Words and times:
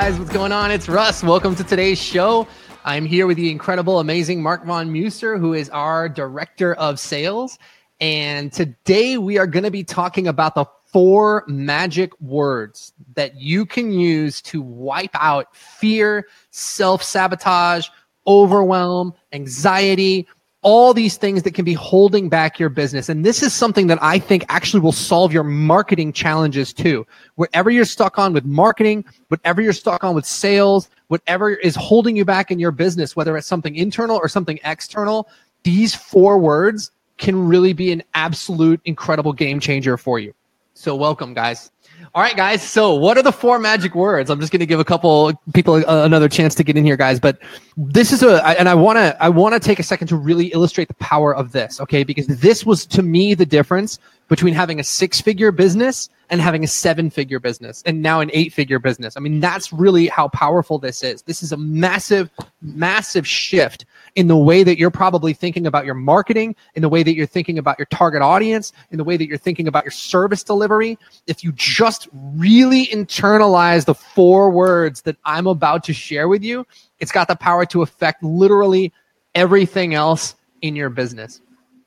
Guys, 0.00 0.18
what's 0.18 0.32
going 0.32 0.50
on? 0.50 0.70
It's 0.70 0.88
Russ. 0.88 1.22
Welcome 1.22 1.54
to 1.56 1.62
today's 1.62 2.00
show. 2.00 2.48
I'm 2.86 3.04
here 3.04 3.26
with 3.26 3.36
the 3.36 3.50
incredible, 3.50 4.00
amazing 4.00 4.42
Mark 4.42 4.64
Von 4.64 4.90
Musser, 4.90 5.36
who 5.36 5.52
is 5.52 5.68
our 5.68 6.08
director 6.08 6.72
of 6.76 6.98
sales. 6.98 7.58
And 8.00 8.50
today 8.50 9.18
we 9.18 9.36
are 9.36 9.46
going 9.46 9.64
to 9.64 9.70
be 9.70 9.84
talking 9.84 10.26
about 10.26 10.54
the 10.54 10.64
four 10.86 11.44
magic 11.48 12.18
words 12.18 12.94
that 13.12 13.38
you 13.42 13.66
can 13.66 13.92
use 13.92 14.40
to 14.40 14.62
wipe 14.62 15.10
out 15.12 15.54
fear, 15.54 16.28
self 16.50 17.02
sabotage, 17.02 17.88
overwhelm, 18.26 19.12
anxiety, 19.34 20.26
all 20.62 20.92
these 20.92 21.16
things 21.16 21.42
that 21.42 21.54
can 21.54 21.64
be 21.64 21.72
holding 21.72 22.28
back 22.28 22.58
your 22.58 22.68
business. 22.68 23.08
And 23.08 23.24
this 23.24 23.42
is 23.42 23.54
something 23.54 23.86
that 23.86 23.98
I 24.02 24.18
think 24.18 24.44
actually 24.48 24.80
will 24.80 24.92
solve 24.92 25.32
your 25.32 25.44
marketing 25.44 26.12
challenges 26.12 26.72
too. 26.72 27.06
Whatever 27.36 27.70
you're 27.70 27.86
stuck 27.86 28.18
on 28.18 28.34
with 28.34 28.44
marketing, 28.44 29.04
whatever 29.28 29.62
you're 29.62 29.72
stuck 29.72 30.04
on 30.04 30.14
with 30.14 30.26
sales, 30.26 30.90
whatever 31.08 31.50
is 31.50 31.74
holding 31.76 32.14
you 32.14 32.24
back 32.24 32.50
in 32.50 32.58
your 32.58 32.72
business, 32.72 33.16
whether 33.16 33.36
it's 33.36 33.46
something 33.46 33.74
internal 33.74 34.16
or 34.16 34.28
something 34.28 34.58
external, 34.64 35.28
these 35.62 35.94
four 35.94 36.38
words 36.38 36.90
can 37.16 37.48
really 37.48 37.72
be 37.72 37.90
an 37.92 38.02
absolute 38.14 38.80
incredible 38.84 39.32
game 39.32 39.60
changer 39.60 39.96
for 39.96 40.18
you. 40.18 40.34
So 40.74 40.94
welcome 40.94 41.34
guys. 41.34 41.70
All 42.14 42.22
right, 42.22 42.36
guys. 42.36 42.62
So, 42.62 42.94
what 42.94 43.18
are 43.18 43.22
the 43.22 43.32
four 43.32 43.58
magic 43.58 43.94
words? 43.94 44.30
I'm 44.30 44.40
just 44.40 44.50
going 44.50 44.60
to 44.60 44.66
give 44.66 44.80
a 44.80 44.84
couple 44.84 45.32
people 45.52 45.74
uh, 45.74 46.04
another 46.04 46.28
chance 46.28 46.54
to 46.56 46.64
get 46.64 46.76
in 46.76 46.84
here, 46.84 46.96
guys. 46.96 47.20
But 47.20 47.38
this 47.76 48.10
is 48.10 48.22
a, 48.22 48.44
and 48.58 48.68
I 48.68 48.74
want 48.74 48.96
to, 48.96 49.16
I 49.22 49.28
want 49.28 49.54
to 49.54 49.60
take 49.60 49.78
a 49.78 49.82
second 49.82 50.08
to 50.08 50.16
really 50.16 50.46
illustrate 50.46 50.88
the 50.88 50.94
power 50.94 51.34
of 51.34 51.52
this, 51.52 51.80
okay? 51.80 52.02
Because 52.02 52.26
this 52.26 52.64
was 52.64 52.86
to 52.86 53.02
me 53.02 53.34
the 53.34 53.46
difference 53.46 53.98
between 54.30 54.54
having 54.54 54.78
a 54.78 54.84
six-figure 54.84 55.50
business 55.50 56.08
and 56.30 56.40
having 56.40 56.62
a 56.62 56.66
seven-figure 56.68 57.40
business, 57.40 57.82
and 57.84 58.00
now 58.00 58.20
an 58.20 58.30
eight-figure 58.32 58.78
business. 58.78 59.16
I 59.16 59.20
mean, 59.20 59.40
that's 59.40 59.72
really 59.72 60.06
how 60.06 60.28
powerful 60.28 60.78
this 60.78 61.02
is. 61.02 61.22
This 61.22 61.42
is 61.42 61.50
a 61.50 61.56
massive, 61.56 62.30
massive 62.62 63.26
shift 63.26 63.84
in 64.14 64.28
the 64.28 64.36
way 64.36 64.62
that 64.62 64.78
you're 64.78 64.92
probably 64.92 65.32
thinking 65.32 65.66
about 65.66 65.84
your 65.84 65.96
marketing, 65.96 66.54
in 66.76 66.82
the 66.82 66.88
way 66.88 67.02
that 67.02 67.16
you're 67.16 67.26
thinking 67.26 67.58
about 67.58 67.76
your 67.76 67.86
target 67.86 68.22
audience, 68.22 68.72
in 68.92 68.98
the 68.98 69.04
way 69.04 69.16
that 69.16 69.26
you're 69.26 69.36
thinking 69.36 69.66
about 69.66 69.82
your 69.82 69.90
service 69.90 70.44
delivery. 70.44 70.96
If 71.26 71.42
you 71.42 71.50
just 71.56 72.08
really 72.12 72.86
internalize 72.86 73.84
the 73.84 73.94
four 73.94 74.50
words 74.50 75.02
that 75.02 75.16
I'm 75.24 75.48
about 75.48 75.82
to 75.84 75.92
share 75.92 76.28
with 76.28 76.44
you, 76.44 76.64
it's 77.00 77.10
got 77.10 77.26
the 77.26 77.34
power 77.34 77.66
to 77.66 77.82
affect 77.82 78.22
literally 78.22 78.92
everything 79.34 79.94
else 79.94 80.36
in 80.62 80.76
your 80.76 80.90
business. 80.90 81.40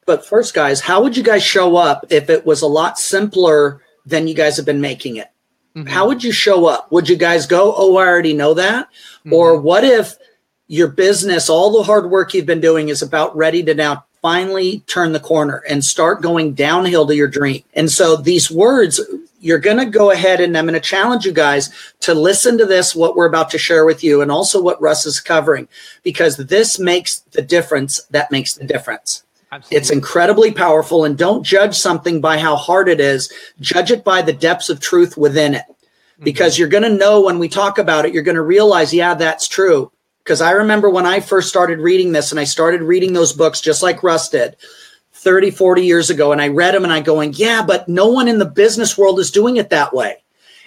But 0.05 0.25
first, 0.25 0.53
guys, 0.53 0.81
how 0.81 1.01
would 1.01 1.15
you 1.15 1.23
guys 1.23 1.43
show 1.43 1.75
up 1.75 2.05
if 2.09 2.29
it 2.29 2.45
was 2.45 2.61
a 2.61 2.67
lot 2.67 2.99
simpler 2.99 3.81
than 4.05 4.27
you 4.27 4.33
guys 4.33 4.57
have 4.57 4.65
been 4.65 4.81
making 4.81 5.17
it? 5.17 5.29
Mm-hmm. 5.75 5.87
How 5.87 6.07
would 6.07 6.23
you 6.23 6.31
show 6.31 6.65
up? 6.65 6.91
Would 6.91 7.09
you 7.09 7.15
guys 7.15 7.47
go, 7.47 7.73
oh, 7.75 7.97
I 7.97 8.07
already 8.07 8.33
know 8.33 8.53
that? 8.53 8.87
Mm-hmm. 9.19 9.33
Or 9.33 9.59
what 9.59 9.83
if 9.83 10.15
your 10.67 10.87
business, 10.87 11.49
all 11.49 11.71
the 11.71 11.83
hard 11.83 12.09
work 12.09 12.33
you've 12.33 12.45
been 12.45 12.61
doing 12.61 12.89
is 12.89 13.01
about 13.01 13.35
ready 13.35 13.63
to 13.63 13.73
now 13.73 14.05
finally 14.21 14.79
turn 14.81 15.11
the 15.11 15.19
corner 15.19 15.63
and 15.67 15.83
start 15.83 16.21
going 16.21 16.53
downhill 16.53 17.05
to 17.05 17.15
your 17.15 17.27
dream. 17.27 17.63
And 17.73 17.91
so 17.91 18.15
these 18.15 18.49
words, 18.49 19.01
you're 19.41 19.59
going 19.59 19.77
to 19.77 19.85
go 19.85 20.11
ahead 20.11 20.39
and 20.39 20.57
I'm 20.57 20.65
going 20.65 20.73
to 20.75 20.79
challenge 20.79 21.25
you 21.25 21.33
guys 21.33 21.69
to 22.01 22.13
listen 22.13 22.57
to 22.57 22.65
this, 22.65 22.95
what 22.95 23.17
we're 23.17 23.27
about 23.27 23.49
to 23.49 23.57
share 23.57 23.83
with 23.83 24.01
you, 24.01 24.21
and 24.21 24.31
also 24.31 24.61
what 24.61 24.81
Russ 24.81 25.05
is 25.05 25.19
covering, 25.19 25.67
because 26.03 26.37
this 26.37 26.79
makes 26.79 27.19
the 27.31 27.41
difference 27.41 28.01
that 28.11 28.31
makes 28.31 28.53
the 28.53 28.63
difference. 28.63 29.23
Absolutely. 29.53 29.77
It's 29.77 29.91
incredibly 29.91 30.51
powerful. 30.51 31.05
And 31.05 31.15
don't 31.15 31.43
judge 31.43 31.75
something 31.75 32.21
by 32.21 32.39
how 32.39 32.55
hard 32.55 32.89
it 32.89 32.99
is, 32.99 33.31
judge 33.59 33.91
it 33.91 34.03
by 34.03 34.23
the 34.23 34.33
depths 34.33 34.69
of 34.69 34.79
truth 34.79 35.15
within 35.15 35.53
it. 35.53 35.65
Mm-hmm. 35.67 36.23
Because 36.23 36.57
you're 36.57 36.67
going 36.67 36.83
to 36.83 36.89
know 36.89 37.21
when 37.21 37.37
we 37.37 37.49
talk 37.49 37.77
about 37.77 38.05
it, 38.05 38.13
you're 38.13 38.23
going 38.23 38.35
to 38.35 38.41
realize, 38.41 38.93
yeah, 38.93 39.13
that's 39.13 39.47
true. 39.47 39.91
Because 40.23 40.41
I 40.41 40.51
remember 40.51 40.89
when 40.89 41.05
I 41.05 41.19
first 41.19 41.49
started 41.49 41.79
reading 41.79 42.13
this 42.13 42.31
and 42.31 42.39
I 42.39 42.45
started 42.45 42.81
reading 42.81 43.13
those 43.13 43.33
books 43.33 43.61
just 43.61 43.83
like 43.83 44.01
Russ 44.01 44.29
did 44.29 44.55
30, 45.11 45.51
40 45.51 45.85
years 45.85 46.09
ago. 46.09 46.31
And 46.31 46.41
I 46.41 46.47
read 46.47 46.73
them 46.73 46.83
and 46.83 46.93
I 46.93 47.01
going, 47.01 47.33
yeah, 47.35 47.63
but 47.63 47.87
no 47.87 48.07
one 48.07 48.27
in 48.27 48.39
the 48.39 48.45
business 48.45 48.97
world 48.97 49.19
is 49.19 49.29
doing 49.29 49.57
it 49.57 49.69
that 49.69 49.93
way. 49.93 50.23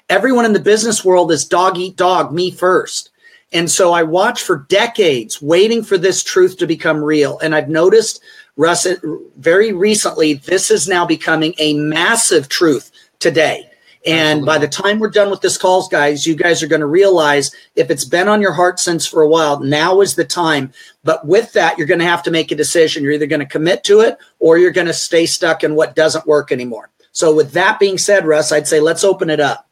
Everyone 0.09 0.45
in 0.45 0.53
the 0.53 0.61
business 0.61 1.05
world 1.05 1.33
is 1.33 1.45
dog 1.45 1.77
eat 1.77 1.97
dog, 1.97 2.33
me 2.33 2.53
first. 2.53 3.11
And 3.53 3.71
so 3.71 3.93
I 3.93 4.03
watched 4.03 4.45
for 4.45 4.67
decades 4.69 5.41
waiting 5.41 5.83
for 5.83 5.97
this 5.97 6.23
truth 6.23 6.59
to 6.59 6.67
become 6.67 7.03
real. 7.03 7.39
And 7.39 7.55
I've 7.55 7.69
noticed, 7.69 8.21
very 8.57 9.73
recently, 9.73 10.35
this 10.35 10.71
is 10.71 10.89
now 10.89 11.07
becoming 11.07 11.55
a 11.59 11.75
massive 11.75 12.49
truth 12.49 12.91
today. 13.19 13.71
And 14.07 14.47
by 14.47 14.59
the 14.59 14.69
time 14.69 15.01
we're 15.01 15.11
done 15.11 15.31
with 15.31 15.41
this 15.41 15.59
calls, 15.59 15.89
guys, 15.89 16.29
you 16.29 16.37
guys 16.37 16.63
are 16.63 16.69
going 16.69 16.81
to 16.81 16.87
realize 16.87 17.53
if 17.75 17.91
it's 17.91 18.05
been 18.05 18.29
on 18.29 18.41
your 18.41 18.53
heart 18.53 18.79
since 18.79 19.05
for 19.05 19.21
a 19.21 19.29
while, 19.29 19.59
now 19.59 20.01
is 20.01 20.15
the 20.15 20.25
time. 20.25 20.73
But 21.03 21.27
with 21.27 21.53
that, 21.55 21.77
you're 21.77 21.89
going 21.89 21.99
to 21.99 22.07
have 22.07 22.23
to 22.23 22.31
make 22.31 22.53
a 22.53 22.57
decision. 22.57 23.03
You're 23.03 23.13
either 23.13 23.27
going 23.27 23.41
to 23.41 23.47
commit 23.47 23.83
to 23.85 24.01
it 24.01 24.17
or 24.39 24.59
you're 24.59 24.71
going 24.71 24.87
to 24.87 24.95
stay 24.95 25.27
stuck 25.27 25.65
in 25.65 25.75
what 25.75 25.97
doesn't 25.97 26.27
work 26.27 26.53
anymore. 26.53 26.91
So 27.11 27.35
with 27.35 27.51
that 27.53 27.81
being 27.81 27.99
said, 27.99 28.27
Russ, 28.27 28.53
I'd 28.53 28.69
say 28.69 28.79
let's 28.79 29.03
open 29.03 29.29
it 29.29 29.41
up. 29.41 29.69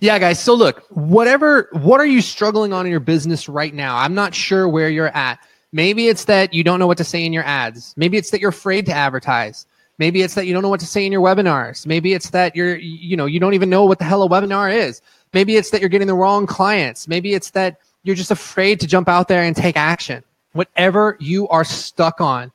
Yeah, 0.00 0.18
guys. 0.18 0.38
So 0.38 0.52
look, 0.52 0.84
whatever, 0.90 1.68
what 1.72 2.00
are 2.00 2.06
you 2.06 2.20
struggling 2.20 2.74
on 2.74 2.84
in 2.84 2.90
your 2.90 3.00
business 3.00 3.48
right 3.48 3.72
now? 3.72 3.96
I'm 3.96 4.14
not 4.14 4.34
sure 4.34 4.68
where 4.68 4.90
you're 4.90 5.16
at. 5.16 5.38
Maybe 5.72 6.08
it's 6.08 6.26
that 6.26 6.52
you 6.52 6.62
don't 6.62 6.78
know 6.78 6.86
what 6.86 6.98
to 6.98 7.04
say 7.04 7.24
in 7.24 7.32
your 7.32 7.44
ads. 7.44 7.94
Maybe 7.96 8.18
it's 8.18 8.30
that 8.30 8.40
you're 8.40 8.50
afraid 8.50 8.86
to 8.86 8.92
advertise. 8.92 9.66
Maybe 9.98 10.22
it's 10.22 10.34
that 10.34 10.46
you 10.46 10.52
don't 10.52 10.62
know 10.62 10.68
what 10.68 10.80
to 10.80 10.86
say 10.86 11.06
in 11.06 11.12
your 11.12 11.22
webinars. 11.22 11.86
Maybe 11.86 12.12
it's 12.12 12.30
that 12.30 12.56
you're, 12.56 12.76
you 12.76 13.16
know, 13.16 13.26
you 13.26 13.40
don't 13.40 13.54
even 13.54 13.70
know 13.70 13.84
what 13.84 13.98
the 13.98 14.04
hell 14.04 14.22
a 14.22 14.28
webinar 14.28 14.74
is. 14.74 15.00
Maybe 15.32 15.56
it's 15.56 15.70
that 15.70 15.80
you're 15.80 15.88
getting 15.88 16.08
the 16.08 16.14
wrong 16.14 16.46
clients. 16.46 17.08
Maybe 17.08 17.34
it's 17.34 17.50
that 17.50 17.78
you're 18.02 18.16
just 18.16 18.30
afraid 18.30 18.80
to 18.80 18.86
jump 18.86 19.08
out 19.08 19.28
there 19.28 19.42
and 19.42 19.56
take 19.56 19.76
action. 19.76 20.22
Whatever 20.52 21.16
you 21.20 21.48
are 21.48 21.64
stuck 21.64 22.20
on, 22.20 22.52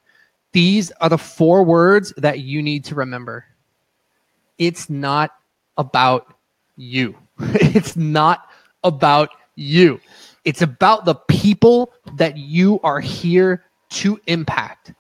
these 0.51 0.91
are 1.01 1.09
the 1.09 1.17
four 1.17 1.63
words 1.63 2.13
that 2.17 2.39
you 2.39 2.61
need 2.61 2.83
to 2.85 2.95
remember. 2.95 3.45
It's 4.57 4.89
not 4.89 5.35
about 5.77 6.33
you. 6.75 7.16
it's 7.39 7.95
not 7.95 8.50
about 8.83 9.29
you. 9.56 10.00
It's 10.47 10.62
about 10.62 11.03
the 11.03 11.13
people 11.13 11.91
that 12.13 12.38
you 12.38 12.80
are 12.81 13.02
here 13.02 13.66
to 13.90 14.18
impact. 14.28 14.94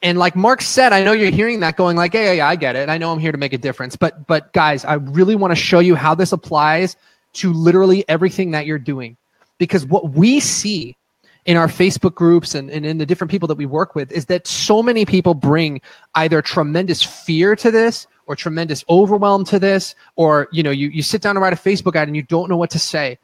And 0.00 0.16
like 0.16 0.34
Mark 0.34 0.62
said, 0.62 0.94
I 0.94 1.04
know 1.04 1.12
you're 1.12 1.30
hearing 1.30 1.60
that 1.60 1.76
going 1.76 1.98
like, 1.98 2.14
yeah, 2.14 2.22
yeah, 2.22 2.32
yeah, 2.32 2.48
I 2.48 2.56
get 2.56 2.76
it. 2.76 2.88
I 2.88 2.96
know 2.96 3.12
I'm 3.12 3.18
here 3.18 3.30
to 3.30 3.36
make 3.36 3.52
a 3.52 3.58
difference. 3.58 3.94
But 3.94 4.26
but 4.26 4.54
guys, 4.54 4.86
I 4.86 4.94
really 4.94 5.36
want 5.36 5.50
to 5.50 5.54
show 5.54 5.80
you 5.80 5.96
how 5.96 6.14
this 6.14 6.32
applies 6.32 6.96
to 7.34 7.52
literally 7.52 8.08
everything 8.08 8.52
that 8.52 8.64
you're 8.64 8.78
doing. 8.78 9.18
Because 9.58 9.84
what 9.84 10.12
we 10.12 10.40
see 10.40 10.96
in 11.44 11.58
our 11.58 11.68
Facebook 11.68 12.14
groups 12.14 12.54
and, 12.54 12.70
and 12.70 12.86
in 12.86 12.96
the 12.96 13.04
different 13.04 13.30
people 13.30 13.48
that 13.48 13.58
we 13.58 13.66
work 13.66 13.94
with 13.94 14.10
is 14.12 14.24
that 14.26 14.46
so 14.46 14.82
many 14.82 15.04
people 15.04 15.34
bring 15.34 15.82
either 16.14 16.40
tremendous 16.40 17.02
fear 17.02 17.54
to 17.56 17.70
this 17.70 18.06
or 18.26 18.34
tremendous 18.34 18.82
overwhelm 18.88 19.44
to 19.44 19.58
this, 19.58 19.94
or 20.16 20.48
you 20.52 20.62
know, 20.62 20.70
you, 20.70 20.88
you 20.88 21.02
sit 21.02 21.20
down 21.20 21.34
to 21.34 21.40
write 21.42 21.52
a 21.52 21.56
Facebook 21.56 21.96
ad 21.96 22.08
and 22.08 22.16
you 22.16 22.22
don't 22.22 22.48
know 22.48 22.56
what 22.56 22.70
to 22.70 22.78
say. 22.78 23.18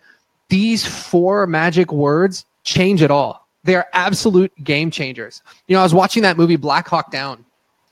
These 0.53 0.87
four 0.87 1.47
magic 1.47 1.91
words 1.91 2.45
change 2.63 3.01
it 3.03 3.11
all 3.11 3.43
they 3.65 3.75
are 3.75 3.87
absolute 3.93 4.53
game 4.65 4.91
changers. 4.91 5.43
You 5.69 5.75
know, 5.75 5.81
I 5.81 5.83
was 5.83 5.95
watching 5.95 6.23
that 6.25 6.37
movie 6.37 6.57
Black 6.57 6.89
Hawk 6.89 7.11
Down, 7.11 7.45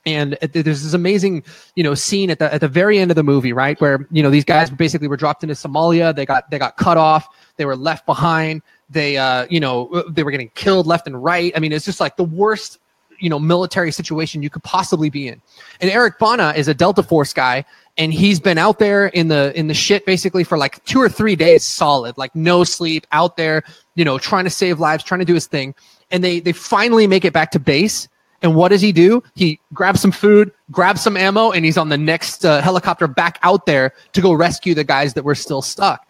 and 0.05 0.37
there's 0.53 0.83
this 0.83 0.93
amazing, 0.93 1.43
you 1.75 1.83
know, 1.83 1.93
scene 1.93 2.29
at 2.29 2.39
the 2.39 2.53
at 2.53 2.61
the 2.61 2.67
very 2.67 2.99
end 2.99 3.11
of 3.11 3.15
the 3.15 3.23
movie, 3.23 3.53
right, 3.53 3.79
where 3.79 4.05
you 4.11 4.21
know 4.21 4.29
these 4.29 4.43
guys 4.43 4.69
basically 4.69 5.07
were 5.07 5.17
dropped 5.17 5.43
into 5.43 5.55
Somalia. 5.55 6.13
They 6.13 6.25
got 6.25 6.49
they 6.49 6.59
got 6.59 6.77
cut 6.77 6.97
off. 6.97 7.27
They 7.57 7.65
were 7.65 7.75
left 7.75 8.05
behind. 8.05 8.61
They, 8.89 9.17
uh, 9.17 9.47
you 9.49 9.61
know, 9.61 10.03
they 10.09 10.23
were 10.23 10.31
getting 10.31 10.49
killed 10.49 10.85
left 10.85 11.07
and 11.07 11.23
right. 11.23 11.53
I 11.55 11.59
mean, 11.59 11.71
it's 11.71 11.85
just 11.85 12.01
like 12.01 12.17
the 12.17 12.25
worst 12.25 12.79
you 13.21 13.29
know 13.29 13.39
military 13.39 13.91
situation 13.91 14.43
you 14.43 14.49
could 14.49 14.63
possibly 14.63 15.09
be 15.09 15.27
in. 15.27 15.41
And 15.79 15.89
Eric 15.89 16.19
Bana 16.19 16.53
is 16.57 16.67
a 16.67 16.73
Delta 16.73 17.03
Force 17.03 17.33
guy, 17.33 17.63
and 17.97 18.13
he's 18.13 18.39
been 18.39 18.57
out 18.57 18.79
there 18.79 19.07
in 19.07 19.29
the 19.29 19.57
in 19.57 19.67
the 19.67 19.73
shit 19.73 20.05
basically 20.05 20.43
for 20.43 20.57
like 20.57 20.83
two 20.85 20.99
or 20.99 21.07
three 21.07 21.35
days 21.35 21.63
solid, 21.63 22.17
like 22.17 22.35
no 22.35 22.63
sleep, 22.63 23.07
out 23.11 23.37
there, 23.37 23.63
you 23.95 24.03
know, 24.03 24.17
trying 24.17 24.43
to 24.43 24.49
save 24.49 24.79
lives, 24.79 25.03
trying 25.03 25.19
to 25.19 25.25
do 25.25 25.33
his 25.35 25.47
thing. 25.47 25.73
And 26.09 26.23
they 26.23 26.41
they 26.41 26.51
finally 26.51 27.07
make 27.07 27.23
it 27.23 27.31
back 27.31 27.51
to 27.51 27.59
base, 27.59 28.09
And 28.41 28.55
what 28.55 28.69
does 28.69 28.81
he 28.81 28.91
do? 28.91 29.23
He 29.35 29.59
grabs 29.73 30.01
some 30.01 30.11
food, 30.11 30.51
grabs 30.71 31.01
some 31.01 31.15
ammo, 31.15 31.51
and 31.51 31.63
he's 31.63 31.77
on 31.77 31.89
the 31.89 31.97
next 31.97 32.43
uh, 32.43 32.61
helicopter 32.61 33.07
back 33.07 33.37
out 33.43 33.65
there 33.65 33.93
to 34.13 34.21
go 34.21 34.33
rescue 34.33 34.73
the 34.73 34.83
guys 34.83 35.13
that 35.13 35.23
were 35.23 35.35
still 35.35 35.61
stuck. 35.61 36.05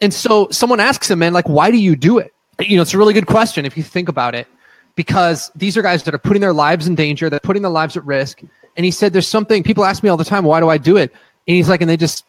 And 0.00 0.14
so 0.14 0.48
someone 0.50 0.80
asks 0.80 1.10
him, 1.10 1.18
man, 1.18 1.32
like, 1.32 1.48
why 1.48 1.70
do 1.70 1.76
you 1.76 1.96
do 1.96 2.18
it? 2.18 2.32
You 2.60 2.76
know, 2.76 2.82
it's 2.82 2.94
a 2.94 2.98
really 2.98 3.14
good 3.14 3.26
question 3.26 3.64
if 3.64 3.76
you 3.76 3.82
think 3.82 4.08
about 4.08 4.34
it, 4.34 4.46
because 4.96 5.50
these 5.54 5.76
are 5.76 5.82
guys 5.82 6.02
that 6.04 6.14
are 6.14 6.18
putting 6.18 6.40
their 6.40 6.52
lives 6.52 6.86
in 6.86 6.94
danger, 6.94 7.28
they're 7.28 7.40
putting 7.40 7.62
their 7.62 7.70
lives 7.70 7.96
at 7.96 8.04
risk. 8.04 8.40
And 8.76 8.84
he 8.84 8.90
said, 8.90 9.12
there's 9.12 9.28
something 9.28 9.62
people 9.62 9.84
ask 9.84 10.02
me 10.02 10.08
all 10.08 10.16
the 10.16 10.24
time, 10.24 10.44
why 10.44 10.60
do 10.60 10.68
I 10.68 10.78
do 10.78 10.96
it? 10.96 11.12
And 11.46 11.56
he's 11.56 11.68
like, 11.68 11.80
and 11.80 11.90
they 11.90 11.96
just, 11.96 12.24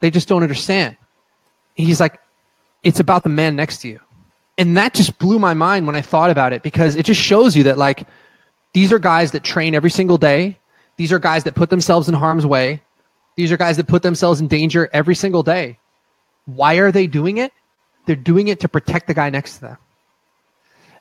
they 0.00 0.10
just 0.10 0.28
don't 0.28 0.42
understand. 0.42 0.96
And 1.76 1.86
he's 1.86 2.00
like, 2.00 2.20
it's 2.82 3.00
about 3.00 3.22
the 3.22 3.28
man 3.28 3.56
next 3.56 3.78
to 3.78 3.88
you. 3.88 4.00
And 4.56 4.76
that 4.76 4.94
just 4.94 5.18
blew 5.18 5.38
my 5.38 5.54
mind 5.54 5.86
when 5.86 5.96
I 5.96 6.02
thought 6.02 6.30
about 6.30 6.52
it 6.52 6.62
because 6.62 6.96
it 6.96 7.06
just 7.06 7.20
shows 7.20 7.56
you 7.56 7.64
that, 7.64 7.78
like, 7.78 8.06
these 8.72 8.92
are 8.92 8.98
guys 8.98 9.32
that 9.32 9.44
train 9.44 9.74
every 9.74 9.90
single 9.90 10.18
day. 10.18 10.58
These 10.96 11.12
are 11.12 11.18
guys 11.18 11.44
that 11.44 11.54
put 11.54 11.70
themselves 11.70 12.08
in 12.08 12.14
harm's 12.14 12.44
way. 12.44 12.82
These 13.36 13.52
are 13.52 13.56
guys 13.56 13.76
that 13.76 13.86
put 13.86 14.02
themselves 14.02 14.40
in 14.40 14.48
danger 14.48 14.90
every 14.92 15.14
single 15.14 15.44
day. 15.44 15.78
Why 16.46 16.74
are 16.74 16.90
they 16.90 17.06
doing 17.06 17.38
it? 17.38 17.52
They're 18.06 18.16
doing 18.16 18.48
it 18.48 18.60
to 18.60 18.68
protect 18.68 19.06
the 19.06 19.14
guy 19.14 19.30
next 19.30 19.56
to 19.56 19.60
them. 19.60 19.78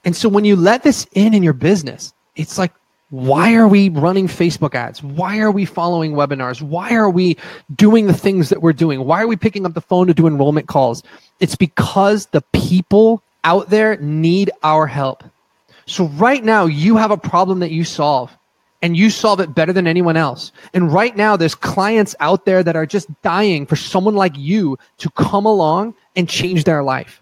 And 0.08 0.16
so 0.16 0.30
when 0.30 0.46
you 0.46 0.56
let 0.56 0.84
this 0.84 1.06
in 1.12 1.34
in 1.34 1.44
your 1.44 1.52
business, 1.52 2.14
it's 2.38 2.58
like, 2.58 2.72
why 3.10 3.56
are 3.56 3.68
we 3.68 3.90
running 3.90 4.30
Facebook 4.30 4.74
ads? 4.74 5.04
Why 5.04 5.40
are 5.40 5.52
we 5.52 5.66
following 5.66 6.14
webinars? 6.14 6.62
Why 6.62 6.94
are 6.96 7.10
we 7.10 7.36
doing 7.76 8.08
the 8.08 8.14
things 8.14 8.48
that 8.48 8.62
we're 8.62 8.72
doing? 8.72 9.04
Why 9.04 9.22
are 9.22 9.28
we 9.28 9.36
picking 9.36 9.66
up 9.66 9.74
the 9.74 9.82
phone 9.82 10.08
to 10.08 10.14
do 10.14 10.26
enrollment 10.26 10.70
calls? 10.70 11.04
It's 11.42 11.58
because 11.58 12.28
the 12.28 12.40
people 12.54 13.22
out 13.44 13.70
there 13.70 13.98
need 13.98 14.50
our 14.64 14.88
help. 14.88 15.26
So 15.88 16.06
right 16.06 16.42
now 16.42 16.68
you 16.68 16.96
have 16.96 17.12
a 17.12 17.18
problem 17.18 17.60
that 17.60 17.72
you 17.72 17.84
solve 17.84 18.32
and 18.82 18.96
you 18.96 19.10
solve 19.10 19.42
it 19.42 19.54
better 19.54 19.74
than 19.74 19.88
anyone 19.88 20.16
else. 20.16 20.54
And 20.74 20.90
right 20.90 21.18
now 21.18 21.36
there's 21.36 21.54
clients 21.54 22.16
out 22.22 22.46
there 22.46 22.64
that 22.64 22.78
are 22.78 22.86
just 22.86 23.10
dying 23.24 23.66
for 23.66 23.76
someone 23.76 24.16
like 24.16 24.38
you 24.38 24.80
to 25.00 25.10
come 25.10 25.46
along 25.46 25.96
and 26.16 26.30
change 26.30 26.64
their 26.64 26.82
life. 26.82 27.22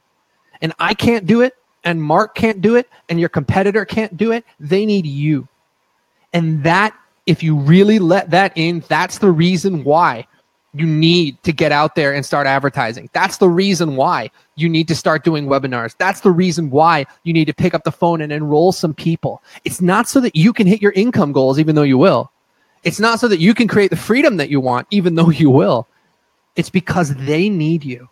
And 0.62 0.72
I 0.78 0.94
can't 0.94 1.26
do 1.26 1.42
it 1.42 1.56
and 1.86 2.02
Mark 2.02 2.36
can't 2.36 2.62
do 2.62 2.76
it 2.76 2.90
and 3.08 3.20
your 3.20 3.30
competitor 3.30 3.86
can't 3.86 4.18
do 4.18 4.32
it. 4.32 4.44
They 4.60 4.86
need 4.86 5.06
you. 5.06 5.48
And 6.34 6.64
that 6.64 6.94
if 7.26 7.42
you 7.42 7.56
really 7.56 8.00
let 8.00 8.32
that 8.32 8.52
in, 8.56 8.84
that's 8.88 9.20
the 9.20 9.32
reason 9.32 9.84
why 9.84 10.28
you 10.74 10.86
need 10.86 11.42
to 11.44 11.54
get 11.54 11.72
out 11.72 11.96
there 11.96 12.14
and 12.14 12.26
start 12.26 12.48
advertising. 12.48 13.10
That's 13.14 13.38
the 13.38 13.48
reason 13.48 13.96
why 13.96 14.30
you 14.56 14.68
need 14.68 14.90
to 14.90 14.96
start 14.96 15.24
doing 15.24 15.46
webinars. 15.46 15.96
That's 15.98 16.20
the 16.20 16.32
reason 16.32 16.70
why 16.70 17.06
you 17.24 17.32
need 17.32 17.46
to 17.46 17.54
pick 17.54 17.74
up 17.74 17.86
the 17.86 17.92
phone 17.92 18.20
and 18.20 18.32
enroll 18.32 18.74
some 18.74 18.94
people. 18.94 19.42
It's 19.64 19.80
not 19.80 20.10
so 20.10 20.20
that 20.20 20.36
you 20.36 20.52
can 20.52 20.68
hit 20.68 20.82
your 20.82 20.92
income 20.92 21.32
goals, 21.32 21.60
even 21.60 21.76
though 21.76 21.84
you 21.84 21.98
will. 21.98 22.30
It's 22.84 23.00
not 23.00 23.20
so 23.20 23.30
that 23.30 23.40
you 23.40 23.54
can 23.54 23.68
create 23.68 23.90
the 23.90 23.96
freedom 23.96 24.36
that 24.38 24.50
you 24.50 24.60
want, 24.60 24.88
even 24.92 25.16
though 25.16 25.30
you 25.30 25.50
will. 25.50 25.88
It's 26.58 26.70
because 26.70 27.16
they 27.16 27.50
need 27.50 27.86
you. 27.86 28.10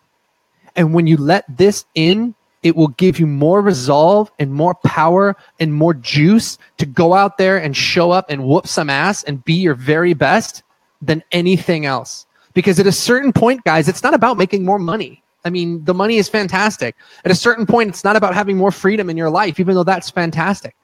And 0.74 0.94
when 0.94 1.06
you 1.06 1.16
let 1.18 1.44
this 1.54 1.84
in, 1.94 2.34
it 2.64 2.74
will 2.74 2.88
give 2.88 3.20
you 3.20 3.26
more 3.26 3.60
resolve 3.60 4.32
and 4.40 4.52
more 4.52 4.74
power 4.74 5.36
and 5.60 5.72
more 5.72 5.94
juice 5.94 6.58
to 6.78 6.86
go 6.86 7.14
out 7.14 7.38
there 7.38 7.58
and 7.58 7.76
show 7.76 8.10
up 8.10 8.26
and 8.30 8.42
whoop 8.42 8.66
some 8.66 8.90
ass 8.90 9.22
and 9.22 9.44
be 9.44 9.52
your 9.52 9.74
very 9.74 10.14
best 10.14 10.64
than 11.00 11.22
anything 11.30 11.84
else. 11.84 12.26
Because 12.54 12.80
at 12.80 12.86
a 12.86 12.92
certain 12.92 13.32
point, 13.32 13.62
guys, 13.64 13.86
it's 13.86 14.02
not 14.02 14.14
about 14.14 14.38
making 14.38 14.64
more 14.64 14.78
money. 14.78 15.22
I 15.44 15.50
mean, 15.50 15.84
the 15.84 15.92
money 15.92 16.16
is 16.16 16.28
fantastic. 16.28 16.96
At 17.24 17.30
a 17.30 17.34
certain 17.34 17.66
point, 17.66 17.90
it's 17.90 18.02
not 18.02 18.16
about 18.16 18.32
having 18.32 18.56
more 18.56 18.72
freedom 18.72 19.10
in 19.10 19.16
your 19.16 19.28
life, 19.28 19.60
even 19.60 19.74
though 19.74 19.84
that's 19.84 20.08
fantastic. 20.08 20.74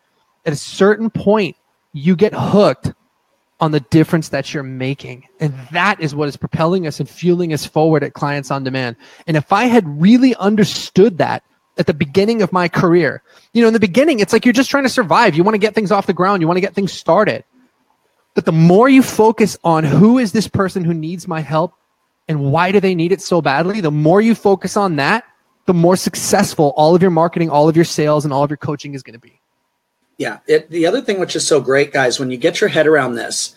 At 0.45 0.53
a 0.53 0.57
certain 0.57 1.09
point, 1.09 1.57
you 1.95 2.15
get 2.15 2.35
hooked 2.35 2.93
on 3.61 3.71
the 3.71 3.81
difference 3.81 4.29
that 4.31 4.53
you're 4.53 4.63
making. 4.63 5.27
And 5.39 5.55
that 5.73 5.99
is 6.01 6.15
what 6.15 6.29
is 6.29 6.37
propelling 6.37 6.87
us 6.87 7.01
and 7.01 7.09
fueling 7.09 7.55
us 7.55 7.65
forward 7.65 8.03
at 8.03 8.13
Clients 8.13 8.51
on 8.51 8.65
Demand. 8.65 8.97
And 9.27 9.37
if 9.37 9.51
I 9.51 9.65
had 9.65 9.87
really 10.01 10.35
understood 10.37 11.17
that 11.19 11.43
at 11.81 11.87
the 11.87 11.95
beginning 11.95 12.43
of 12.43 12.53
my 12.53 12.69
career, 12.69 13.23
you 13.55 13.63
know, 13.63 13.69
in 13.69 13.75
the 13.75 13.81
beginning, 13.81 14.21
it's 14.21 14.33
like 14.33 14.45
you're 14.45 14.53
just 14.53 14.71
trying 14.71 14.85
to 14.85 14.91
survive. 14.91 15.35
You 15.35 15.43
want 15.43 15.55
to 15.55 15.59
get 15.59 15.75
things 15.75 15.91
off 15.91 16.07
the 16.07 16.13
ground, 16.13 16.43
you 16.43 16.47
want 16.47 16.59
to 16.59 16.61
get 16.61 16.75
things 16.75 16.93
started. 16.93 17.43
But 18.35 18.45
the 18.45 18.53
more 18.53 18.89
you 18.89 19.03
focus 19.03 19.57
on 19.65 19.83
who 19.83 20.19
is 20.19 20.33
this 20.33 20.47
person 20.47 20.85
who 20.85 20.95
needs 20.95 21.27
my 21.27 21.41
help 21.41 21.75
and 22.29 22.53
why 22.53 22.71
do 22.71 22.79
they 22.79 22.95
need 22.95 23.13
it 23.13 23.23
so 23.23 23.43
badly, 23.43 23.81
the 23.81 23.91
more 23.91 24.21
you 24.21 24.35
focus 24.35 24.77
on 24.77 24.97
that, 24.97 25.25
the 25.67 25.75
more 25.75 25.97
successful 25.97 26.73
all 26.77 26.95
of 26.95 27.03
your 27.03 27.11
marketing, 27.11 27.51
all 27.51 27.69
of 27.69 27.77
your 27.77 27.85
sales, 27.85 28.25
and 28.25 28.33
all 28.33 28.45
of 28.45 28.51
your 28.51 28.57
coaching 28.57 28.95
is 28.95 29.03
going 29.03 29.15
to 29.15 29.21
be. 29.21 29.41
Yeah. 30.19 30.39
It, 30.47 30.71
the 30.71 30.87
other 30.87 31.01
thing 31.01 31.19
which 31.19 31.35
is 31.35 31.47
so 31.47 31.61
great, 31.61 31.93
guys, 31.93 32.21
when 32.21 32.31
you 32.31 32.37
get 32.37 32.61
your 32.61 32.69
head 32.69 32.87
around 32.87 33.15
this, 33.15 33.55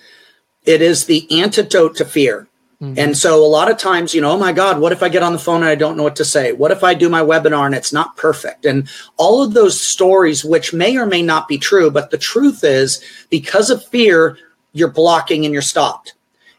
it 0.66 0.82
is 0.82 1.06
the 1.06 1.28
antidote 1.42 1.98
to 1.98 2.06
fear. 2.06 2.48
Mm-hmm. 2.84 3.00
And 3.00 3.18
so 3.18 3.42
a 3.42 3.48
lot 3.48 3.72
of 3.72 3.78
times, 3.78 4.14
you 4.14 4.20
know, 4.20 4.32
oh 4.32 4.38
my 4.38 4.52
God, 4.52 4.78
what 4.78 4.92
if 4.92 5.02
I 5.02 5.08
get 5.08 5.24
on 5.24 5.32
the 5.32 5.40
phone 5.40 5.62
and 5.62 5.66
I 5.66 5.76
don't 5.76 5.96
know 5.96 6.04
what 6.04 6.18
to 6.18 6.26
say? 6.26 6.52
What 6.52 6.72
if 6.72 6.84
I 6.84 6.94
do 6.94 7.08
my 7.08 7.22
webinar 7.22 7.66
and 7.66 7.74
it's 7.74 7.94
not 7.94 8.18
perfect? 8.18 8.66
And 8.66 8.90
all 9.16 9.42
of 9.42 9.54
those 9.54 9.80
stories, 9.80 10.44
which 10.44 10.74
may 10.74 10.98
or 10.98 11.06
may 11.06 11.22
not 11.22 11.48
be 11.48 11.58
true, 11.58 11.90
but 11.90 12.12
the 12.12 12.18
truth 12.18 12.62
is 12.66 13.02
because 13.30 13.70
of 13.70 13.86
fear, 13.86 14.38
you're 14.74 14.92
blocking 14.92 15.46
and 15.46 15.54
you're 15.54 15.62
stopped. 15.62 16.16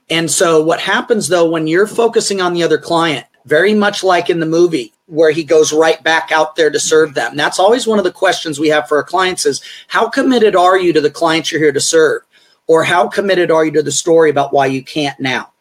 And 0.08 0.30
so 0.30 0.64
what 0.64 0.80
happens 0.80 1.28
though, 1.28 1.50
when 1.50 1.66
you're 1.66 1.86
focusing 1.86 2.40
on 2.40 2.54
the 2.54 2.62
other 2.62 2.78
client, 2.78 3.26
very 3.44 3.74
much 3.74 4.02
like 4.02 4.30
in 4.30 4.40
the 4.40 4.46
movie 4.46 4.94
where 5.04 5.30
he 5.30 5.44
goes 5.44 5.74
right 5.74 6.02
back 6.02 6.32
out 6.32 6.56
there 6.56 6.70
to 6.70 6.80
serve 6.80 7.12
them. 7.12 7.36
That's 7.36 7.58
always 7.58 7.86
one 7.86 7.98
of 7.98 8.04
the 8.04 8.12
questions 8.12 8.58
we 8.58 8.68
have 8.68 8.88
for 8.88 8.96
our 8.96 9.04
clients 9.04 9.44
is 9.44 9.62
how 9.88 10.08
committed 10.08 10.56
are 10.56 10.78
you 10.78 10.94
to 10.94 11.02
the 11.02 11.10
clients 11.10 11.52
you're 11.52 11.60
here 11.60 11.72
to 11.72 11.80
serve? 11.80 12.22
Or 12.66 12.82
how 12.82 13.08
committed 13.08 13.50
are 13.50 13.66
you 13.66 13.72
to 13.72 13.82
the 13.82 13.92
story 13.92 14.30
about 14.30 14.54
why 14.54 14.64
you 14.64 14.82
can't 14.82 15.20
now? 15.20 15.52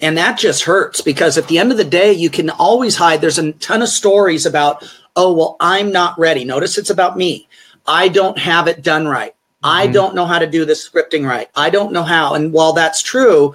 And 0.00 0.16
that 0.16 0.38
just 0.38 0.64
hurts 0.64 1.00
because 1.00 1.36
at 1.36 1.48
the 1.48 1.58
end 1.58 1.72
of 1.72 1.78
the 1.78 1.84
day, 1.84 2.12
you 2.12 2.30
can 2.30 2.50
always 2.50 2.96
hide. 2.96 3.20
There's 3.20 3.38
a 3.38 3.52
ton 3.54 3.82
of 3.82 3.88
stories 3.88 4.46
about, 4.46 4.88
oh, 5.16 5.32
well, 5.32 5.56
I'm 5.60 5.90
not 5.90 6.18
ready. 6.18 6.44
Notice 6.44 6.78
it's 6.78 6.90
about 6.90 7.16
me. 7.16 7.48
I 7.86 8.08
don't 8.08 8.38
have 8.38 8.68
it 8.68 8.82
done 8.82 9.08
right. 9.08 9.34
I 9.62 9.84
mm-hmm. 9.84 9.94
don't 9.94 10.14
know 10.14 10.26
how 10.26 10.38
to 10.38 10.46
do 10.46 10.64
this 10.64 10.88
scripting 10.88 11.26
right. 11.26 11.48
I 11.56 11.70
don't 11.70 11.92
know 11.92 12.04
how. 12.04 12.34
And 12.34 12.52
while 12.52 12.72
that's 12.72 13.02
true, 13.02 13.54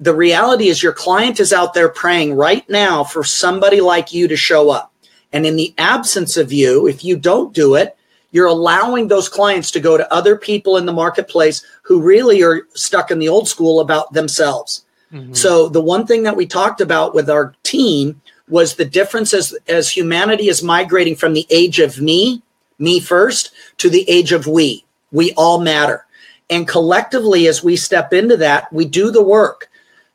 the 0.00 0.14
reality 0.14 0.68
is 0.68 0.82
your 0.82 0.92
client 0.92 1.38
is 1.38 1.52
out 1.52 1.74
there 1.74 1.88
praying 1.88 2.34
right 2.34 2.68
now 2.68 3.04
for 3.04 3.22
somebody 3.22 3.80
like 3.80 4.12
you 4.12 4.26
to 4.26 4.36
show 4.36 4.70
up. 4.70 4.92
And 5.32 5.46
in 5.46 5.54
the 5.54 5.72
absence 5.78 6.36
of 6.36 6.52
you, 6.52 6.88
if 6.88 7.04
you 7.04 7.16
don't 7.16 7.54
do 7.54 7.76
it, 7.76 7.96
you're 8.32 8.46
allowing 8.46 9.08
those 9.08 9.28
clients 9.28 9.70
to 9.72 9.80
go 9.80 9.96
to 9.96 10.12
other 10.12 10.36
people 10.36 10.76
in 10.76 10.86
the 10.86 10.92
marketplace 10.92 11.64
who 11.82 12.00
really 12.00 12.42
are 12.42 12.62
stuck 12.74 13.10
in 13.10 13.18
the 13.18 13.28
old 13.28 13.48
school 13.48 13.80
about 13.80 14.12
themselves. 14.12 14.84
Mm-hmm. 15.12 15.34
So 15.34 15.68
the 15.68 15.80
one 15.80 16.06
thing 16.06 16.22
that 16.24 16.36
we 16.36 16.46
talked 16.46 16.80
about 16.80 17.14
with 17.14 17.28
our 17.28 17.54
team 17.62 18.20
was 18.48 18.74
the 18.74 18.84
difference 18.84 19.32
as, 19.32 19.56
as 19.68 19.90
humanity 19.90 20.48
is 20.48 20.62
migrating 20.62 21.16
from 21.16 21.34
the 21.34 21.46
age 21.50 21.78
of 21.78 22.00
me, 22.00 22.42
me 22.78 23.00
first, 23.00 23.52
to 23.78 23.88
the 23.88 24.08
age 24.08 24.32
of 24.32 24.46
we. 24.46 24.84
We 25.12 25.32
all 25.34 25.60
matter. 25.60 26.06
And 26.48 26.66
collectively, 26.66 27.46
as 27.46 27.62
we 27.62 27.76
step 27.76 28.12
into 28.12 28.36
that, 28.38 28.72
we 28.72 28.84
do 28.84 29.10
the 29.10 29.22
work. 29.22 29.70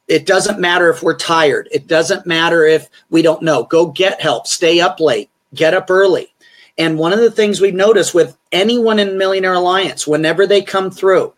It 0.07 0.25
doesn't 0.25 0.59
matter 0.59 0.89
if 0.89 1.01
we're 1.01 1.17
tired. 1.17 1.67
It 1.71 1.87
doesn't 1.87 2.25
matter 2.25 2.65
if 2.65 2.89
we 3.09 3.21
don't 3.21 3.41
know. 3.41 3.63
Go 3.63 3.87
get 3.87 4.21
help. 4.21 4.45
Stay 4.45 4.79
up 4.79 4.99
late. 4.99 5.29
Get 5.53 5.73
up 5.73 5.89
early. 5.89 6.33
And 6.77 6.99
one 6.99 7.13
of 7.13 7.19
the 7.19 7.31
things 7.31 7.61
we've 7.61 7.73
noticed 7.73 8.13
with 8.13 8.37
anyone 8.51 8.99
in 8.99 9.17
Millionaire 9.17 9.53
Alliance, 9.53 10.05
whenever 10.05 10.45
they 10.45 10.61
come 10.61 10.91
through, 10.91 11.33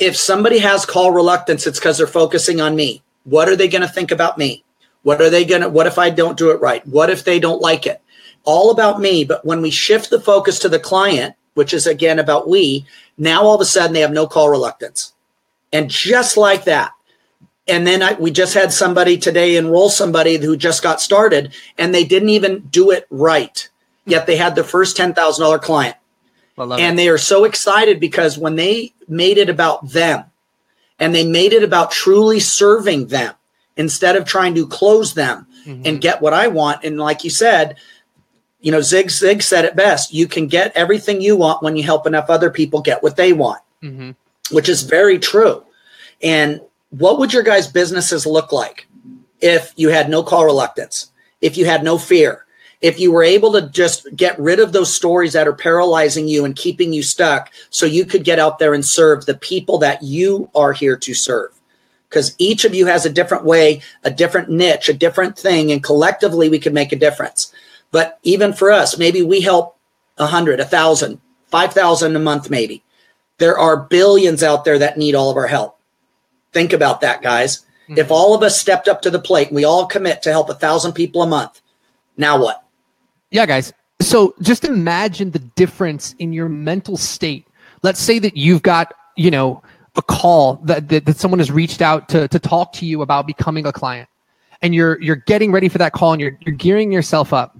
if 0.00 0.16
somebody 0.16 0.58
has 0.58 0.86
call 0.86 1.12
reluctance, 1.12 1.66
it's 1.66 1.78
because 1.78 1.98
they're 1.98 2.06
focusing 2.06 2.60
on 2.60 2.74
me. 2.74 3.02
What 3.24 3.48
are 3.48 3.56
they 3.56 3.68
going 3.68 3.82
to 3.82 3.88
think 3.88 4.10
about 4.10 4.38
me? 4.38 4.64
What 5.02 5.20
are 5.20 5.30
they 5.30 5.44
going 5.44 5.60
to, 5.60 5.68
what 5.68 5.86
if 5.86 5.98
I 5.98 6.10
don't 6.10 6.38
do 6.38 6.50
it 6.50 6.60
right? 6.60 6.84
What 6.86 7.10
if 7.10 7.22
they 7.22 7.38
don't 7.38 7.60
like 7.60 7.86
it? 7.86 8.00
All 8.44 8.70
about 8.70 9.00
me. 9.00 9.24
But 9.24 9.44
when 9.44 9.60
we 9.60 9.70
shift 9.70 10.08
the 10.08 10.20
focus 10.20 10.58
to 10.60 10.68
the 10.68 10.78
client, 10.78 11.36
which 11.54 11.74
is 11.74 11.86
again 11.86 12.18
about 12.18 12.48
we, 12.48 12.86
now 13.18 13.42
all 13.42 13.54
of 13.54 13.60
a 13.60 13.66
sudden 13.66 13.92
they 13.92 14.00
have 14.00 14.12
no 14.12 14.26
call 14.26 14.48
reluctance. 14.48 15.12
And 15.72 15.90
just 15.90 16.36
like 16.36 16.64
that, 16.64 16.92
and 17.68 17.86
then 17.86 18.02
I, 18.02 18.14
we 18.14 18.30
just 18.30 18.54
had 18.54 18.72
somebody 18.72 19.18
today 19.18 19.56
enroll 19.56 19.90
somebody 19.90 20.38
who 20.38 20.56
just 20.56 20.82
got 20.82 21.00
started 21.00 21.54
and 21.78 21.94
they 21.94 22.04
didn't 22.04 22.30
even 22.30 22.60
do 22.70 22.90
it 22.90 23.06
right. 23.10 23.68
Yet 24.06 24.26
they 24.26 24.36
had 24.36 24.54
their 24.54 24.64
first 24.64 24.96
$10,000 24.96 25.60
client. 25.60 25.96
And 26.80 26.94
it. 26.94 27.02
they 27.02 27.08
are 27.08 27.18
so 27.18 27.44
excited 27.44 28.00
because 28.00 28.38
when 28.38 28.56
they 28.56 28.92
made 29.08 29.38
it 29.38 29.48
about 29.48 29.90
them 29.90 30.24
and 30.98 31.14
they 31.14 31.26
made 31.26 31.52
it 31.52 31.62
about 31.62 31.90
truly 31.90 32.40
serving 32.40 33.08
them 33.08 33.34
instead 33.76 34.16
of 34.16 34.24
trying 34.24 34.54
to 34.54 34.66
close 34.66 35.14
them 35.14 35.46
mm-hmm. 35.64 35.82
and 35.84 36.00
get 36.00 36.20
what 36.20 36.34
I 36.34 36.48
want. 36.48 36.84
And 36.84 36.98
like 36.98 37.24
you 37.24 37.30
said, 37.30 37.76
you 38.60 38.70
know, 38.70 38.80
Zig 38.80 39.10
Zig 39.10 39.42
said 39.42 39.64
it 39.64 39.74
best. 39.74 40.12
You 40.12 40.26
can 40.26 40.46
get 40.46 40.76
everything 40.76 41.20
you 41.20 41.36
want 41.36 41.62
when 41.62 41.76
you 41.76 41.82
help 41.82 42.06
enough 42.06 42.28
other 42.28 42.50
people 42.50 42.82
get 42.82 43.02
what 43.02 43.16
they 43.16 43.32
want, 43.32 43.62
mm-hmm. 43.82 44.10
which 44.54 44.68
is 44.68 44.82
very 44.82 45.18
true. 45.18 45.64
And 46.22 46.60
what 46.90 47.18
would 47.18 47.32
your 47.32 47.42
guys' 47.42 47.68
businesses 47.68 48.26
look 48.26 48.52
like 48.52 48.86
if 49.40 49.72
you 49.76 49.88
had 49.88 50.10
no 50.10 50.22
call 50.22 50.44
reluctance, 50.44 51.10
if 51.40 51.56
you 51.56 51.64
had 51.64 51.82
no 51.82 51.96
fear, 51.96 52.44
if 52.80 52.98
you 52.98 53.12
were 53.12 53.22
able 53.22 53.52
to 53.52 53.68
just 53.68 54.06
get 54.16 54.38
rid 54.38 54.58
of 54.58 54.72
those 54.72 54.94
stories 54.94 55.34
that 55.34 55.46
are 55.46 55.52
paralyzing 55.52 56.28
you 56.28 56.44
and 56.44 56.56
keeping 56.56 56.92
you 56.92 57.02
stuck 57.02 57.52
so 57.68 57.86
you 57.86 58.04
could 58.04 58.24
get 58.24 58.38
out 58.38 58.58
there 58.58 58.74
and 58.74 58.84
serve 58.84 59.26
the 59.26 59.34
people 59.34 59.78
that 59.78 60.02
you 60.02 60.50
are 60.54 60.72
here 60.72 60.96
to 60.96 61.14
serve. 61.14 61.50
Because 62.08 62.34
each 62.38 62.64
of 62.64 62.74
you 62.74 62.86
has 62.86 63.04
a 63.06 63.10
different 63.10 63.44
way 63.44 63.82
a 64.02 64.10
different 64.10 64.48
niche 64.48 64.88
a 64.88 64.94
different 64.94 65.38
thing 65.38 65.70
and 65.70 65.82
collectively 65.82 66.48
we 66.48 66.58
can 66.58 66.72
make 66.72 66.92
a 66.92 66.96
difference. 66.96 67.52
But 67.92 68.18
even 68.22 68.52
for 68.52 68.70
us 68.70 68.98
maybe 68.98 69.22
we 69.22 69.40
help 69.40 69.76
a 70.16 70.26
hundred 70.26 70.60
a 70.60 70.64
thousand 70.64 71.20
five 71.48 71.72
thousand 71.72 72.16
a 72.16 72.20
month 72.20 72.50
maybe. 72.50 72.82
There 73.38 73.58
are 73.58 73.76
billions 73.76 74.42
out 74.42 74.64
there 74.64 74.78
that 74.78 74.98
need 74.98 75.14
all 75.14 75.30
of 75.30 75.36
our 75.36 75.46
help. 75.46 75.78
Think 76.52 76.72
about 76.72 77.00
that 77.02 77.22
guys. 77.22 77.64
Mm-hmm. 77.90 77.98
if 77.98 78.10
all 78.12 78.34
of 78.34 78.42
us 78.44 78.60
stepped 78.60 78.86
up 78.86 79.02
to 79.02 79.10
the 79.10 79.18
plate 79.18 79.48
and 79.48 79.56
we 79.56 79.64
all 79.64 79.86
commit 79.86 80.22
to 80.22 80.30
help 80.30 80.48
a 80.48 80.54
thousand 80.54 80.92
people 80.92 81.22
a 81.22 81.26
month 81.26 81.60
now 82.16 82.40
what 82.40 82.62
yeah, 83.30 83.46
guys. 83.46 83.72
So 84.00 84.34
just 84.40 84.64
imagine 84.64 85.30
the 85.30 85.38
difference 85.38 86.14
in 86.18 86.32
your 86.32 86.48
mental 86.48 86.96
state. 86.96 87.46
Let's 87.82 88.00
say 88.00 88.18
that 88.18 88.36
you've 88.36 88.62
got, 88.62 88.94
you 89.16 89.30
know, 89.30 89.62
a 89.96 90.02
call 90.02 90.56
that, 90.64 90.88
that, 90.88 91.04
that 91.04 91.16
someone 91.16 91.38
has 91.38 91.50
reached 91.50 91.82
out 91.82 92.08
to, 92.10 92.28
to 92.28 92.38
talk 92.38 92.72
to 92.74 92.86
you 92.86 93.02
about 93.02 93.26
becoming 93.26 93.66
a 93.66 93.72
client 93.72 94.08
and 94.62 94.74
you're, 94.74 95.00
you're 95.00 95.16
getting 95.16 95.52
ready 95.52 95.68
for 95.68 95.78
that 95.78 95.92
call 95.92 96.12
and 96.12 96.20
you're, 96.20 96.38
you're 96.40 96.54
gearing 96.54 96.92
yourself 96.92 97.32
up. 97.32 97.56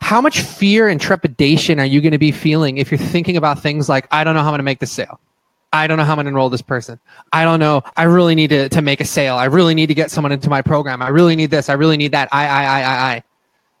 How 0.00 0.20
much 0.20 0.40
fear 0.40 0.88
and 0.88 1.00
trepidation 1.00 1.80
are 1.80 1.84
you 1.84 2.00
going 2.00 2.12
to 2.12 2.18
be 2.18 2.32
feeling 2.32 2.78
if 2.78 2.90
you're 2.90 2.98
thinking 2.98 3.36
about 3.36 3.60
things 3.60 3.88
like, 3.88 4.06
I 4.10 4.24
don't 4.24 4.34
know 4.34 4.40
how 4.40 4.48
I'm 4.48 4.52
going 4.52 4.58
to 4.60 4.64
make 4.64 4.78
this 4.78 4.92
sale. 4.92 5.20
I 5.72 5.86
don't 5.86 5.98
know 5.98 6.04
how 6.04 6.12
I'm 6.12 6.16
going 6.16 6.26
to 6.26 6.30
enroll 6.30 6.48
this 6.48 6.62
person. 6.62 6.98
I 7.32 7.44
don't 7.44 7.60
know. 7.60 7.82
I 7.96 8.04
really 8.04 8.34
need 8.34 8.48
to, 8.48 8.68
to 8.70 8.80
make 8.80 9.00
a 9.00 9.04
sale. 9.04 9.36
I 9.36 9.46
really 9.46 9.74
need 9.74 9.88
to 9.88 9.94
get 9.94 10.10
someone 10.10 10.32
into 10.32 10.48
my 10.48 10.62
program. 10.62 11.02
I 11.02 11.08
really 11.08 11.36
need 11.36 11.50
this. 11.50 11.68
I 11.68 11.74
really 11.74 11.96
need 11.96 12.12
that. 12.12 12.28
I, 12.32 12.46
I, 12.46 12.64
I, 12.64 12.80
I, 12.80 13.14
I 13.14 13.22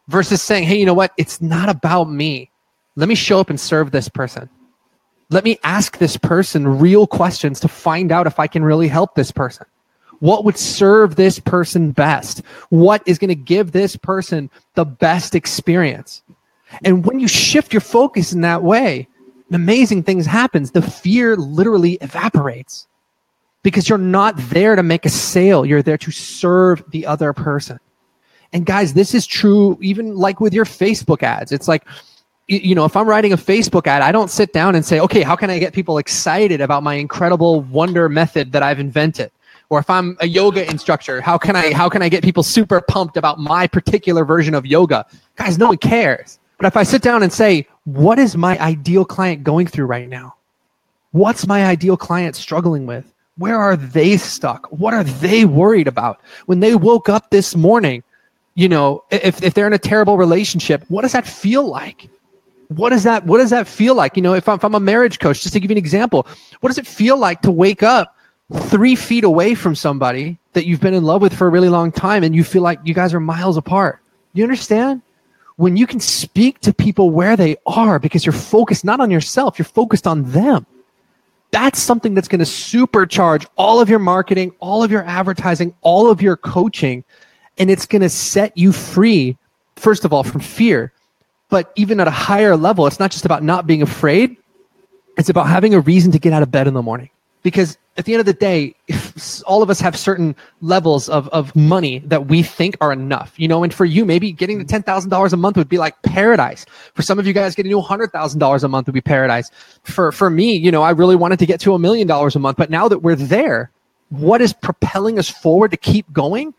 versus 0.08 0.42
saying, 0.42 0.64
hey, 0.64 0.78
you 0.78 0.86
know 0.86 0.94
what? 0.94 1.12
It's 1.16 1.40
not 1.40 1.68
about 1.68 2.10
me. 2.10 2.50
Let 2.96 3.08
me 3.08 3.14
show 3.14 3.38
up 3.38 3.50
and 3.50 3.60
serve 3.60 3.90
this 3.92 4.08
person. 4.08 4.48
Let 5.30 5.44
me 5.44 5.58
ask 5.62 5.98
this 5.98 6.16
person 6.16 6.78
real 6.78 7.06
questions 7.06 7.60
to 7.60 7.68
find 7.68 8.10
out 8.10 8.26
if 8.26 8.40
I 8.40 8.46
can 8.46 8.64
really 8.64 8.88
help 8.88 9.14
this 9.14 9.30
person. 9.30 9.66
What 10.20 10.44
would 10.44 10.58
serve 10.58 11.14
this 11.14 11.38
person 11.38 11.92
best? 11.92 12.42
What 12.70 13.02
is 13.06 13.18
going 13.18 13.28
to 13.28 13.36
give 13.36 13.70
this 13.70 13.94
person 13.94 14.50
the 14.74 14.84
best 14.84 15.34
experience? 15.34 16.22
And 16.82 17.04
when 17.04 17.20
you 17.20 17.28
shift 17.28 17.72
your 17.72 17.80
focus 17.80 18.32
in 18.32 18.40
that 18.40 18.62
way, 18.62 19.06
amazing 19.52 20.02
things 20.02 20.26
happens. 20.26 20.72
The 20.72 20.82
fear 20.82 21.36
literally 21.36 21.94
evaporates 22.00 22.88
because 23.62 23.88
you're 23.88 23.98
not 23.98 24.34
there 24.36 24.76
to 24.76 24.82
make 24.82 25.04
a 25.04 25.10
sale. 25.10 25.64
You're 25.64 25.82
there 25.82 25.98
to 25.98 26.10
serve 26.10 26.82
the 26.90 27.06
other 27.06 27.32
person. 27.32 27.78
And 28.52 28.64
guys, 28.64 28.94
this 28.94 29.14
is 29.14 29.26
true 29.26 29.78
even 29.80 30.16
like 30.16 30.40
with 30.40 30.54
your 30.54 30.64
Facebook 30.64 31.22
ads. 31.22 31.52
It's 31.52 31.68
like, 31.68 31.84
you 32.46 32.74
know, 32.74 32.86
if 32.86 32.96
I'm 32.96 33.06
writing 33.06 33.32
a 33.32 33.36
Facebook 33.36 33.86
ad, 33.86 34.00
I 34.00 34.10
don't 34.10 34.30
sit 34.30 34.54
down 34.54 34.74
and 34.74 34.84
say, 34.84 35.00
okay, 35.00 35.22
how 35.22 35.36
can 35.36 35.50
I 35.50 35.58
get 35.58 35.74
people 35.74 35.98
excited 35.98 36.62
about 36.62 36.82
my 36.82 36.94
incredible 36.94 37.60
wonder 37.60 38.08
method 38.08 38.52
that 38.52 38.62
I've 38.62 38.80
invented? 38.80 39.30
Or 39.70 39.78
if 39.78 39.90
I'm 39.90 40.16
a 40.20 40.26
yoga 40.26 40.68
instructor, 40.70 41.20
how 41.20 41.36
can 41.36 41.54
I 41.54 41.74
how 41.74 41.90
can 41.90 42.00
I 42.00 42.08
get 42.08 42.24
people 42.24 42.42
super 42.42 42.80
pumped 42.80 43.18
about 43.18 43.38
my 43.38 43.66
particular 43.66 44.24
version 44.24 44.54
of 44.54 44.64
yoga? 44.64 45.04
Guys, 45.36 45.58
no 45.58 45.68
one 45.68 45.76
cares. 45.76 46.38
But 46.56 46.66
if 46.66 46.76
I 46.76 46.82
sit 46.82 47.02
down 47.02 47.22
and 47.22 47.32
say, 47.32 47.66
what 47.84 48.18
is 48.18 48.36
my 48.36 48.58
ideal 48.58 49.04
client 49.04 49.44
going 49.44 49.66
through 49.66 49.86
right 49.86 50.08
now? 50.08 50.36
What's 51.12 51.46
my 51.46 51.66
ideal 51.66 51.96
client 51.96 52.34
struggling 52.34 52.86
with? 52.86 53.12
Where 53.36 53.58
are 53.58 53.76
they 53.76 54.16
stuck? 54.16 54.66
What 54.72 54.94
are 54.94 55.04
they 55.04 55.44
worried 55.44 55.86
about? 55.86 56.20
When 56.46 56.60
they 56.60 56.74
woke 56.74 57.08
up 57.08 57.30
this 57.30 57.54
morning, 57.54 58.02
you 58.58 58.68
know, 58.68 59.04
if, 59.12 59.40
if 59.40 59.54
they're 59.54 59.68
in 59.68 59.72
a 59.72 59.78
terrible 59.78 60.16
relationship, 60.16 60.84
what 60.88 61.02
does 61.02 61.12
that 61.12 61.24
feel 61.24 61.68
like? 61.68 62.08
What 62.66 62.90
does 62.90 63.04
that 63.04 63.24
what 63.24 63.38
does 63.38 63.50
that 63.50 63.68
feel 63.68 63.94
like? 63.94 64.16
You 64.16 64.22
know, 64.22 64.34
if 64.34 64.48
I'm, 64.48 64.56
if 64.56 64.64
I'm 64.64 64.74
a 64.74 64.80
marriage 64.80 65.20
coach, 65.20 65.42
just 65.42 65.52
to 65.52 65.60
give 65.60 65.70
you 65.70 65.74
an 65.74 65.78
example, 65.78 66.26
what 66.58 66.68
does 66.68 66.76
it 66.76 66.84
feel 66.84 67.16
like 67.16 67.40
to 67.42 67.52
wake 67.52 67.84
up 67.84 68.16
three 68.52 68.96
feet 68.96 69.22
away 69.22 69.54
from 69.54 69.76
somebody 69.76 70.38
that 70.54 70.66
you've 70.66 70.80
been 70.80 70.92
in 70.92 71.04
love 71.04 71.22
with 71.22 71.34
for 71.34 71.46
a 71.46 71.50
really 71.50 71.68
long 71.68 71.92
time 71.92 72.24
and 72.24 72.34
you 72.34 72.42
feel 72.42 72.62
like 72.62 72.80
you 72.82 72.94
guys 72.94 73.14
are 73.14 73.20
miles 73.20 73.56
apart? 73.56 74.00
You 74.32 74.42
understand? 74.42 75.02
When 75.54 75.76
you 75.76 75.86
can 75.86 76.00
speak 76.00 76.58
to 76.62 76.74
people 76.74 77.10
where 77.10 77.36
they 77.36 77.58
are 77.64 78.00
because 78.00 78.26
you're 78.26 78.32
focused 78.32 78.84
not 78.84 78.98
on 78.98 79.08
yourself, 79.08 79.56
you're 79.56 79.66
focused 79.66 80.08
on 80.08 80.24
them. 80.32 80.66
That's 81.52 81.78
something 81.78 82.12
that's 82.12 82.26
going 82.26 82.40
to 82.40 82.44
supercharge 82.44 83.46
all 83.54 83.80
of 83.80 83.88
your 83.88 84.00
marketing, 84.00 84.52
all 84.58 84.82
of 84.82 84.90
your 84.90 85.04
advertising, 85.04 85.76
all 85.80 86.10
of 86.10 86.20
your 86.20 86.36
coaching 86.36 87.04
and 87.58 87.70
it's 87.70 87.86
going 87.86 88.02
to 88.02 88.08
set 88.08 88.56
you 88.56 88.72
free, 88.72 89.36
first 89.76 90.04
of 90.04 90.12
all, 90.12 90.24
from 90.24 90.40
fear. 90.40 90.92
But 91.50 91.72
even 91.76 92.00
at 92.00 92.08
a 92.08 92.12
higher 92.12 92.56
level, 92.56 92.86
it's 92.86 93.00
not 93.00 93.10
just 93.10 93.24
about 93.24 93.42
not 93.42 93.66
being 93.66 93.82
afraid, 93.82 94.36
it's 95.16 95.28
about 95.28 95.48
having 95.48 95.74
a 95.74 95.80
reason 95.80 96.12
to 96.12 96.18
get 96.18 96.32
out 96.32 96.42
of 96.42 96.50
bed 96.50 96.68
in 96.68 96.74
the 96.74 96.82
morning. 96.82 97.10
Because 97.42 97.78
at 97.96 98.04
the 98.04 98.14
end 98.14 98.20
of 98.20 98.26
the 98.26 98.32
day, 98.32 98.74
all 99.46 99.62
of 99.62 99.70
us 99.70 99.80
have 99.80 99.96
certain 99.96 100.36
levels 100.60 101.08
of, 101.08 101.28
of 101.28 101.54
money 101.56 102.00
that 102.00 102.26
we 102.26 102.42
think 102.42 102.76
are 102.80 102.92
enough, 102.92 103.32
you 103.36 103.48
know, 103.48 103.64
and 103.64 103.72
for 103.72 103.84
you, 103.84 104.04
maybe 104.04 104.30
getting 104.32 104.64
to 104.64 104.64
$10,000 104.64 105.32
a 105.32 105.36
month 105.36 105.56
would 105.56 105.68
be 105.68 105.78
like 105.78 106.00
paradise. 106.02 106.64
For 106.94 107.02
some 107.02 107.18
of 107.18 107.26
you 107.26 107.32
guys, 107.32 107.54
getting 107.54 107.72
to 107.72 107.80
$100,000 107.80 108.62
a 108.62 108.68
month 108.68 108.86
would 108.86 108.94
be 108.94 109.00
paradise. 109.00 109.50
For, 109.82 110.12
for 110.12 110.30
me, 110.30 110.56
you 110.56 110.70
know, 110.70 110.82
I 110.82 110.90
really 110.90 111.16
wanted 111.16 111.38
to 111.40 111.46
get 111.46 111.60
to 111.60 111.74
a 111.74 111.78
million 111.78 112.06
dollars 112.06 112.36
a 112.36 112.38
month, 112.38 112.56
but 112.56 112.70
now 112.70 112.88
that 112.88 113.00
we're 113.00 113.16
there, 113.16 113.70
what 114.10 114.40
is 114.40 114.52
propelling 114.52 115.18
us 115.18 115.28
forward 115.28 115.70
to 115.72 115.76
keep 115.76 116.10
going 116.12 116.54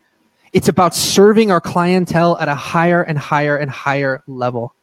it's 0.52 0.68
about 0.68 0.94
serving 0.94 1.50
our 1.50 1.60
clientele 1.60 2.36
at 2.38 2.48
a 2.48 2.54
higher 2.54 3.02
and 3.02 3.18
higher 3.18 3.56
and 3.56 3.70
higher 3.70 4.22
level. 4.26 4.74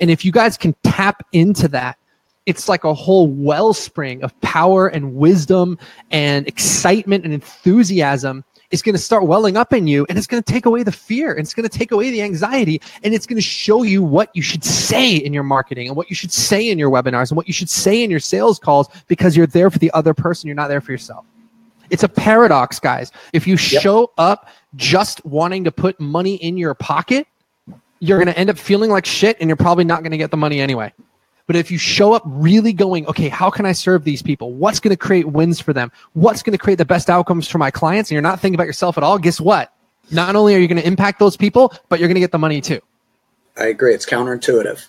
And 0.00 0.10
if 0.10 0.24
you 0.24 0.32
guys 0.32 0.56
can 0.56 0.74
tap 0.84 1.26
into 1.32 1.68
that, 1.68 1.98
it's 2.46 2.68
like 2.68 2.84
a 2.84 2.94
whole 2.94 3.26
wellspring 3.26 4.22
of 4.22 4.38
power 4.40 4.88
and 4.88 5.14
wisdom 5.16 5.78
and 6.10 6.46
excitement 6.46 7.24
and 7.24 7.32
enthusiasm 7.32 8.44
is 8.70 8.82
going 8.82 8.94
to 8.94 9.00
start 9.00 9.24
welling 9.24 9.56
up 9.56 9.72
in 9.72 9.86
you 9.86 10.04
and 10.08 10.18
it's 10.18 10.26
going 10.26 10.42
to 10.42 10.52
take 10.52 10.66
away 10.66 10.82
the 10.82 10.92
fear 10.92 11.30
and 11.30 11.40
it's 11.40 11.54
going 11.54 11.68
to 11.68 11.78
take 11.78 11.92
away 11.92 12.10
the 12.10 12.20
anxiety 12.20 12.80
and 13.02 13.14
it's 13.14 13.26
going 13.26 13.36
to 13.36 13.42
show 13.42 13.82
you 13.82 14.02
what 14.02 14.30
you 14.34 14.42
should 14.42 14.64
say 14.64 15.14
in 15.14 15.32
your 15.32 15.42
marketing 15.42 15.86
and 15.86 15.96
what 15.96 16.10
you 16.10 16.16
should 16.16 16.32
say 16.32 16.68
in 16.68 16.78
your 16.78 16.90
webinars 16.90 17.30
and 17.30 17.36
what 17.36 17.46
you 17.46 17.52
should 17.52 17.70
say 17.70 18.02
in 18.02 18.10
your 18.10 18.20
sales 18.20 18.58
calls 18.58 18.88
because 19.06 19.36
you're 19.36 19.46
there 19.46 19.70
for 19.70 19.78
the 19.78 19.90
other 19.92 20.12
person 20.12 20.46
you're 20.48 20.56
not 20.56 20.68
there 20.68 20.80
for 20.80 20.92
yourself 20.92 21.24
it's 21.94 22.02
a 22.02 22.08
paradox 22.08 22.80
guys 22.80 23.12
if 23.32 23.46
you 23.46 23.54
yep. 23.54 23.80
show 23.80 24.10
up 24.18 24.48
just 24.74 25.24
wanting 25.24 25.62
to 25.62 25.70
put 25.70 26.00
money 26.00 26.34
in 26.34 26.56
your 26.56 26.74
pocket, 26.74 27.28
you're 28.00 28.18
going 28.18 28.26
to 28.26 28.36
end 28.36 28.50
up 28.50 28.58
feeling 28.58 28.90
like 28.90 29.06
shit 29.06 29.36
and 29.38 29.48
you're 29.48 29.56
probably 29.56 29.84
not 29.84 30.02
going 30.02 30.10
to 30.10 30.18
get 30.18 30.32
the 30.32 30.36
money 30.36 30.60
anyway. 30.60 30.92
But 31.46 31.54
if 31.54 31.70
you 31.70 31.78
show 31.78 32.12
up 32.12 32.22
really 32.26 32.72
going, 32.72 33.06
okay, 33.06 33.28
how 33.28 33.48
can 33.48 33.64
I 33.64 33.70
serve 33.70 34.02
these 34.02 34.22
people? 34.22 34.52
What's 34.52 34.80
going 34.80 34.90
to 34.90 34.96
create 34.96 35.28
wins 35.28 35.60
for 35.60 35.72
them? 35.72 35.92
What's 36.14 36.42
going 36.42 36.50
to 36.50 36.58
create 36.58 36.78
the 36.78 36.84
best 36.84 37.08
outcomes 37.08 37.46
for 37.46 37.58
my 37.58 37.70
clients? 37.70 38.10
And 38.10 38.14
you're 38.14 38.22
not 38.22 38.40
thinking 38.40 38.56
about 38.56 38.66
yourself 38.66 38.98
at 38.98 39.04
all. 39.04 39.16
Guess 39.16 39.40
what? 39.40 39.72
Not 40.10 40.34
only 40.34 40.56
are 40.56 40.58
you 40.58 40.66
going 40.66 40.80
to 40.80 40.86
impact 40.86 41.20
those 41.20 41.36
people, 41.36 41.72
but 41.88 42.00
you're 42.00 42.08
going 42.08 42.16
to 42.16 42.20
get 42.20 42.32
the 42.32 42.38
money 42.38 42.60
too. 42.60 42.80
I 43.56 43.66
agree. 43.66 43.94
It's 43.94 44.04
counterintuitive 44.04 44.88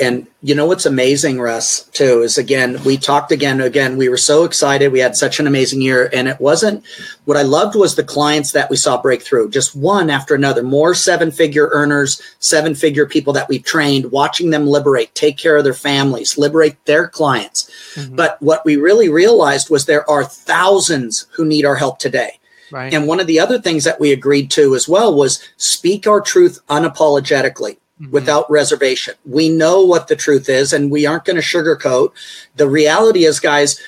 and 0.00 0.26
you 0.42 0.54
know 0.54 0.66
what's 0.66 0.86
amazing 0.86 1.40
russ 1.40 1.84
too 1.88 2.22
is 2.22 2.38
again 2.38 2.82
we 2.84 2.96
talked 2.96 3.30
again 3.30 3.60
again 3.60 3.96
we 3.96 4.08
were 4.08 4.16
so 4.16 4.44
excited. 4.44 4.92
We 4.92 4.98
had 5.00 5.16
such 5.16 5.38
an 5.38 5.46
amazing 5.46 5.82
year. 5.82 6.10
And 6.12 6.28
it 6.28 6.40
wasn't 6.40 6.84
what 7.24 7.36
i 7.36 7.42
loved 7.42 7.76
was 7.76 7.94
the 7.94 8.04
clients 8.04 8.52
that 8.52 8.70
we 8.70 8.76
saw 8.76 9.00
break 9.00 9.22
through. 9.22 9.50
Just 9.50 9.76
one 9.76 10.10
after 10.10 10.34
another 10.34 10.62
more 10.62 10.94
seven 10.94 11.30
figure 11.30 11.68
earners 11.72 12.20
seven 12.38 12.74
figure 12.74 13.06
people 13.06 13.32
that 13.34 13.48
we've 13.48 13.64
trained 13.64 14.10
watching 14.10 14.50
them 14.50 14.66
liberate 14.66 15.14
take 15.14 15.36
care 15.36 15.56
of 15.56 15.64
their 15.64 15.74
families 15.74 16.38
liberate 16.38 16.84
their 16.86 17.08
clients. 17.08 17.70
Mm-hmm. 17.94 18.16
but 18.16 18.40
what 18.40 18.64
we 18.64 18.76
really 18.76 19.08
realized 19.08 19.68
was 19.68 19.84
there 19.84 20.08
are 20.08 20.24
thousands 20.24 21.26
who 21.32 21.44
need 21.44 21.64
our 21.64 21.74
help 21.74 21.98
today. 21.98 22.38
Right. 22.70 22.94
And 22.94 23.08
one 23.08 23.18
of 23.18 23.26
the 23.26 23.40
other 23.40 23.60
things 23.60 23.82
that 23.82 23.98
we 23.98 24.12
agreed 24.12 24.50
to 24.52 24.76
as 24.76 24.88
well 24.88 25.12
was 25.14 25.42
speak 25.56 26.06
our 26.06 26.20
truth 26.20 26.60
unapologetically 26.68 27.78
mm-hmm. 28.00 28.10
without 28.10 28.50
reservation. 28.50 29.14
We 29.24 29.48
know 29.48 29.84
what 29.84 30.08
the 30.08 30.16
truth 30.16 30.48
is 30.48 30.72
and 30.72 30.90
we 30.90 31.06
aren't 31.06 31.24
going 31.24 31.36
to 31.36 31.42
sugarcoat. 31.42 32.12
The 32.56 32.68
reality 32.68 33.24
is, 33.24 33.40
guys, 33.40 33.80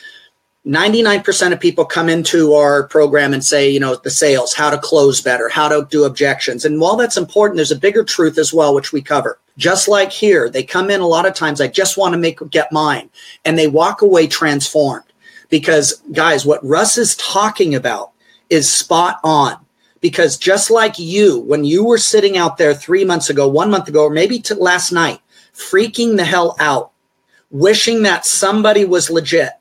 99% 0.67 1.53
of 1.53 1.59
people 1.59 1.85
come 1.85 2.09
into 2.09 2.55
our 2.55 2.85
program 2.85 3.35
and 3.35 3.45
say, 3.45 3.69
you 3.69 3.81
know, 3.81 3.97
the 3.97 4.11
sales, 4.11 4.55
how 4.55 4.71
to 4.71 4.79
close 4.79 5.21
better, 5.21 5.49
how 5.49 5.69
to 5.69 5.89
do 5.91 6.05
objections. 6.05 6.65
And 6.65 6.81
while 6.81 6.97
that's 6.97 7.17
important, 7.17 7.57
there's 7.57 7.73
a 7.73 7.77
bigger 7.77 8.05
truth 8.05 8.39
as 8.39 8.53
well, 8.53 8.73
which 8.73 8.93
we 8.93 9.03
cover. 9.03 9.41
Just 9.59 9.89
like 9.89 10.13
here, 10.13 10.49
they 10.49 10.63
come 10.63 10.89
in 10.89 11.01
a 11.01 11.07
lot 11.07 11.27
of 11.27 11.35
times, 11.35 11.61
I 11.61 11.67
just 11.67 11.99
want 11.99 12.13
to 12.15 12.19
make 12.19 12.39
get 12.51 12.71
mine. 12.71 13.11
And 13.45 13.59
they 13.59 13.67
walk 13.67 14.03
away 14.03 14.29
transformed. 14.29 15.05
Because 15.51 16.01
guys, 16.13 16.47
what 16.47 16.65
Russ 16.65 16.97
is 16.97 17.17
talking 17.17 17.75
about 17.75 18.13
is 18.49 18.73
spot 18.73 19.19
on 19.25 19.59
because 20.03 20.37
just 20.37 20.71
like 20.71 20.99
you, 20.99 21.41
when 21.41 21.65
you 21.65 21.85
were 21.85 21.97
sitting 21.97 22.37
out 22.37 22.59
there 22.59 22.75
three 22.75 23.05
months 23.05 23.31
ago, 23.31 23.49
one 23.49 23.71
month 23.71 23.89
ago, 23.89 24.05
or 24.05 24.11
maybe 24.11 24.39
to 24.41 24.55
last 24.55 24.93
night, 24.93 25.21
freaking 25.55 26.19
the 26.19 26.25
hell 26.25 26.55
out, 26.59 26.91
wishing 27.51 28.03
that 28.03 28.27
somebody 28.27 28.85
was 28.85 29.11
legit, 29.11 29.53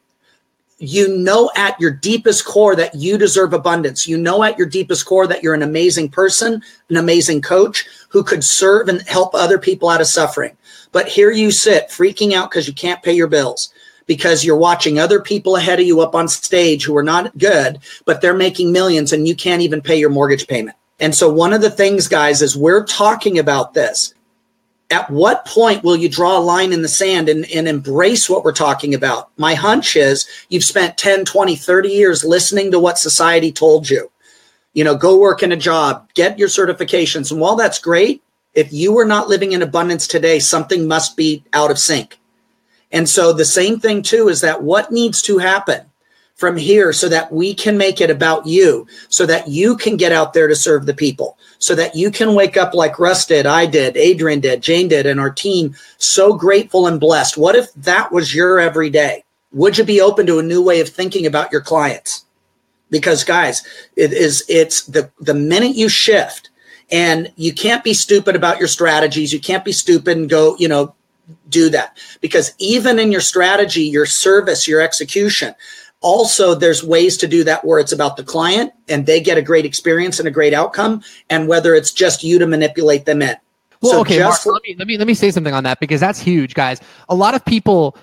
you 0.80 1.16
know 1.16 1.52
at 1.56 1.80
your 1.80 1.92
deepest 1.92 2.44
core 2.44 2.76
that 2.76 2.96
you 2.96 3.18
deserve 3.18 3.54
abundance. 3.54 4.08
You 4.08 4.18
know 4.18 4.44
at 4.44 4.58
your 4.58 4.68
deepest 4.68 5.06
core 5.06 5.28
that 5.28 5.44
you're 5.44 5.54
an 5.54 5.62
amazing 5.62 6.10
person, 6.10 6.64
an 6.90 6.98
amazing 6.98 7.44
coach 7.44 7.86
who 8.10 8.24
could 8.24 8.44
serve 8.44 8.90
and 8.90 9.02
help 9.04 9.36
other 9.36 9.60
people 9.60 9.90
out 9.90 10.02
of 10.02 10.08
suffering. 10.08 10.58
But 10.92 11.08
here 11.08 11.30
you 11.30 11.52
sit 11.52 11.90
freaking 11.90 12.34
out 12.34 12.50
because 12.50 12.68
you 12.68 12.74
can't 12.74 13.04
pay 13.04 13.14
your 13.14 13.28
bills 13.28 13.72
because 14.06 14.44
you're 14.44 14.58
watching 14.58 15.00
other 15.00 15.22
people 15.22 15.56
ahead 15.56 15.80
of 15.80 15.86
you 15.86 16.02
up 16.02 16.16
on 16.16 16.28
stage 16.28 16.84
who 16.84 16.96
are 16.98 17.04
not 17.04 17.38
good, 17.38 17.80
but 18.06 18.22
they're 18.22 18.34
making 18.34 18.72
millions 18.72 19.14
and 19.14 19.28
you 19.28 19.36
can't 19.36 19.62
even 19.62 19.82
pay 19.82 19.98
your 19.98 20.10
mortgage 20.10 20.48
payment. 20.48 20.78
And 21.00 21.16
so 21.16 21.32
one 21.32 21.54
of 21.54 21.62
the 21.62 21.72
things, 21.72 22.08
guys, 22.08 22.42
is 22.42 22.56
we're 22.56 22.86
talking 22.86 23.40
about 23.40 23.74
this 23.74 24.14
at 24.92 25.10
what 25.10 25.46
point 25.46 25.84
will 25.84 25.96
you 25.96 26.10
draw 26.10 26.38
a 26.38 26.40
line 26.40 26.74
in 26.74 26.82
the 26.82 26.88
sand 26.88 27.30
and, 27.30 27.50
and 27.52 27.68
embrace 27.68 28.30
what 28.30 28.44
we're 28.44 28.52
talking 28.52 28.94
about? 28.94 29.30
My 29.38 29.56
hunch 29.56 29.96
is 29.96 30.28
you've 30.50 30.66
spent 30.66 30.98
10, 30.98 31.24
20, 31.26 31.56
30 31.56 31.90
years 31.90 32.26
listening 32.26 32.72
to 32.72 32.80
what 32.80 33.00
society 33.00 33.52
told 33.52 33.90
you. 33.90 34.12
You 34.74 34.84
know, 34.84 34.96
go 34.96 35.18
work 35.18 35.44
in 35.44 35.52
a 35.52 35.58
job, 35.58 36.10
get 36.14 36.38
your 36.38 36.50
certifications. 36.50 37.32
And 37.32 37.40
while 37.40 37.56
that's 37.56 37.80
great, 37.80 38.22
if 38.54 38.72
you 38.74 38.98
are 39.00 39.06
not 39.06 39.30
living 39.30 39.54
in 39.54 39.62
abundance 39.62 40.08
today, 40.08 40.40
something 40.40 40.88
must 40.88 41.16
be 41.16 41.44
out 41.54 41.72
of 41.72 41.80
sync. 41.80 42.20
And 42.92 43.08
so 43.08 43.34
the 43.34 43.46
same 43.46 43.80
thing 43.80 44.02
too 44.02 44.28
is 44.28 44.42
that 44.42 44.64
what 44.64 44.92
needs 44.92 45.22
to 45.24 45.38
happen 45.38 45.86
from 46.36 46.58
here 46.58 46.92
so 46.92 47.08
that 47.08 47.32
we 47.32 47.54
can 47.54 47.78
make 47.78 48.02
it 48.02 48.10
about 48.10 48.48
you, 48.48 48.88
so 49.10 49.28
that 49.28 49.48
you 49.48 49.78
can 49.78 49.96
get 49.96 50.12
out 50.12 50.34
there 50.34 50.48
to 50.48 50.56
serve 50.56 50.88
the 50.88 50.94
people, 50.94 51.38
so 51.60 51.76
that 51.76 51.96
you 51.96 52.10
can 52.10 52.34
wake 52.34 52.58
up 52.58 52.74
like 52.74 52.98
Russ 52.98 53.28
did, 53.28 53.46
I 53.46 53.68
did, 53.68 53.96
Adrian 53.96 54.40
did, 54.40 54.62
Jane 54.62 54.88
did, 54.88 55.06
and 55.06 55.20
our 55.20 55.30
team 55.30 55.76
so 56.00 56.34
grateful 56.34 56.88
and 56.88 57.00
blessed. 57.00 57.38
What 57.38 57.56
if 57.56 57.72
that 57.76 58.12
was 58.12 58.34
your 58.34 58.60
everyday? 58.60 59.24
Would 59.54 59.78
you 59.78 59.84
be 59.84 60.02
open 60.02 60.26
to 60.26 60.40
a 60.40 60.44
new 60.44 60.64
way 60.64 60.80
of 60.80 60.90
thinking 60.90 61.28
about 61.28 61.52
your 61.52 61.62
clients? 61.62 62.26
Because 62.90 63.24
guys, 63.24 63.62
it 63.96 64.12
is 64.12 64.44
it's 64.50 64.86
the 64.86 65.12
the 65.20 65.36
minute 65.36 65.76
you 65.76 65.90
shift 65.90 66.50
and 66.92 67.32
you 67.36 67.54
can't 67.54 67.84
be 67.84 67.94
stupid 67.94 68.36
about 68.36 68.58
your 68.58 68.68
strategies, 68.68 69.32
you 69.32 69.40
can't 69.40 69.64
be 69.64 69.72
stupid 69.72 70.18
and 70.18 70.30
go, 70.30 70.56
you 70.58 70.68
know, 70.68 70.96
do 71.50 71.70
that. 71.70 71.98
Because 72.22 72.54
even 72.58 73.00
in 73.00 73.12
your 73.12 73.22
strategy, 73.22 73.84
your 73.84 74.06
service, 74.06 74.68
your 74.68 74.82
execution, 74.82 75.56
also 76.02 76.56
there's 76.56 76.84
ways 76.84 77.18
to 77.18 77.28
do 77.28 77.44
that 77.44 77.64
where 77.64 77.80
it's 77.80 77.92
about 77.92 78.18
the 78.18 78.24
client 78.24 78.74
and 78.90 79.06
they 79.06 79.20
get 79.20 79.38
a 79.38 79.42
great 79.42 79.66
experience 79.66 80.20
and 80.20 80.28
a 80.28 80.32
great 80.32 80.54
outcome 80.54 81.02
and 81.30 81.48
whether 81.48 81.76
it's 81.76 81.92
just 81.92 82.24
you 82.24 82.40
to 82.40 82.48
manipulate 82.48 83.06
them 83.06 83.22
in. 83.22 83.36
Well 83.82 83.94
so 83.94 84.02
okay 84.02 84.20
Mark, 84.20 84.46
let 84.46 84.62
me 84.64 84.76
let 84.78 84.88
me 84.88 84.98
let 84.98 85.08
me 85.08 85.14
say 85.14 85.32
something 85.32 85.54
on 85.54 85.64
that 85.64 85.80
because 85.80 86.00
that's 86.00 86.20
huge 86.20 86.54
guys. 86.54 86.82
A 87.10 87.16
lot 87.16 87.34
of 87.36 87.44
people 87.46 87.96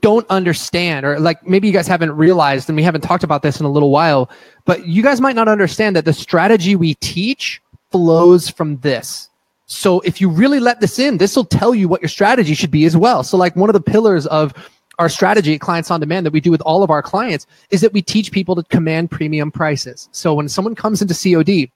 don't 0.00 0.26
understand 0.28 1.06
or 1.06 1.18
like 1.18 1.46
maybe 1.46 1.66
you 1.66 1.72
guys 1.72 1.86
haven't 1.86 2.12
realized 2.12 2.68
and 2.68 2.76
we 2.76 2.82
haven't 2.82 3.02
talked 3.02 3.24
about 3.24 3.42
this 3.42 3.60
in 3.60 3.66
a 3.66 3.70
little 3.70 3.90
while 3.90 4.28
but 4.64 4.86
you 4.86 5.02
guys 5.02 5.20
might 5.20 5.36
not 5.36 5.48
understand 5.48 5.94
that 5.94 6.04
the 6.04 6.12
strategy 6.12 6.74
we 6.74 6.94
teach 6.94 7.62
flows 7.90 8.48
from 8.48 8.76
this 8.78 9.30
so 9.66 10.00
if 10.00 10.20
you 10.20 10.28
really 10.28 10.60
let 10.60 10.80
this 10.80 10.98
in 10.98 11.18
this 11.18 11.36
will 11.36 11.44
tell 11.44 11.74
you 11.74 11.88
what 11.88 12.00
your 12.00 12.08
strategy 12.08 12.54
should 12.54 12.70
be 12.70 12.84
as 12.84 12.96
well 12.96 13.22
so 13.22 13.36
like 13.36 13.54
one 13.56 13.68
of 13.68 13.74
the 13.74 13.80
pillars 13.80 14.26
of 14.26 14.54
our 14.98 15.08
strategy 15.08 15.54
at 15.54 15.60
Clients 15.60 15.90
on 15.90 16.00
Demand 16.00 16.24
that 16.26 16.32
we 16.32 16.40
do 16.40 16.50
with 16.50 16.62
all 16.62 16.82
of 16.82 16.90
our 16.90 17.02
clients 17.02 17.46
is 17.70 17.80
that 17.80 17.92
we 17.92 18.02
teach 18.02 18.32
people 18.32 18.54
to 18.56 18.62
command 18.64 19.10
premium 19.10 19.50
prices. 19.50 20.08
So 20.12 20.34
when 20.34 20.48
someone 20.48 20.74
comes 20.74 21.02
into 21.02 21.14
COD, 21.14 21.70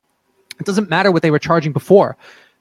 it 0.59 0.67
doesn't 0.67 0.91
matter 0.91 1.11
what 1.11 1.23
they 1.23 1.31
were 1.31 1.39
charging 1.39 1.73
before. 1.73 2.17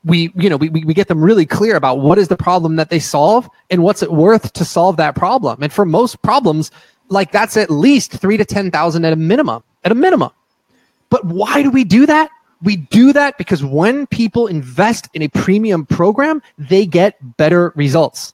We, 0.05 0.31
you 0.35 0.49
know, 0.49 0.57
we, 0.57 0.69
we 0.69 0.93
get 0.93 1.07
them 1.07 1.21
really 1.21 1.45
clear 1.45 1.75
about 1.75 1.99
what 1.99 2.17
is 2.17 2.29
the 2.29 2.37
problem 2.37 2.77
that 2.77 2.89
they 2.89 2.99
solve 2.99 3.49
and 3.69 3.83
what's 3.83 4.01
it 4.01 4.11
worth 4.11 4.53
to 4.53 4.65
solve 4.65 4.97
that 4.97 5.15
problem. 5.15 5.61
And 5.61 5.71
for 5.71 5.85
most 5.85 6.21
problems, 6.21 6.71
like 7.09 7.31
that's 7.31 7.57
at 7.57 7.69
least 7.69 8.13
three 8.13 8.37
to 8.37 8.45
10,000 8.45 9.05
at 9.05 9.13
a 9.13 9.17
minimum, 9.17 9.63
at 9.83 9.91
a 9.91 9.95
minimum. 9.95 10.31
But 11.09 11.25
why 11.25 11.63
do 11.63 11.71
we 11.71 11.83
do 11.83 12.05
that? 12.05 12.29
We 12.61 12.75
do 12.75 13.13
that 13.13 13.37
because 13.37 13.63
when 13.63 14.05
people 14.07 14.47
invest 14.47 15.07
in 15.13 15.21
a 15.21 15.29
premium 15.29 15.85
program, 15.85 16.41
they 16.57 16.85
get 16.85 17.15
better 17.37 17.71
results 17.75 18.33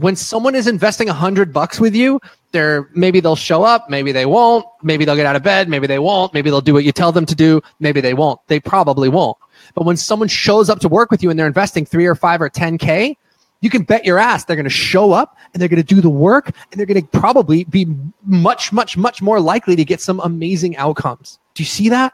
when 0.00 0.16
someone 0.16 0.54
is 0.54 0.66
investing 0.66 1.08
a 1.08 1.12
hundred 1.12 1.52
bucks 1.52 1.80
with 1.80 1.94
you, 1.94 2.20
they're 2.52 2.88
maybe 2.94 3.20
they'll 3.20 3.36
show 3.36 3.62
up, 3.62 3.90
maybe 3.90 4.12
they 4.12 4.26
won't, 4.26 4.64
maybe 4.82 5.04
they'll 5.04 5.16
get 5.16 5.26
out 5.26 5.36
of 5.36 5.42
bed, 5.42 5.68
maybe 5.68 5.86
they 5.86 5.98
won't, 5.98 6.32
maybe 6.34 6.50
they'll 6.50 6.60
do 6.60 6.72
what 6.72 6.84
you 6.84 6.92
tell 6.92 7.12
them 7.12 7.26
to 7.26 7.34
do, 7.34 7.60
maybe 7.80 8.00
they 8.00 8.14
won't. 8.14 8.40
They 8.46 8.60
probably 8.60 9.08
won't. 9.08 9.36
But 9.74 9.84
when 9.84 9.96
someone 9.96 10.28
shows 10.28 10.70
up 10.70 10.80
to 10.80 10.88
work 10.88 11.10
with 11.10 11.22
you 11.22 11.30
and 11.30 11.38
they're 11.38 11.46
investing 11.46 11.84
three 11.84 12.06
or 12.06 12.14
five 12.14 12.40
or 12.40 12.48
10K, 12.48 13.16
you 13.60 13.70
can 13.70 13.82
bet 13.82 14.04
your 14.04 14.18
ass 14.18 14.44
they're 14.44 14.56
going 14.56 14.64
to 14.64 14.70
show 14.70 15.12
up 15.12 15.36
and 15.52 15.60
they're 15.60 15.68
going 15.68 15.82
to 15.82 15.94
do 15.94 16.00
the 16.00 16.10
work 16.10 16.46
and 16.70 16.78
they're 16.78 16.86
going 16.86 17.00
to 17.00 17.08
probably 17.08 17.64
be 17.64 17.86
much, 18.24 18.72
much, 18.72 18.96
much 18.96 19.20
more 19.20 19.40
likely 19.40 19.74
to 19.76 19.84
get 19.84 20.00
some 20.00 20.20
amazing 20.20 20.76
outcomes. 20.76 21.38
Do 21.54 21.62
you 21.62 21.68
see 21.68 21.88
that? 21.88 22.12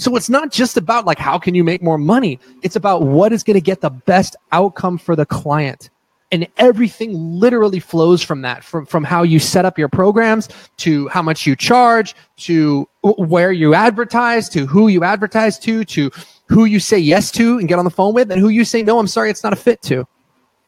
So 0.00 0.16
it's 0.16 0.30
not 0.30 0.50
just 0.50 0.78
about 0.78 1.04
like, 1.04 1.18
how 1.18 1.38
can 1.38 1.54
you 1.54 1.62
make 1.62 1.82
more 1.82 1.98
money? 1.98 2.40
It's 2.62 2.74
about 2.74 3.02
what 3.02 3.34
is 3.34 3.42
going 3.42 3.54
to 3.54 3.60
get 3.60 3.82
the 3.82 3.90
best 3.90 4.34
outcome 4.50 4.96
for 4.96 5.14
the 5.14 5.26
client 5.26 5.90
and 6.32 6.46
everything 6.56 7.12
literally 7.12 7.80
flows 7.80 8.22
from 8.22 8.40
that 8.42 8.64
from, 8.64 8.86
from 8.86 9.04
how 9.04 9.22
you 9.22 9.38
set 9.38 9.64
up 9.64 9.78
your 9.78 9.88
programs 9.88 10.48
to 10.78 11.08
how 11.08 11.20
much 11.20 11.46
you 11.46 11.54
charge 11.54 12.14
to 12.36 12.88
where 13.02 13.52
you 13.52 13.74
advertise 13.74 14.48
to 14.48 14.66
who 14.66 14.88
you 14.88 15.04
advertise 15.04 15.58
to 15.58 15.84
to 15.84 16.10
who 16.46 16.64
you 16.64 16.80
say 16.80 16.98
yes 16.98 17.30
to 17.30 17.58
and 17.58 17.68
get 17.68 17.78
on 17.78 17.84
the 17.84 17.90
phone 17.90 18.14
with 18.14 18.30
and 18.30 18.40
who 18.40 18.48
you 18.48 18.64
say 18.64 18.82
no 18.82 18.98
i'm 18.98 19.08
sorry 19.08 19.28
it's 19.28 19.42
not 19.42 19.52
a 19.52 19.56
fit 19.56 19.82
to 19.82 20.06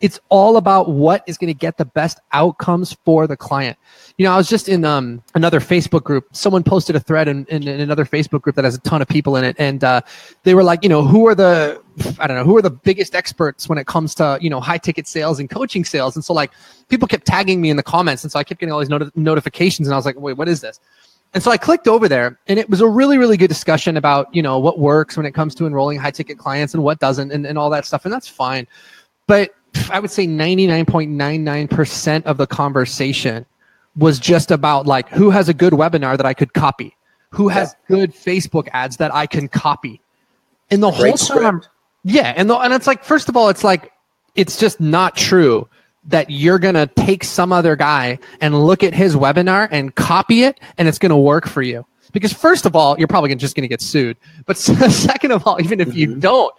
it's 0.02 0.18
all 0.30 0.56
about 0.56 0.90
what 0.90 1.22
is 1.28 1.38
going 1.38 1.48
to 1.48 1.58
get 1.58 1.78
the 1.78 1.84
best 1.84 2.20
outcomes 2.32 2.92
for 3.04 3.28
the 3.28 3.36
client. 3.36 3.78
You 4.18 4.26
know, 4.26 4.32
I 4.32 4.36
was 4.36 4.48
just 4.48 4.68
in 4.68 4.84
um, 4.84 5.22
another 5.36 5.60
Facebook 5.60 6.02
group. 6.02 6.26
Someone 6.32 6.64
posted 6.64 6.96
a 6.96 7.00
thread 7.00 7.28
in, 7.28 7.46
in, 7.46 7.66
in, 7.68 7.80
another 7.80 8.04
Facebook 8.04 8.42
group 8.42 8.56
that 8.56 8.64
has 8.64 8.74
a 8.74 8.80
ton 8.80 9.00
of 9.00 9.06
people 9.06 9.36
in 9.36 9.44
it, 9.44 9.54
and 9.60 9.82
uh, 9.84 10.00
they 10.42 10.54
were 10.54 10.64
like, 10.64 10.82
you 10.82 10.88
know, 10.88 11.02
who 11.02 11.26
are 11.28 11.36
the 11.36 11.80
I 12.18 12.26
don't 12.26 12.36
know 12.36 12.44
who 12.44 12.56
are 12.56 12.62
the 12.62 12.70
biggest 12.70 13.14
experts 13.14 13.68
when 13.68 13.78
it 13.78 13.86
comes 13.86 14.14
to 14.16 14.38
you 14.40 14.50
know 14.50 14.60
high 14.60 14.78
ticket 14.78 15.06
sales 15.06 15.38
and 15.38 15.48
coaching 15.48 15.84
sales. 15.84 16.16
And 16.16 16.24
so 16.24 16.34
like 16.34 16.50
people 16.88 17.06
kept 17.06 17.24
tagging 17.24 17.60
me 17.60 17.70
in 17.70 17.76
the 17.76 17.82
comments, 17.82 18.24
and 18.24 18.32
so 18.32 18.40
I 18.40 18.44
kept 18.44 18.60
getting 18.60 18.72
all 18.72 18.80
these 18.80 18.88
not- 18.88 19.16
notifications, 19.16 19.86
and 19.86 19.94
I 19.94 19.96
was 19.96 20.04
like, 20.04 20.18
wait, 20.18 20.36
what 20.36 20.48
is 20.48 20.60
this? 20.60 20.80
And 21.34 21.42
so 21.42 21.50
I 21.50 21.56
clicked 21.56 21.88
over 21.88 22.08
there 22.08 22.38
and 22.46 22.58
it 22.58 22.68
was 22.68 22.82
a 22.82 22.86
really, 22.86 23.16
really 23.16 23.38
good 23.38 23.48
discussion 23.48 23.96
about, 23.96 24.34
you 24.34 24.42
know, 24.42 24.58
what 24.58 24.78
works 24.78 25.16
when 25.16 25.24
it 25.24 25.32
comes 25.32 25.54
to 25.54 25.66
enrolling 25.66 25.98
high 25.98 26.10
ticket 26.10 26.36
clients 26.36 26.74
and 26.74 26.82
what 26.82 27.00
doesn't 27.00 27.32
and, 27.32 27.46
and 27.46 27.56
all 27.56 27.70
that 27.70 27.86
stuff. 27.86 28.04
And 28.04 28.12
that's 28.12 28.28
fine. 28.28 28.66
But 29.26 29.54
I 29.90 30.00
would 30.00 30.10
say 30.10 30.26
99.99% 30.26 32.24
of 32.24 32.36
the 32.36 32.46
conversation 32.46 33.46
was 33.96 34.18
just 34.18 34.50
about 34.50 34.86
like 34.86 35.08
who 35.08 35.30
has 35.30 35.48
a 35.48 35.54
good 35.54 35.72
webinar 35.72 36.16
that 36.16 36.26
I 36.26 36.34
could 36.34 36.54
copy, 36.54 36.96
who 37.30 37.48
has 37.48 37.74
yeah. 37.88 37.96
good 37.96 38.14
Facebook 38.14 38.68
ads 38.72 38.96
that 38.98 39.14
I 39.14 39.26
can 39.26 39.48
copy. 39.48 40.00
And 40.70 40.82
the 40.82 40.90
Great 40.90 41.20
whole 41.20 41.38
time, 41.38 41.44
I'm, 41.44 41.62
yeah, 42.04 42.32
and 42.36 42.48
the, 42.48 42.56
and 42.56 42.72
it's 42.72 42.86
like 42.86 43.04
first 43.04 43.28
of 43.28 43.36
all, 43.36 43.48
it's 43.48 43.64
like 43.64 43.92
it's 44.34 44.58
just 44.58 44.80
not 44.80 45.16
true 45.16 45.68
that 46.04 46.30
you're 46.30 46.58
going 46.58 46.74
to 46.74 46.86
take 46.86 47.22
some 47.22 47.52
other 47.52 47.76
guy 47.76 48.18
and 48.40 48.66
look 48.66 48.82
at 48.82 48.92
his 48.94 49.14
webinar 49.14 49.68
and 49.70 49.94
copy 49.94 50.42
it 50.42 50.58
and 50.78 50.88
it's 50.88 50.98
going 50.98 51.10
to 51.10 51.16
work 51.16 51.46
for 51.46 51.62
you. 51.62 51.86
Because 52.12 52.32
first 52.32 52.66
of 52.66 52.74
all, 52.74 52.98
you're 52.98 53.08
probably 53.08 53.34
just 53.36 53.54
going 53.54 53.62
to 53.62 53.68
get 53.68 53.80
sued. 53.80 54.16
But 54.44 54.56
second 54.58 55.30
of 55.30 55.46
all, 55.46 55.60
even 55.60 55.80
if 55.80 55.88
mm-hmm. 55.88 55.98
you 55.98 56.16
don't, 56.16 56.52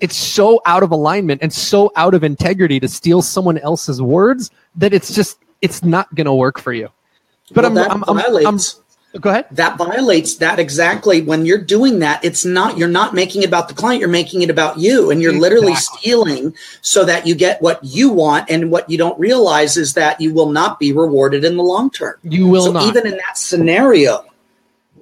it's 0.00 0.16
so 0.16 0.60
out 0.66 0.82
of 0.82 0.90
alignment 0.90 1.42
and 1.42 1.52
so 1.52 1.90
out 1.96 2.14
of 2.14 2.22
integrity 2.22 2.78
to 2.80 2.88
steal 2.88 3.22
someone 3.22 3.58
else's 3.58 4.02
words 4.02 4.50
that 4.74 4.92
it's 4.92 5.14
just 5.14 5.38
it's 5.62 5.82
not 5.82 6.14
going 6.14 6.26
to 6.26 6.34
work 6.34 6.60
for 6.60 6.72
you. 6.72 6.88
But 7.52 7.72
well, 7.72 7.90
I'm, 7.90 8.04
I'm, 8.06 8.16
violates, 8.16 8.80
I'm, 9.14 9.20
go 9.20 9.30
ahead. 9.30 9.46
That 9.52 9.78
violates 9.78 10.36
that 10.36 10.58
exactly. 10.58 11.22
When 11.22 11.46
you're 11.46 11.62
doing 11.62 12.00
that, 12.00 12.24
it's 12.24 12.44
not 12.44 12.76
you're 12.76 12.88
not 12.88 13.14
making 13.14 13.42
it 13.42 13.46
about 13.48 13.68
the 13.68 13.74
client. 13.74 14.00
You're 14.00 14.08
making 14.10 14.42
it 14.42 14.50
about 14.50 14.78
you, 14.78 15.10
and 15.10 15.22
you're 15.22 15.30
exactly. 15.30 15.56
literally 15.56 15.74
stealing 15.76 16.54
so 16.82 17.04
that 17.04 17.26
you 17.26 17.34
get 17.34 17.62
what 17.62 17.82
you 17.82 18.10
want. 18.10 18.50
And 18.50 18.70
what 18.70 18.90
you 18.90 18.98
don't 18.98 19.18
realize 19.18 19.76
is 19.76 19.94
that 19.94 20.20
you 20.20 20.34
will 20.34 20.50
not 20.50 20.78
be 20.78 20.92
rewarded 20.92 21.44
in 21.44 21.56
the 21.56 21.62
long 21.62 21.90
term. 21.90 22.16
You 22.22 22.48
will 22.48 22.64
so 22.64 22.72
not. 22.72 22.88
Even 22.88 23.06
in 23.06 23.16
that 23.16 23.38
scenario, 23.38 24.24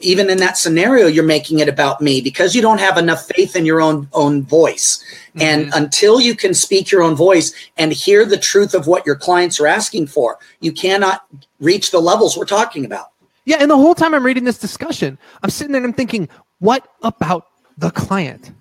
even 0.00 0.30
in 0.30 0.38
that 0.38 0.56
scenario 0.56 1.06
you're 1.06 1.24
making 1.24 1.58
it 1.58 1.68
about 1.68 2.00
me 2.00 2.20
because 2.20 2.54
you 2.54 2.62
don't 2.62 2.78
have 2.78 2.98
enough 2.98 3.26
faith 3.26 3.56
in 3.56 3.64
your 3.64 3.80
own 3.80 4.08
own 4.12 4.42
voice. 4.42 5.02
Mm-hmm. 5.34 5.42
and 5.42 5.74
until 5.74 6.20
you 6.20 6.36
can 6.36 6.54
speak 6.54 6.92
your 6.92 7.02
own 7.02 7.16
voice 7.16 7.52
and 7.76 7.92
hear 7.92 8.24
the 8.24 8.38
truth 8.38 8.72
of 8.72 8.86
what 8.86 9.04
your 9.04 9.16
clients 9.16 9.58
are 9.58 9.66
asking 9.66 10.06
for 10.06 10.38
you 10.60 10.72
cannot 10.72 11.26
reach 11.60 11.90
the 11.90 12.00
levels 12.00 12.36
we're 12.36 12.44
talking 12.44 12.84
about. 12.84 13.10
Yeah 13.44 13.58
and 13.60 13.70
the 13.70 13.76
whole 13.76 13.94
time 13.94 14.14
i'm 14.14 14.24
reading 14.24 14.44
this 14.44 14.58
discussion 14.58 15.18
i'm 15.42 15.50
sitting 15.50 15.72
there 15.72 15.82
and 15.82 15.90
i'm 15.90 15.92
thinking 15.94 16.28
what 16.60 16.86
about 17.02 17.48
the 17.78 17.90
client? 17.90 18.52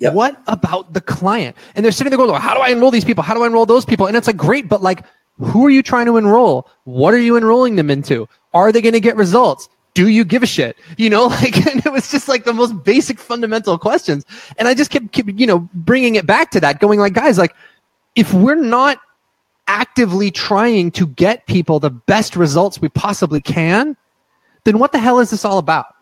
Yep. 0.00 0.14
what 0.14 0.42
about 0.46 0.94
the 0.94 1.00
client? 1.02 1.54
And 1.74 1.84
they're 1.84 1.92
sitting 1.92 2.10
there 2.10 2.16
going 2.16 2.40
how 2.40 2.54
do 2.54 2.60
i 2.60 2.70
enroll 2.70 2.90
these 2.90 3.04
people? 3.04 3.22
How 3.22 3.34
do 3.34 3.42
i 3.42 3.46
enroll 3.46 3.66
those 3.66 3.84
people? 3.84 4.06
And 4.06 4.16
it's 4.16 4.26
like 4.26 4.36
great 4.36 4.68
but 4.68 4.82
like 4.82 5.04
who 5.40 5.66
are 5.66 5.70
you 5.70 5.82
trying 5.82 6.06
to 6.06 6.16
enroll? 6.16 6.68
What 6.84 7.14
are 7.14 7.18
you 7.18 7.36
enrolling 7.36 7.76
them 7.76 7.90
into? 7.90 8.28
Are 8.52 8.72
they 8.72 8.82
going 8.82 8.92
to 8.92 9.00
get 9.00 9.16
results 9.16 9.68
do 9.94 10.08
you 10.08 10.24
give 10.24 10.42
a 10.42 10.46
shit? 10.46 10.76
You 10.96 11.10
know, 11.10 11.26
like, 11.42 11.66
and 11.66 11.84
it 11.84 11.92
was 11.92 12.10
just 12.10 12.28
like 12.28 12.44
the 12.44 12.52
most 12.52 12.82
basic 12.84 13.18
fundamental 13.18 13.78
questions. 13.78 14.24
And 14.58 14.68
I 14.68 14.74
just 14.74 14.90
kept, 14.90 15.12
kept, 15.12 15.28
you 15.30 15.46
know, 15.46 15.68
bringing 15.74 16.14
it 16.14 16.26
back 16.26 16.50
to 16.52 16.60
that, 16.60 16.80
going 16.80 16.98
like, 17.00 17.12
guys, 17.12 17.38
like, 17.38 17.54
if 18.16 18.32
we're 18.34 18.54
not 18.54 19.00
actively 19.68 20.30
trying 20.30 20.90
to 20.90 21.06
get 21.06 21.46
people 21.46 21.78
the 21.78 21.90
best 21.90 22.34
results 22.34 22.80
we 22.80 22.88
possibly 22.88 23.40
can, 23.40 23.96
then 24.64 24.78
what 24.78 24.92
the 24.92 24.98
hell 24.98 25.20
is 25.20 25.30
this 25.30 25.44
all 25.44 25.58
about? 25.58 25.94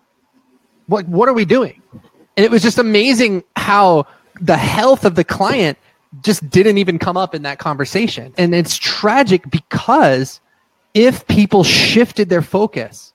What 0.87 1.07
what 1.09 1.29
are 1.29 1.35
we 1.35 1.45
doing? 1.45 1.83
And 1.93 2.45
it 2.45 2.51
was 2.51 2.63
just 2.63 2.79
amazing 2.79 3.45
how 3.57 4.07
the 4.41 4.57
health 4.57 5.05
of 5.05 5.17
the 5.17 5.25
client 5.25 5.77
just 6.23 6.49
didn't 6.49 6.79
even 6.79 6.99
come 6.99 7.17
up 7.17 7.35
in 7.35 7.43
that 7.43 7.59
conversation. 7.59 8.33
And 8.39 8.55
it's 8.55 8.77
tragic 8.79 9.51
because 9.51 10.41
if 10.95 11.27
people 11.27 11.63
shifted 11.63 12.31
their 12.31 12.43
focus 12.43 13.13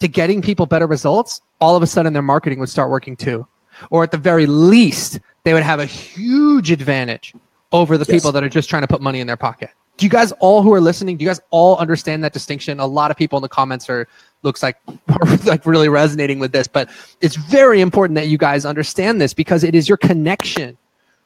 to 0.00 0.08
getting 0.08 0.42
people 0.42 0.66
better 0.66 0.86
results, 0.86 1.40
all 1.60 1.76
of 1.76 1.82
a 1.82 1.86
sudden 1.86 2.12
their 2.12 2.22
marketing 2.22 2.58
would 2.60 2.68
start 2.68 2.90
working 2.90 3.16
too. 3.16 3.46
Or 3.90 4.02
at 4.02 4.10
the 4.10 4.18
very 4.18 4.46
least, 4.46 5.20
they 5.44 5.52
would 5.52 5.62
have 5.62 5.80
a 5.80 5.86
huge 5.86 6.70
advantage 6.70 7.34
over 7.72 7.98
the 7.98 8.04
yes. 8.08 8.16
people 8.16 8.32
that 8.32 8.42
are 8.42 8.48
just 8.48 8.70
trying 8.70 8.82
to 8.82 8.88
put 8.88 9.00
money 9.00 9.20
in 9.20 9.26
their 9.26 9.36
pocket. 9.36 9.70
Do 9.96 10.04
you 10.04 10.10
guys 10.10 10.32
all 10.32 10.62
who 10.62 10.72
are 10.74 10.80
listening, 10.80 11.16
do 11.16 11.24
you 11.24 11.30
guys 11.30 11.40
all 11.50 11.76
understand 11.76 12.22
that 12.24 12.32
distinction? 12.32 12.80
A 12.80 12.86
lot 12.86 13.10
of 13.10 13.16
people 13.16 13.38
in 13.38 13.42
the 13.42 13.48
comments 13.48 13.88
are 13.88 14.06
looks 14.42 14.62
like 14.62 14.76
like 15.44 15.64
really 15.64 15.88
resonating 15.88 16.38
with 16.38 16.52
this, 16.52 16.66
but 16.68 16.90
it's 17.20 17.36
very 17.36 17.80
important 17.80 18.14
that 18.16 18.28
you 18.28 18.38
guys 18.38 18.64
understand 18.64 19.20
this 19.20 19.32
because 19.32 19.64
it 19.64 19.74
is 19.74 19.88
your 19.88 19.98
connection 19.98 20.76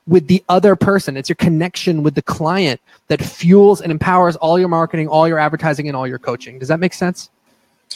with 0.06 0.26
the 0.28 0.42
other 0.48 0.76
person. 0.76 1.16
It's 1.16 1.28
your 1.28 1.36
connection 1.36 2.02
with 2.02 2.14
the 2.14 2.22
client 2.22 2.80
that 3.08 3.20
fuels 3.22 3.80
and 3.80 3.92
empowers 3.92 4.36
all 4.36 4.58
your 4.58 4.68
marketing, 4.68 5.08
all 5.08 5.28
your 5.28 5.38
advertising, 5.38 5.88
and 5.88 5.96
all 5.96 6.06
your 6.06 6.18
coaching. 6.18 6.58
Does 6.58 6.68
that 6.68 6.80
make 6.80 6.94
sense? 6.94 7.30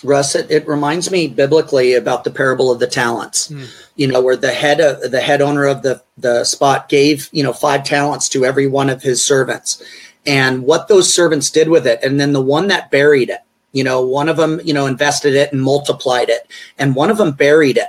Russ, 0.02 0.34
it, 0.34 0.50
it 0.50 0.66
reminds 0.66 1.10
me 1.10 1.28
biblically 1.28 1.94
about 1.94 2.24
the 2.24 2.30
parable 2.30 2.70
of 2.70 2.80
the 2.80 2.86
talents. 2.86 3.48
Mm. 3.48 3.68
You 3.96 4.08
know, 4.08 4.20
where 4.20 4.36
the 4.36 4.52
head 4.52 4.80
of 4.80 5.10
the 5.10 5.20
head 5.20 5.40
owner 5.40 5.66
of 5.66 5.82
the 5.82 6.02
the 6.18 6.44
spot 6.44 6.88
gave 6.88 7.28
you 7.32 7.42
know 7.42 7.52
five 7.52 7.84
talents 7.84 8.28
to 8.30 8.44
every 8.44 8.66
one 8.66 8.90
of 8.90 9.02
his 9.02 9.24
servants, 9.24 9.82
and 10.26 10.64
what 10.64 10.88
those 10.88 11.12
servants 11.12 11.50
did 11.50 11.68
with 11.68 11.86
it, 11.86 12.00
and 12.02 12.18
then 12.18 12.32
the 12.32 12.40
one 12.40 12.68
that 12.68 12.90
buried 12.90 13.30
it. 13.30 13.40
You 13.72 13.84
know, 13.84 14.04
one 14.04 14.28
of 14.28 14.36
them 14.36 14.60
you 14.64 14.74
know 14.74 14.86
invested 14.86 15.34
it 15.34 15.52
and 15.52 15.62
multiplied 15.62 16.28
it, 16.28 16.48
and 16.78 16.96
one 16.96 17.10
of 17.10 17.18
them 17.18 17.32
buried 17.32 17.76
it 17.76 17.88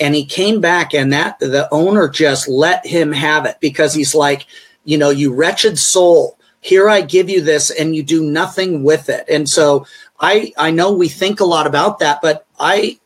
and 0.00 0.14
he 0.14 0.24
came 0.24 0.60
back 0.60 0.94
and 0.94 1.12
that 1.12 1.38
the 1.38 1.68
owner 1.70 2.08
just 2.08 2.48
let 2.48 2.84
him 2.86 3.12
have 3.12 3.44
it 3.44 3.56
because 3.60 3.94
he's 3.94 4.14
like 4.14 4.46
you 4.84 4.96
know 4.96 5.10
you 5.10 5.32
wretched 5.32 5.78
soul 5.78 6.38
here 6.60 6.88
i 6.88 7.00
give 7.00 7.28
you 7.28 7.40
this 7.40 7.70
and 7.70 7.94
you 7.94 8.02
do 8.02 8.24
nothing 8.24 8.82
with 8.82 9.08
it 9.08 9.24
and 9.28 9.48
so 9.48 9.86
i 10.20 10.52
i 10.58 10.70
know 10.70 10.92
we 10.92 11.08
think 11.08 11.40
a 11.40 11.44
lot 11.44 11.66
about 11.66 11.98
that 11.98 12.20
but 12.22 12.46
i 12.58 12.98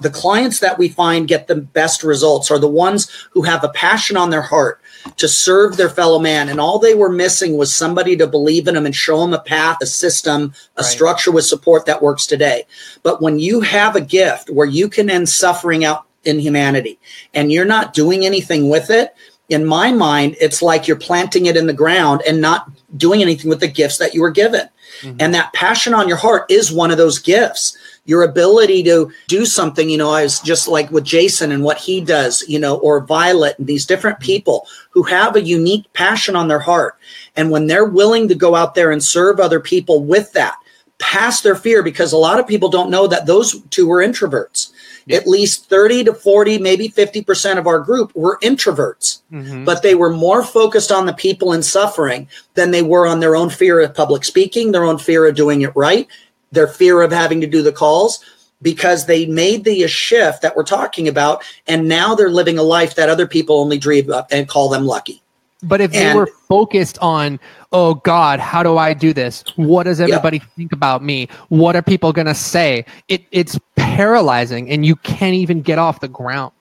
the 0.00 0.10
clients 0.10 0.60
that 0.60 0.78
we 0.78 0.88
find 0.88 1.26
get 1.26 1.48
the 1.48 1.56
best 1.56 2.04
results 2.04 2.52
are 2.52 2.58
the 2.58 2.68
ones 2.68 3.10
who 3.32 3.42
have 3.42 3.64
a 3.64 3.68
passion 3.70 4.16
on 4.16 4.30
their 4.30 4.42
heart 4.42 4.80
to 5.16 5.26
serve 5.26 5.76
their 5.76 5.90
fellow 5.90 6.20
man 6.20 6.48
and 6.48 6.60
all 6.60 6.78
they 6.78 6.94
were 6.94 7.08
missing 7.08 7.56
was 7.56 7.74
somebody 7.74 8.16
to 8.16 8.28
believe 8.28 8.68
in 8.68 8.74
them 8.74 8.86
and 8.86 8.94
show 8.94 9.20
them 9.20 9.34
a 9.34 9.40
path 9.40 9.78
a 9.82 9.86
system 9.86 10.54
a 10.76 10.82
right. 10.82 10.86
structure 10.86 11.32
with 11.32 11.44
support 11.44 11.84
that 11.84 12.00
works 12.00 12.26
today 12.26 12.64
but 13.02 13.20
when 13.20 13.40
you 13.40 13.60
have 13.60 13.96
a 13.96 14.00
gift 14.00 14.50
where 14.50 14.68
you 14.68 14.88
can 14.88 15.10
end 15.10 15.28
suffering 15.28 15.84
out 15.84 16.06
in 16.24 16.38
humanity 16.38 16.98
and 17.34 17.52
you're 17.52 17.64
not 17.64 17.94
doing 17.94 18.24
anything 18.24 18.68
with 18.68 18.90
it, 18.90 19.14
in 19.48 19.66
my 19.66 19.92
mind, 19.92 20.36
it's 20.40 20.62
like 20.62 20.86
you're 20.86 20.98
planting 20.98 21.46
it 21.46 21.56
in 21.56 21.66
the 21.66 21.72
ground 21.72 22.22
and 22.26 22.40
not 22.40 22.70
doing 22.96 23.22
anything 23.22 23.50
with 23.50 23.60
the 23.60 23.68
gifts 23.68 23.98
that 23.98 24.14
you 24.14 24.22
were 24.22 24.30
given. 24.30 24.68
Mm-hmm. 25.00 25.16
And 25.20 25.34
that 25.34 25.52
passion 25.52 25.94
on 25.94 26.08
your 26.08 26.16
heart 26.16 26.50
is 26.50 26.72
one 26.72 26.90
of 26.90 26.98
those 26.98 27.18
gifts. 27.18 27.76
Your 28.04 28.22
ability 28.24 28.82
to 28.84 29.12
do 29.28 29.46
something, 29.46 29.88
you 29.88 29.96
know, 29.96 30.10
I 30.10 30.24
was 30.24 30.40
just 30.40 30.66
like 30.66 30.90
with 30.90 31.04
Jason 31.04 31.52
and 31.52 31.62
what 31.62 31.78
he 31.78 32.00
does, 32.00 32.44
you 32.48 32.58
know, 32.58 32.78
or 32.78 33.00
Violet 33.00 33.58
and 33.58 33.66
these 33.66 33.86
different 33.86 34.16
mm-hmm. 34.16 34.26
people 34.26 34.66
who 34.90 35.04
have 35.04 35.36
a 35.36 35.42
unique 35.42 35.92
passion 35.92 36.34
on 36.34 36.48
their 36.48 36.58
heart. 36.58 36.96
And 37.36 37.50
when 37.50 37.66
they're 37.66 37.84
willing 37.84 38.28
to 38.28 38.34
go 38.34 38.54
out 38.54 38.74
there 38.74 38.90
and 38.90 39.02
serve 39.02 39.38
other 39.38 39.60
people 39.60 40.02
with 40.02 40.32
that, 40.32 40.56
past 40.98 41.42
their 41.42 41.56
fear, 41.56 41.82
because 41.82 42.12
a 42.12 42.16
lot 42.16 42.38
of 42.38 42.46
people 42.46 42.68
don't 42.68 42.90
know 42.90 43.06
that 43.06 43.26
those 43.26 43.60
two 43.70 43.86
were 43.86 43.98
introverts 43.98 44.71
at 45.10 45.26
least 45.26 45.68
30 45.68 46.04
to 46.04 46.14
40, 46.14 46.58
maybe 46.58 46.88
50% 46.88 47.58
of 47.58 47.66
our 47.66 47.80
group 47.80 48.14
were 48.14 48.38
introverts, 48.42 49.22
mm-hmm. 49.32 49.64
but 49.64 49.82
they 49.82 49.94
were 49.94 50.10
more 50.10 50.42
focused 50.42 50.92
on 50.92 51.06
the 51.06 51.12
people 51.12 51.52
in 51.52 51.62
suffering 51.62 52.28
than 52.54 52.70
they 52.70 52.82
were 52.82 53.06
on 53.06 53.20
their 53.20 53.36
own 53.36 53.50
fear 53.50 53.80
of 53.80 53.94
public 53.94 54.24
speaking, 54.24 54.72
their 54.72 54.84
own 54.84 54.98
fear 54.98 55.26
of 55.26 55.34
doing 55.34 55.62
it 55.62 55.74
right, 55.74 56.06
their 56.52 56.68
fear 56.68 57.02
of 57.02 57.12
having 57.12 57.40
to 57.40 57.46
do 57.46 57.62
the 57.62 57.72
calls 57.72 58.24
because 58.60 59.06
they 59.06 59.26
made 59.26 59.64
the 59.64 59.86
shift 59.88 60.42
that 60.42 60.54
we're 60.54 60.62
talking 60.62 61.08
about 61.08 61.42
and 61.66 61.88
now 61.88 62.14
they're 62.14 62.30
living 62.30 62.58
a 62.58 62.62
life 62.62 62.94
that 62.94 63.08
other 63.08 63.26
people 63.26 63.58
only 63.58 63.78
dream 63.78 64.10
of 64.12 64.24
and 64.30 64.48
call 64.48 64.68
them 64.68 64.84
lucky 64.84 65.22
but 65.62 65.80
if 65.80 65.94
and, 65.94 66.10
they 66.10 66.14
were 66.14 66.26
focused 66.26 66.98
on, 66.98 67.38
oh 67.72 67.94
God, 67.94 68.40
how 68.40 68.62
do 68.62 68.78
I 68.78 68.94
do 68.94 69.12
this? 69.12 69.44
What 69.56 69.84
does 69.84 70.00
everybody 70.00 70.38
yeah. 70.38 70.44
think 70.56 70.72
about 70.72 71.02
me? 71.02 71.28
What 71.48 71.76
are 71.76 71.82
people 71.82 72.12
going 72.12 72.26
to 72.26 72.34
say? 72.34 72.84
It, 73.08 73.24
it's 73.30 73.58
paralyzing 73.96 74.70
and 74.70 74.84
you 74.84 74.96
can't 74.96 75.34
even 75.34 75.62
get 75.62 75.78
off 75.78 76.00
the 76.00 76.08
ground. 76.08 76.52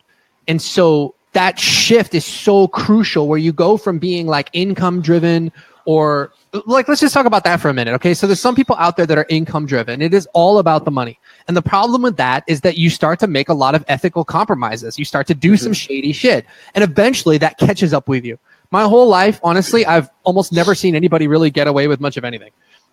And 0.47 0.61
so 0.61 1.15
that 1.33 1.59
shift 1.59 2.13
is 2.13 2.25
so 2.25 2.67
crucial 2.67 3.27
where 3.27 3.37
you 3.37 3.53
go 3.53 3.77
from 3.77 3.99
being 3.99 4.27
like 4.27 4.49
income 4.53 5.01
driven 5.01 5.51
or 5.85 6.31
like 6.65 6.87
let's 6.87 7.01
just 7.01 7.13
talk 7.13 7.25
about 7.25 7.43
that 7.43 7.59
for 7.59 7.69
a 7.69 7.73
minute 7.73 7.91
okay 7.95 8.13
so 8.13 8.27
there's 8.27 8.39
some 8.39 8.53
people 8.53 8.75
out 8.75 8.97
there 8.97 9.05
that 9.07 9.17
are 9.17 9.25
income 9.29 9.65
driven 9.65 9.99
it 9.99 10.13
is 10.13 10.27
all 10.33 10.59
about 10.59 10.85
the 10.85 10.91
money 10.91 11.17
and 11.47 11.57
the 11.57 11.61
problem 11.61 12.03
with 12.03 12.17
that 12.17 12.43
is 12.45 12.61
that 12.61 12.77
you 12.77 12.87
start 12.87 13.17
to 13.17 13.25
make 13.25 13.49
a 13.49 13.53
lot 13.53 13.73
of 13.73 13.83
ethical 13.87 14.23
compromises 14.23 14.99
you 14.99 15.05
start 15.05 15.25
to 15.25 15.33
do 15.33 15.53
mm-hmm. 15.53 15.63
some 15.63 15.73
shady 15.73 16.11
shit 16.11 16.45
and 16.75 16.83
eventually 16.83 17.39
that 17.39 17.57
catches 17.57 17.95
up 17.95 18.07
with 18.07 18.23
you 18.23 18.37
my 18.71 18.83
whole 18.83 19.07
life, 19.07 19.39
honestly, 19.43 19.85
I've 19.85 20.09
almost 20.23 20.53
never 20.53 20.73
seen 20.73 20.95
anybody 20.95 21.27
really 21.27 21.51
get 21.51 21.67
away 21.67 21.87
with 21.87 21.99
much 21.99 22.15
of 22.17 22.23
anything. 22.23 22.51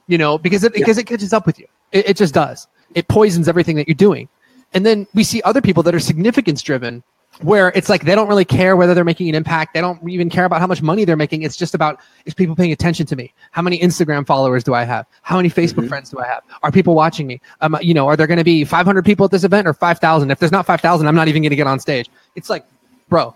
You 0.09 0.19
know, 0.19 0.39
because 0.39 0.65
it 0.65 0.73
yeah. 0.75 0.81
because 0.81 0.99
it 0.99 1.05
catches 1.05 1.33
up 1.33 1.47
with 1.47 1.59
you. 1.59 1.67
It, 1.93 2.11
it 2.11 2.17
just 2.17 2.35
does. 2.35 2.67
It 2.95 3.09
poisons 3.09 3.49
everything 3.49 3.77
that 3.77 3.89
you're 3.89 3.95
doing. 3.95 4.29
And 4.75 4.85
then 4.85 5.07
we 5.15 5.25
see 5.25 5.41
other 5.43 5.61
people 5.61 5.83
that 5.85 5.95
are 5.95 6.01
significance 6.01 6.63
driven 6.63 7.03
where 7.43 7.69
it's 7.75 7.89
like 7.89 8.05
they 8.05 8.15
don't 8.15 8.29
really 8.29 8.45
care 8.45 8.77
whether 8.77 8.95
they're 8.95 9.05
making 9.05 9.29
an 9.29 9.35
impact. 9.35 9.75
They 9.75 9.81
don't 9.81 10.07
even 10.09 10.29
care 10.29 10.45
about 10.45 10.61
how 10.61 10.67
much 10.67 10.83
money 10.83 11.05
they're 11.05 11.17
making. 11.17 11.43
It's 11.43 11.57
just 11.57 11.75
about 11.75 12.01
is 12.25 12.35
people 12.35 12.57
paying 12.57 12.73
attention 12.73 13.07
to 13.07 13.17
me? 13.17 13.33
How 13.53 13.63
many 13.63 13.79
Instagram 13.79 14.27
followers 14.27 14.65
do 14.65 14.75
I 14.75 14.85
have? 14.85 15.07
How 15.23 15.37
many 15.37 15.49
Facebook 15.49 15.75
mm-hmm. 15.75 15.89
friends 15.89 16.11
do 16.11 16.19
I 16.19 16.27
have? 16.27 16.43
Are 16.63 16.73
people 16.73 16.95
watching 16.95 17.27
me? 17.27 17.41
Um, 17.61 17.77
you 17.81 17.95
know, 17.95 18.07
are 18.09 18.17
there 18.17 18.27
going 18.27 18.39
to 18.39 18.45
be 18.45 18.65
500 18.65 19.05
people 19.05 19.25
at 19.25 19.31
this 19.31 19.45
event 19.45 19.69
or 19.69 19.75
5,000? 19.75 20.31
If 20.31 20.39
there's 20.39 20.53
not 20.53 20.67
5,000, 20.67 21.07
I'm 21.07 21.15
not 21.15 21.29
even 21.29 21.43
going 21.43 21.51
to 21.51 21.57
get 21.57 21.67
on 21.67 21.79
stage. 21.79 22.11
It's 22.35 22.51
like, 22.51 22.67
bro, 23.09 23.35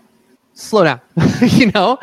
slow 0.53 0.83
down. 0.83 1.01
you 1.41 1.71
know, 1.71 1.97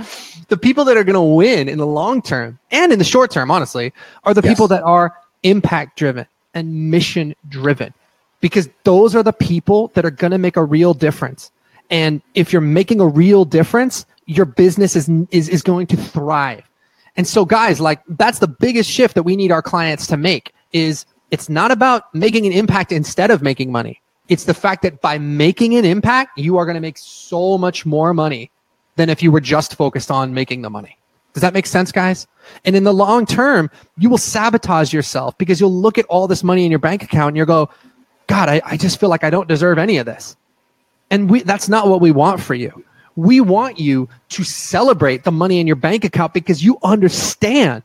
the 0.48 0.56
people 0.56 0.84
that 0.86 0.96
are 0.96 1.04
going 1.04 1.14
to 1.14 1.20
win 1.20 1.68
in 1.68 1.78
the 1.78 1.86
long 1.86 2.22
term 2.22 2.58
and 2.70 2.92
in 2.92 2.98
the 2.98 3.04
short 3.04 3.30
term, 3.30 3.50
honestly, 3.50 3.92
are 4.24 4.32
the 4.32 4.42
yes. 4.42 4.52
people 4.52 4.68
that 4.68 4.82
are 4.82 5.14
impact 5.42 5.98
driven 5.98 6.26
and 6.54 6.90
mission 6.90 7.34
driven 7.48 7.94
because 8.40 8.68
those 8.84 9.14
are 9.14 9.22
the 9.22 9.32
people 9.32 9.88
that 9.94 10.04
are 10.04 10.10
going 10.10 10.30
to 10.30 10.38
make 10.38 10.56
a 10.56 10.64
real 10.64 10.94
difference. 10.94 11.50
And 11.90 12.22
if 12.34 12.52
you're 12.52 12.62
making 12.62 13.00
a 13.00 13.06
real 13.06 13.44
difference, 13.44 14.06
your 14.26 14.46
business 14.46 14.96
is, 14.96 15.08
is, 15.30 15.48
is 15.48 15.62
going 15.62 15.86
to 15.88 15.96
thrive. 15.96 16.62
And 17.16 17.26
so 17.26 17.44
guys, 17.44 17.80
like 17.80 18.00
that's 18.08 18.38
the 18.38 18.48
biggest 18.48 18.90
shift 18.90 19.14
that 19.14 19.24
we 19.24 19.36
need 19.36 19.52
our 19.52 19.62
clients 19.62 20.06
to 20.08 20.16
make 20.16 20.52
is 20.72 21.04
it's 21.30 21.48
not 21.48 21.70
about 21.70 22.14
making 22.14 22.46
an 22.46 22.52
impact 22.52 22.92
instead 22.92 23.30
of 23.30 23.42
making 23.42 23.72
money. 23.72 24.00
It's 24.28 24.44
the 24.44 24.54
fact 24.54 24.82
that 24.82 25.00
by 25.00 25.18
making 25.18 25.74
an 25.74 25.84
impact, 25.84 26.38
you 26.38 26.56
are 26.56 26.64
going 26.64 26.76
to 26.76 26.80
make 26.80 26.98
so 26.98 27.58
much 27.58 27.84
more 27.84 28.14
money 28.14 28.50
than 28.94 29.08
if 29.08 29.22
you 29.22 29.32
were 29.32 29.40
just 29.40 29.74
focused 29.74 30.10
on 30.10 30.32
making 30.32 30.62
the 30.62 30.70
money. 30.70 30.96
Does 31.32 31.40
that 31.40 31.52
make 31.52 31.66
sense, 31.66 31.90
guys? 31.90 32.26
And 32.64 32.76
in 32.76 32.84
the 32.84 32.94
long 32.94 33.26
term, 33.26 33.70
you 33.98 34.08
will 34.08 34.18
sabotage 34.18 34.92
yourself 34.92 35.36
because 35.38 35.60
you'll 35.60 35.74
look 35.74 35.98
at 35.98 36.06
all 36.06 36.28
this 36.28 36.44
money 36.44 36.64
in 36.64 36.70
your 36.70 36.78
bank 36.78 37.02
account 37.02 37.28
and 37.28 37.36
you'll 37.36 37.46
go, 37.46 37.70
God, 38.26 38.48
I, 38.48 38.62
I 38.64 38.76
just 38.76 39.00
feel 39.00 39.08
like 39.08 39.24
I 39.24 39.30
don't 39.30 39.48
deserve 39.48 39.78
any 39.78 39.98
of 39.98 40.06
this. 40.06 40.36
And 41.10 41.28
we, 41.28 41.42
that's 41.42 41.68
not 41.68 41.88
what 41.88 42.00
we 42.00 42.12
want 42.12 42.40
for 42.40 42.54
you. 42.54 42.84
We 43.16 43.40
want 43.40 43.78
you 43.78 44.08
to 44.30 44.44
celebrate 44.44 45.24
the 45.24 45.32
money 45.32 45.58
in 45.58 45.66
your 45.66 45.76
bank 45.76 46.04
account 46.04 46.32
because 46.32 46.62
you 46.62 46.78
understand 46.82 47.82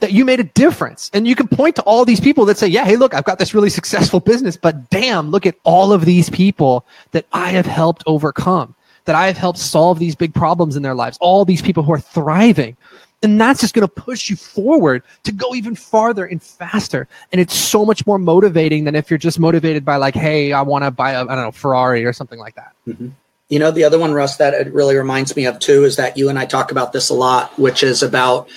that 0.00 0.12
you 0.12 0.24
made 0.24 0.40
a 0.40 0.44
difference. 0.44 1.10
And 1.14 1.26
you 1.26 1.34
can 1.34 1.48
point 1.48 1.76
to 1.76 1.82
all 1.82 2.04
these 2.04 2.20
people 2.20 2.44
that 2.46 2.58
say, 2.58 2.66
yeah, 2.66 2.84
hey, 2.84 2.96
look, 2.96 3.14
I've 3.14 3.24
got 3.24 3.38
this 3.38 3.54
really 3.54 3.70
successful 3.70 4.20
business, 4.20 4.56
but 4.56 4.90
damn, 4.90 5.30
look 5.30 5.46
at 5.46 5.56
all 5.64 5.92
of 5.92 6.04
these 6.04 6.28
people 6.28 6.84
that 7.12 7.26
I 7.32 7.50
have 7.50 7.66
helped 7.66 8.02
overcome, 8.06 8.74
that 9.06 9.14
I 9.14 9.26
have 9.26 9.38
helped 9.38 9.58
solve 9.58 9.98
these 9.98 10.14
big 10.14 10.34
problems 10.34 10.76
in 10.76 10.82
their 10.82 10.94
lives, 10.94 11.16
all 11.20 11.44
these 11.44 11.62
people 11.62 11.82
who 11.82 11.92
are 11.92 12.00
thriving. 12.00 12.76
And 13.22 13.40
that's 13.40 13.60
just 13.60 13.74
going 13.74 13.86
to 13.86 13.92
push 13.92 14.28
you 14.28 14.36
forward 14.36 15.02
to 15.24 15.32
go 15.32 15.54
even 15.54 15.74
farther 15.74 16.26
and 16.26 16.42
faster. 16.42 17.08
And 17.32 17.40
it's 17.40 17.56
so 17.56 17.84
much 17.84 18.06
more 18.06 18.18
motivating 18.18 18.84
than 18.84 18.94
if 18.94 19.10
you're 19.10 19.18
just 19.18 19.40
motivated 19.40 19.84
by 19.84 19.96
like, 19.96 20.14
hey, 20.14 20.52
I 20.52 20.62
want 20.62 20.84
to 20.84 20.90
buy 20.90 21.12
a, 21.12 21.22
I 21.22 21.34
don't 21.34 21.44
know, 21.44 21.52
Ferrari 21.52 22.04
or 22.04 22.12
something 22.12 22.38
like 22.38 22.54
that. 22.56 22.72
Mm-hmm. 22.86 23.08
You 23.48 23.58
know, 23.58 23.70
the 23.70 23.84
other 23.84 23.98
one, 23.98 24.12
Russ, 24.12 24.36
that 24.36 24.54
it 24.54 24.72
really 24.72 24.96
reminds 24.96 25.34
me 25.34 25.46
of 25.46 25.58
too 25.60 25.84
is 25.84 25.96
that 25.96 26.16
you 26.16 26.28
and 26.28 26.38
I 26.38 26.46
talk 26.46 26.70
about 26.70 26.92
this 26.92 27.08
a 27.08 27.14
lot, 27.14 27.56
which 27.58 27.82
is 27.82 28.02
about 28.02 28.48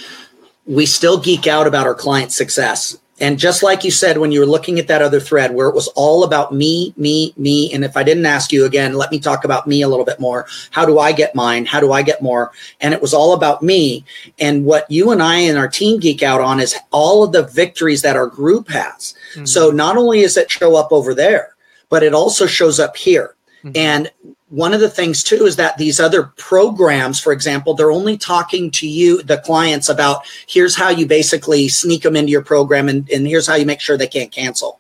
we 0.65 0.85
still 0.85 1.19
geek 1.19 1.47
out 1.47 1.67
about 1.67 1.87
our 1.87 1.95
client 1.95 2.31
success 2.31 2.97
And 3.19 3.37
just 3.37 3.63
like 3.63 3.83
you 3.83 3.91
said, 3.91 4.17
when 4.17 4.31
you 4.31 4.39
were 4.39 4.45
looking 4.45 4.79
at 4.79 4.87
that 4.87 5.01
other 5.01 5.19
thread 5.19 5.53
where 5.53 5.67
it 5.67 5.75
was 5.75 5.87
all 5.89 6.23
about 6.23 6.53
me, 6.53 6.93
me, 6.97 7.33
me. 7.37 7.73
And 7.73 7.83
if 7.83 7.97
I 7.97 8.03
didn't 8.03 8.25
ask 8.25 8.51
you 8.51 8.65
again, 8.65 8.93
let 8.93 9.11
me 9.11 9.19
talk 9.19 9.43
about 9.43 9.67
me 9.67 9.81
a 9.81 9.87
little 9.87 10.05
bit 10.05 10.19
more. 10.19 10.47
How 10.71 10.85
do 10.85 10.99
I 10.99 11.11
get 11.11 11.35
mine? 11.35 11.65
How 11.65 11.79
do 11.79 11.91
I 11.91 12.01
get 12.01 12.21
more? 12.21 12.51
And 12.79 12.93
it 12.93 13.01
was 13.01 13.13
all 13.13 13.33
about 13.33 13.61
me. 13.61 14.05
And 14.39 14.65
what 14.65 14.89
you 14.89 15.11
and 15.11 15.21
I 15.21 15.35
and 15.39 15.57
our 15.57 15.67
team 15.67 15.99
geek 15.99 16.23
out 16.23 16.41
on 16.41 16.59
is 16.59 16.75
all 16.91 17.23
of 17.23 17.31
the 17.31 17.43
victories 17.43 18.01
that 18.03 18.15
our 18.15 18.27
group 18.27 18.69
has. 18.69 19.13
Mm-hmm. 19.33 19.45
So 19.45 19.71
not 19.71 19.97
only 19.97 20.21
does 20.21 20.37
it 20.37 20.49
show 20.51 20.75
up 20.75 20.91
over 20.91 21.13
there, 21.13 21.55
but 21.89 22.03
it 22.03 22.13
also 22.13 22.45
shows 22.45 22.79
up 22.79 22.95
here. 22.95 23.35
Mm-hmm. 23.63 23.71
And 23.75 24.11
one 24.49 24.73
of 24.73 24.79
the 24.79 24.89
things 24.89 25.23
too 25.23 25.45
is 25.45 25.55
that 25.57 25.77
these 25.77 25.99
other 25.99 26.23
programs, 26.37 27.19
for 27.19 27.31
example, 27.31 27.73
they're 27.73 27.91
only 27.91 28.17
talking 28.17 28.71
to 28.71 28.87
you, 28.87 29.21
the 29.21 29.37
clients, 29.37 29.89
about 29.89 30.25
here's 30.47 30.75
how 30.75 30.89
you 30.89 31.05
basically 31.05 31.67
sneak 31.67 32.01
them 32.01 32.15
into 32.15 32.31
your 32.31 32.43
program 32.43 32.89
and, 32.89 33.07
and 33.11 33.27
here's 33.27 33.45
how 33.45 33.55
you 33.55 33.65
make 33.65 33.79
sure 33.79 33.95
they 33.95 34.07
can't 34.07 34.31
cancel. 34.31 34.79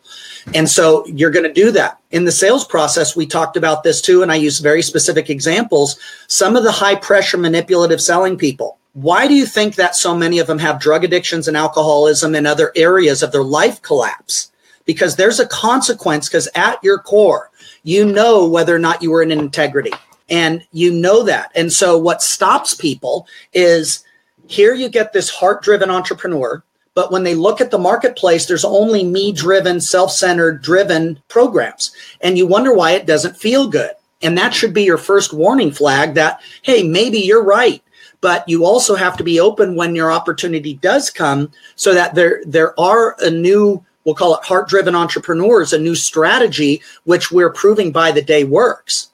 And 0.55 0.67
so 0.67 1.05
you're 1.05 1.29
going 1.29 1.45
to 1.45 1.53
do 1.53 1.71
that. 1.71 1.99
In 2.09 2.25
the 2.25 2.31
sales 2.31 2.65
process, 2.65 3.15
we 3.15 3.27
talked 3.27 3.57
about 3.57 3.83
this 3.83 4.01
too, 4.01 4.23
and 4.23 4.31
I 4.31 4.35
use 4.35 4.59
very 4.59 4.81
specific 4.81 5.29
examples. 5.29 5.99
Some 6.27 6.55
of 6.55 6.63
the 6.63 6.71
high 6.71 6.95
pressure 6.95 7.37
manipulative 7.37 8.01
selling 8.01 8.37
people. 8.37 8.79
Why 8.93 9.27
do 9.27 9.35
you 9.35 9.45
think 9.45 9.75
that 9.75 9.95
so 9.95 10.15
many 10.15 10.39
of 10.39 10.47
them 10.47 10.57
have 10.57 10.79
drug 10.79 11.03
addictions 11.03 11.47
and 11.47 11.55
alcoholism 11.55 12.33
and 12.33 12.47
other 12.47 12.71
areas 12.75 13.21
of 13.21 13.31
their 13.31 13.43
life 13.43 13.81
collapse? 13.83 14.51
Because 14.85 15.15
there's 15.15 15.39
a 15.39 15.47
consequence, 15.47 16.27
because 16.27 16.49
at 16.55 16.83
your 16.83 16.97
core, 16.97 17.51
you 17.83 18.05
know 18.05 18.47
whether 18.47 18.75
or 18.75 18.79
not 18.79 19.01
you 19.01 19.11
were 19.11 19.21
in 19.21 19.31
integrity 19.31 19.91
and 20.29 20.65
you 20.71 20.91
know 20.91 21.23
that. 21.23 21.51
And 21.55 21.71
so 21.71 21.97
what 21.97 22.21
stops 22.21 22.73
people 22.73 23.27
is 23.53 24.03
here 24.47 24.73
you 24.73 24.89
get 24.89 25.13
this 25.13 25.29
heart 25.29 25.61
driven 25.61 25.89
entrepreneur, 25.89 26.63
but 26.95 27.11
when 27.11 27.23
they 27.23 27.35
look 27.35 27.61
at 27.61 27.71
the 27.71 27.77
marketplace, 27.77 28.45
there's 28.45 28.65
only 28.65 29.03
me 29.03 29.31
driven, 29.31 29.79
self 29.79 30.11
centered 30.11 30.61
driven 30.61 31.21
programs. 31.27 31.91
And 32.21 32.37
you 32.37 32.47
wonder 32.47 32.73
why 32.73 32.91
it 32.91 33.05
doesn't 33.05 33.37
feel 33.37 33.67
good. 33.67 33.91
And 34.21 34.37
that 34.37 34.53
should 34.53 34.73
be 34.73 34.83
your 34.83 34.97
first 34.97 35.33
warning 35.33 35.71
flag 35.71 36.15
that, 36.15 36.41
hey, 36.61 36.83
maybe 36.83 37.19
you're 37.19 37.43
right. 37.43 37.81
But 38.21 38.47
you 38.49 38.65
also 38.65 38.95
have 38.95 39.15
to 39.17 39.23
be 39.23 39.39
open 39.39 39.77
when 39.77 39.95
your 39.95 40.11
opportunity 40.11 40.73
does 40.73 41.09
come 41.09 41.53
so 41.77 41.93
that 41.93 42.15
there, 42.15 42.41
there 42.45 42.77
are 42.77 43.15
a 43.19 43.29
new 43.29 43.85
we'll 44.09 44.15
call 44.15 44.33
it 44.33 44.43
heart 44.43 44.67
driven 44.67 44.95
entrepreneurs, 44.95 45.71
a 45.71 45.77
new 45.77 45.93
strategy, 45.93 46.81
which 47.03 47.31
we're 47.31 47.51
proving 47.51 47.91
by 47.91 48.11
the 48.11 48.23
day 48.23 48.43
works. 48.43 49.11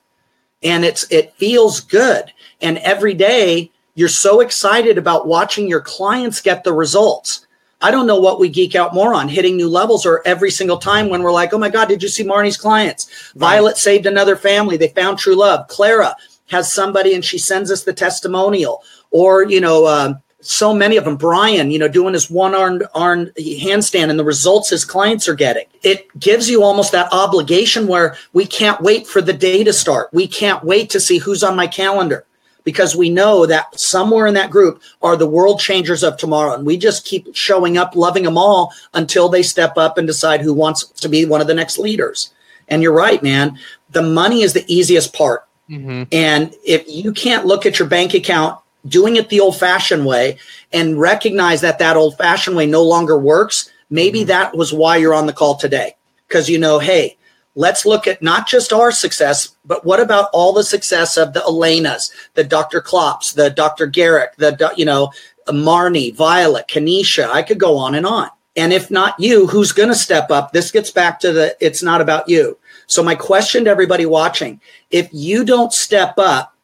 And 0.63 0.86
it's, 0.86 1.05
it 1.12 1.34
feels 1.34 1.81
good. 1.81 2.31
And 2.62 2.77
every 2.77 3.13
day 3.13 3.73
you're 3.95 4.08
so 4.08 4.39
excited 4.39 4.97
about 4.97 5.27
watching 5.27 5.67
your 5.67 5.81
clients 5.81 6.39
get 6.39 6.63
the 6.63 6.71
results. 6.71 7.45
I 7.81 7.91
don't 7.91 8.08
know 8.08 8.21
what 8.21 8.39
we 8.39 8.47
geek 8.47 8.73
out 8.73 8.93
more 8.93 9.13
on 9.13 9.27
hitting 9.27 9.58
new 9.58 9.67
levels 9.67 10.05
or 10.05 10.25
every 10.25 10.49
single 10.49 10.77
time 10.77 11.10
when 11.10 11.21
we're 11.21 11.34
like, 11.34 11.53
oh 11.53 11.58
my 11.58 11.69
God, 11.69 11.89
did 11.89 12.01
you 12.01 12.08
see 12.08 12.23
Marnie's 12.23 12.55
clients? 12.55 13.34
Violet 13.36 13.75
saved 13.75 14.05
another 14.05 14.38
family. 14.38 14.77
They 14.77 14.88
found 14.88 15.19
true 15.19 15.36
love. 15.36 15.67
Clara 15.67 16.15
has 16.47 16.71
somebody 16.71 17.15
and 17.15 17.25
she 17.25 17.38
sends 17.38 17.69
us 17.69 17.84
the 17.84 17.91
testimonial. 17.91 18.81
Or, 19.12 19.43
you 19.43 19.60
know, 19.60 19.88
um, 19.88 20.21
so 20.45 20.73
many 20.73 20.97
of 20.97 21.05
them. 21.05 21.17
Brian, 21.17 21.71
you 21.71 21.79
know, 21.79 21.88
doing 21.88 22.13
his 22.13 22.29
one 22.29 22.53
armed 22.53 22.84
armed 22.93 23.31
handstand 23.38 24.10
and 24.10 24.19
the 24.19 24.23
results 24.23 24.69
his 24.69 24.86
clients 24.86 25.27
are 25.27 25.36
getting. 25.36 25.65
It 25.84 26.08
gives 26.19 26.49
you 26.49 26.63
almost 26.63 26.91
that 26.91 27.12
obligation 27.12 27.88
where 27.88 28.15
we 28.34 28.45
can't 28.45 28.81
wait 28.81 29.08
for 29.08 29.21
the 29.21 29.34
day 29.34 29.63
to 29.63 29.73
start. 29.73 30.10
We 30.13 30.27
can't 30.27 30.63
wait 30.63 30.89
to 30.91 30.99
see 30.99 31.17
who's 31.17 31.43
on 31.43 31.55
my 31.55 31.67
calendar 31.67 32.25
because 32.63 32.95
we 32.95 33.10
know 33.10 33.45
that 33.45 33.79
somewhere 33.79 34.27
in 34.27 34.34
that 34.34 34.49
group 34.49 34.81
are 35.01 35.15
the 35.15 35.29
world 35.29 35.60
changers 35.60 36.03
of 36.03 36.17
tomorrow. 36.17 36.55
And 36.55 36.65
we 36.65 36.77
just 36.77 37.05
keep 37.05 37.34
showing 37.36 37.77
up, 37.77 37.95
loving 37.95 38.23
them 38.23 38.38
all 38.38 38.73
until 38.93 39.29
they 39.29 39.43
step 39.43 39.77
up 39.77 39.97
and 39.97 40.05
decide 40.05 40.41
who 40.41 40.53
wants 40.53 40.86
to 40.86 41.08
be 41.08 41.25
one 41.25 41.41
of 41.41 41.47
the 41.47 41.53
next 41.53 41.77
leaders. 41.77 42.34
And 42.67 42.81
you're 42.81 42.93
right, 42.93 43.21
man. 43.21 43.60
The 43.91 44.01
money 44.01 44.41
is 44.41 44.53
the 44.53 44.65
easiest 44.67 45.13
part. 45.13 45.47
Mm-hmm. 45.69 46.03
And 46.12 46.53
if 46.65 46.88
you 46.88 47.12
can't 47.13 47.45
look 47.45 47.65
at 47.65 47.79
your 47.79 47.88
bank 47.88 48.13
account 48.13 48.60
doing 48.88 49.15
it 49.15 49.30
the 49.30 49.39
old 49.39 49.58
fashioned 49.58 50.06
way 50.06 50.38
and 50.71 51.00
recognize 51.00 51.62
that 51.62 51.80
that 51.80 51.98
old 51.98 52.17
fashioned 52.17 52.56
way 52.56 52.65
no 52.65 52.84
longer 52.84 53.17
works, 53.17 53.71
maybe 53.89 54.19
mm-hmm. 54.19 54.28
that 54.28 54.56
was 54.56 54.74
why 54.74 54.98
you're 54.98 55.13
on 55.13 55.26
the 55.26 55.34
call 55.34 55.56
today. 55.56 55.95
Because 56.28 56.50
you 56.50 56.58
know, 56.58 56.80
hey, 56.80 57.17
let's 57.56 57.86
look 57.86 58.08
at 58.08 58.21
not 58.21 58.48
just 58.48 58.74
our 58.74 58.91
success, 58.91 59.56
but 59.63 59.86
what 59.86 60.00
about 60.00 60.30
all 60.34 60.54
the 60.54 60.63
success 60.63 61.17
of 61.17 61.34
the 61.34 61.41
Elenas, 61.41 62.12
the 62.34 62.43
Dr. 62.43 62.82
Klopps, 62.82 63.34
the 63.34 63.50
Dr. 63.50 63.88
Garrick, 63.88 64.36
the, 64.38 64.74
you 64.76 64.86
know, 64.86 65.12
Marnie, 65.48 66.15
Violet, 66.15 66.67
Kanisha. 66.67 67.30
I 67.30 67.43
could 67.43 67.60
go 67.60 67.78
on 67.78 67.95
and 67.95 68.06
on. 68.06 68.30
And 68.56 68.71
if 68.71 68.89
not 68.89 69.19
you, 69.19 69.48
who's 69.48 69.71
going 69.71 69.89
to 69.89 69.95
step 69.95 70.32
up? 70.32 70.54
This 70.54 70.71
gets 70.71 70.89
back 70.89 71.19
to 71.19 71.32
the 71.32 71.58
it's 71.60 71.84
not 71.84 72.02
about 72.02 72.30
you. 72.30 72.58
So, 72.88 73.04
my 73.04 73.15
question 73.15 73.65
to 73.65 73.69
everybody 73.69 74.06
watching 74.06 74.62
if 74.91 75.10
you 75.12 75.43
don't 75.43 75.74
step 75.74 76.17
up, 76.17 76.55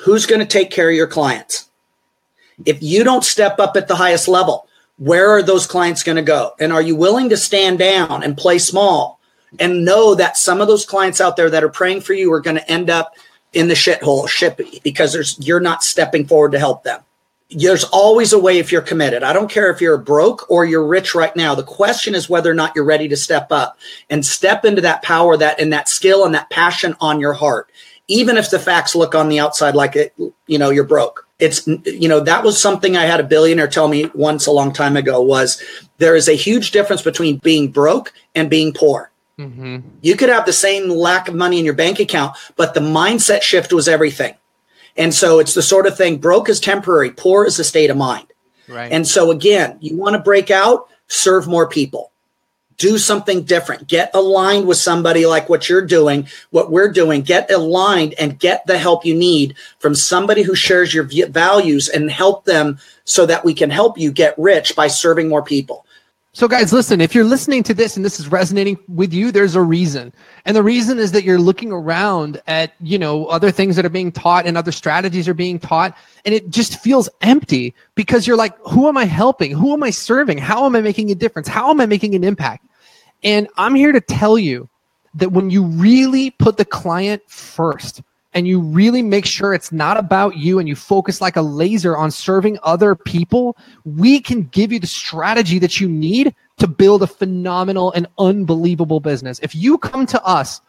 who's 0.00 0.26
going 0.26 0.40
to 0.40 0.46
take 0.46 0.70
care 0.70 0.90
of 0.90 0.96
your 0.96 1.06
clients? 1.06 1.70
If 2.64 2.82
you 2.82 3.04
don't 3.04 3.24
step 3.24 3.58
up 3.58 3.76
at 3.76 3.88
the 3.88 3.96
highest 3.96 4.28
level, 4.28 4.66
where 4.98 5.28
are 5.30 5.42
those 5.42 5.66
clients 5.66 6.02
going 6.02 6.16
to 6.16 6.22
go? 6.22 6.52
And 6.58 6.72
are 6.72 6.82
you 6.82 6.96
willing 6.96 7.28
to 7.28 7.36
stand 7.36 7.78
down 7.78 8.22
and 8.22 8.36
play 8.36 8.58
small 8.58 9.20
and 9.58 9.84
know 9.84 10.14
that 10.14 10.36
some 10.36 10.60
of 10.60 10.68
those 10.68 10.86
clients 10.86 11.20
out 11.20 11.36
there 11.36 11.50
that 11.50 11.64
are 11.64 11.68
praying 11.68 12.00
for 12.00 12.14
you 12.14 12.32
are 12.32 12.40
going 12.40 12.56
to 12.56 12.70
end 12.70 12.90
up 12.90 13.14
in 13.52 13.68
the 13.68 13.74
shithole 13.74 14.28
ship 14.28 14.60
because 14.82 15.38
you're 15.38 15.60
not 15.60 15.82
stepping 15.82 16.26
forward 16.26 16.52
to 16.52 16.58
help 16.58 16.82
them. 16.82 17.00
There's 17.50 17.84
always 17.84 18.32
a 18.32 18.38
way 18.38 18.58
if 18.58 18.72
you're 18.72 18.82
committed. 18.82 19.22
I 19.22 19.32
don't 19.32 19.50
care 19.50 19.70
if 19.70 19.80
you're 19.80 19.98
broke 19.98 20.50
or 20.50 20.64
you're 20.64 20.86
rich 20.86 21.14
right 21.14 21.34
now. 21.36 21.54
The 21.54 21.62
question 21.62 22.14
is 22.14 22.28
whether 22.28 22.50
or 22.50 22.54
not 22.54 22.74
you're 22.74 22.84
ready 22.84 23.06
to 23.08 23.16
step 23.16 23.52
up 23.52 23.78
and 24.10 24.26
step 24.26 24.64
into 24.64 24.80
that 24.82 25.02
power 25.02 25.36
that 25.36 25.60
and 25.60 25.72
that 25.72 25.88
skill 25.88 26.24
and 26.24 26.34
that 26.34 26.50
passion 26.50 26.96
on 27.00 27.20
your 27.20 27.34
heart 27.34 27.70
even 28.08 28.36
if 28.36 28.50
the 28.50 28.58
facts 28.58 28.94
look 28.94 29.14
on 29.14 29.28
the 29.28 29.38
outside 29.38 29.74
like 29.74 29.96
it, 29.96 30.14
you 30.46 30.58
know, 30.58 30.70
you're 30.70 30.84
broke. 30.84 31.26
It's, 31.38 31.66
you 31.66 32.08
know, 32.08 32.20
that 32.20 32.44
was 32.44 32.60
something 32.60 32.96
I 32.96 33.04
had 33.04 33.20
a 33.20 33.24
billionaire 33.24 33.68
tell 33.68 33.88
me 33.88 34.10
once 34.14 34.46
a 34.46 34.52
long 34.52 34.72
time 34.72 34.96
ago 34.96 35.20
was 35.20 35.62
there 35.98 36.16
is 36.16 36.28
a 36.28 36.34
huge 36.34 36.70
difference 36.70 37.02
between 37.02 37.38
being 37.38 37.70
broke 37.70 38.12
and 38.34 38.48
being 38.48 38.72
poor. 38.72 39.10
Mm-hmm. 39.38 39.80
You 40.00 40.16
could 40.16 40.30
have 40.30 40.46
the 40.46 40.52
same 40.52 40.88
lack 40.88 41.28
of 41.28 41.34
money 41.34 41.58
in 41.58 41.64
your 41.64 41.74
bank 41.74 42.00
account, 42.00 42.36
but 42.56 42.72
the 42.72 42.80
mindset 42.80 43.42
shift 43.42 43.72
was 43.72 43.86
everything. 43.86 44.34
And 44.96 45.12
so 45.12 45.40
it's 45.40 45.52
the 45.52 45.62
sort 45.62 45.86
of 45.86 45.96
thing 45.96 46.16
broke 46.16 46.48
is 46.48 46.58
temporary, 46.58 47.10
poor 47.10 47.44
is 47.44 47.58
a 47.58 47.64
state 47.64 47.90
of 47.90 47.98
mind. 47.98 48.32
Right. 48.66 48.90
And 48.90 49.06
so 49.06 49.30
again, 49.30 49.76
you 49.80 49.96
want 49.96 50.14
to 50.14 50.22
break 50.22 50.50
out, 50.50 50.88
serve 51.08 51.46
more 51.46 51.68
people 51.68 52.12
do 52.78 52.98
something 52.98 53.42
different. 53.44 53.88
Get 53.88 54.10
aligned 54.14 54.66
with 54.66 54.76
somebody 54.76 55.26
like 55.26 55.48
what 55.48 55.68
you're 55.68 55.86
doing 55.86 56.28
what 56.50 56.70
we're 56.70 56.92
doing. 56.92 57.22
Get 57.22 57.50
aligned 57.50 58.14
and 58.18 58.38
get 58.38 58.66
the 58.66 58.78
help 58.78 59.04
you 59.04 59.14
need 59.14 59.54
from 59.78 59.94
somebody 59.94 60.42
who 60.42 60.54
shares 60.54 60.92
your 60.92 61.04
values 61.28 61.88
and 61.88 62.10
help 62.10 62.44
them 62.44 62.78
so 63.04 63.26
that 63.26 63.44
we 63.44 63.54
can 63.54 63.70
help 63.70 63.98
you 63.98 64.10
get 64.10 64.38
rich 64.38 64.76
by 64.76 64.88
serving 64.88 65.28
more 65.28 65.42
people 65.42 65.85
so, 66.36 66.48
guys, 66.48 66.70
listen, 66.70 67.00
if 67.00 67.14
you're 67.14 67.24
listening 67.24 67.62
to 67.62 67.72
this 67.72 67.96
and 67.96 68.04
this 68.04 68.20
is 68.20 68.28
resonating 68.28 68.76
with 68.88 69.14
you, 69.14 69.32
there's 69.32 69.54
a 69.54 69.62
reason. 69.62 70.12
And 70.44 70.54
the 70.54 70.62
reason 70.62 70.98
is 70.98 71.12
that 71.12 71.24
you're 71.24 71.38
looking 71.38 71.72
around 71.72 72.42
at, 72.46 72.74
you 72.78 72.98
know, 72.98 73.24
other 73.28 73.50
things 73.50 73.74
that 73.76 73.86
are 73.86 73.88
being 73.88 74.12
taught 74.12 74.44
and 74.44 74.54
other 74.54 74.70
strategies 74.70 75.28
are 75.28 75.34
being 75.34 75.58
taught. 75.58 75.96
And 76.26 76.34
it 76.34 76.50
just 76.50 76.78
feels 76.80 77.08
empty 77.22 77.74
because 77.94 78.26
you're 78.26 78.36
like, 78.36 78.54
who 78.68 78.86
am 78.86 78.98
I 78.98 79.06
helping? 79.06 79.50
Who 79.52 79.72
am 79.72 79.82
I 79.82 79.88
serving? 79.88 80.36
How 80.36 80.66
am 80.66 80.76
I 80.76 80.82
making 80.82 81.10
a 81.10 81.14
difference? 81.14 81.48
How 81.48 81.70
am 81.70 81.80
I 81.80 81.86
making 81.86 82.14
an 82.14 82.22
impact? 82.22 82.66
And 83.22 83.48
I'm 83.56 83.74
here 83.74 83.92
to 83.92 84.00
tell 84.02 84.38
you 84.38 84.68
that 85.14 85.32
when 85.32 85.48
you 85.48 85.64
really 85.64 86.32
put 86.32 86.58
the 86.58 86.66
client 86.66 87.22
first, 87.28 88.02
and 88.36 88.46
you 88.46 88.60
really 88.60 89.00
make 89.00 89.24
sure 89.24 89.54
it's 89.54 89.72
not 89.72 89.96
about 89.96 90.36
you 90.36 90.58
and 90.58 90.68
you 90.68 90.76
focus 90.76 91.22
like 91.22 91.36
a 91.36 91.42
laser 91.42 91.96
on 91.96 92.10
serving 92.10 92.58
other 92.62 92.94
people, 92.94 93.56
we 93.86 94.20
can 94.20 94.42
give 94.48 94.70
you 94.70 94.78
the 94.78 94.86
strategy 94.86 95.58
that 95.58 95.80
you 95.80 95.88
need 95.88 96.34
to 96.58 96.68
build 96.68 97.02
a 97.02 97.06
phenomenal 97.06 97.92
and 97.92 98.06
unbelievable 98.18 99.00
business. 99.00 99.40
If 99.42 99.54
you 99.54 99.78
come 99.78 100.04
to 100.08 100.22
us 100.22 100.60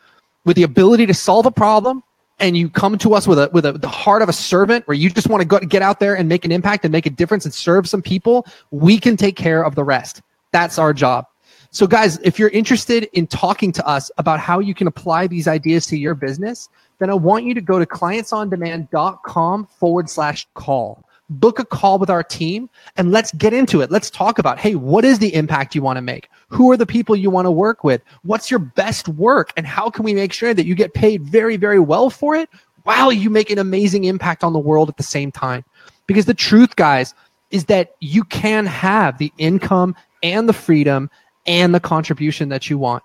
with 0.46 0.56
the 0.56 0.64
ability 0.64 1.08
to 1.08 1.14
solve 1.14 1.46
a 1.46 1.52
problem 1.52 2.04
and 2.40 2.56
you 2.56 2.70
come 2.70 2.98
to 3.00 3.14
us 3.14 3.28
with 3.28 3.38
a 3.38 3.50
with 3.52 3.66
a, 3.66 3.74
the 3.74 3.90
heart 3.90 4.22
of 4.22 4.30
a 4.30 4.34
servant 4.34 4.88
where 4.88 4.96
you 4.96 5.10
just 5.10 5.28
want 5.28 5.42
to 5.42 5.48
go 5.48 5.60
get 5.60 5.82
out 5.82 6.00
there 6.00 6.16
and 6.16 6.30
make 6.30 6.46
an 6.46 6.54
impact 6.54 6.86
and 6.86 6.92
make 6.94 7.06
a 7.06 7.10
difference 7.10 7.44
and 7.44 7.54
serve 7.54 7.86
some 7.86 8.02
people, 8.02 8.48
we 8.72 8.98
can 8.98 9.18
take 9.18 9.36
care 9.36 9.66
of 9.66 9.76
the 9.76 9.84
rest. 9.84 10.22
That's 10.54 10.80
our 10.80 10.94
job. 10.94 11.26
So 11.72 11.86
guys, 11.86 12.18
if 12.20 12.40
you're 12.40 12.50
interested 12.50 13.10
in 13.12 13.28
talking 13.28 13.74
to 13.74 13.86
us 13.86 14.10
about 14.18 14.40
how 14.40 14.60
you 14.60 14.74
can 14.74 14.88
apply 14.88 15.28
these 15.28 15.50
ideas 15.50 15.86
to 15.88 15.98
your 15.98 16.16
business, 16.16 16.70
then 17.00 17.10
I 17.10 17.14
want 17.14 17.46
you 17.46 17.54
to 17.54 17.62
go 17.62 17.80
to 17.80 17.86
clientsondemand.com 17.86 19.66
forward 19.68 20.10
slash 20.10 20.48
call. 20.54 21.04
Book 21.30 21.60
a 21.60 21.66
call 21.66 22.00
with 22.00 22.10
our 22.10 22.24
team 22.24 22.70
and 22.96 23.12
let's 23.12 23.34
get 23.34 23.54
into 23.54 23.82
it. 23.82 23.92
Let's 23.92 24.10
talk 24.10 24.40
about 24.40 24.60
hey, 24.60 24.76
what 24.76 25.04
is 25.04 25.20
the 25.20 25.34
impact 25.34 25.76
you 25.76 25.82
want 25.82 25.98
to 25.98 26.02
make? 26.02 26.30
Who 26.48 26.72
are 26.72 26.78
the 26.78 26.86
people 26.86 27.16
you 27.16 27.30
want 27.30 27.46
to 27.46 27.52
work 27.52 27.84
with? 27.84 28.02
What's 28.24 28.50
your 28.50 28.60
best 28.60 29.10
work? 29.10 29.52
And 29.58 29.68
how 29.68 29.90
can 29.90 30.06
we 30.06 30.14
make 30.14 30.32
sure 30.32 30.54
that 30.54 30.66
you 30.66 30.74
get 30.74 30.94
paid 30.94 31.24
very, 31.24 31.58
very 31.58 31.80
well 31.80 32.10
for 32.10 32.36
it 32.36 32.50
while 32.84 33.12
you 33.12 33.30
make 33.30 33.50
an 33.50 33.60
amazing 33.60 34.06
impact 34.06 34.44
on 34.44 34.54
the 34.54 34.60
world 34.60 34.88
at 34.88 34.96
the 34.96 35.04
same 35.04 35.32
time? 35.32 35.66
Because 36.08 36.26
the 36.26 36.34
truth, 36.34 36.78
guys, 36.78 37.14
is 37.52 37.66
that 37.66 37.96
you 38.00 38.24
can 38.24 38.66
have 38.66 39.18
the 39.18 39.32
income 39.38 39.96
and 40.24 40.48
the 40.48 40.54
freedom 40.54 41.10
and 41.46 41.76
the 41.76 41.80
contribution 41.80 42.50
that 42.50 42.70
you 42.70 42.78
want. 42.78 43.04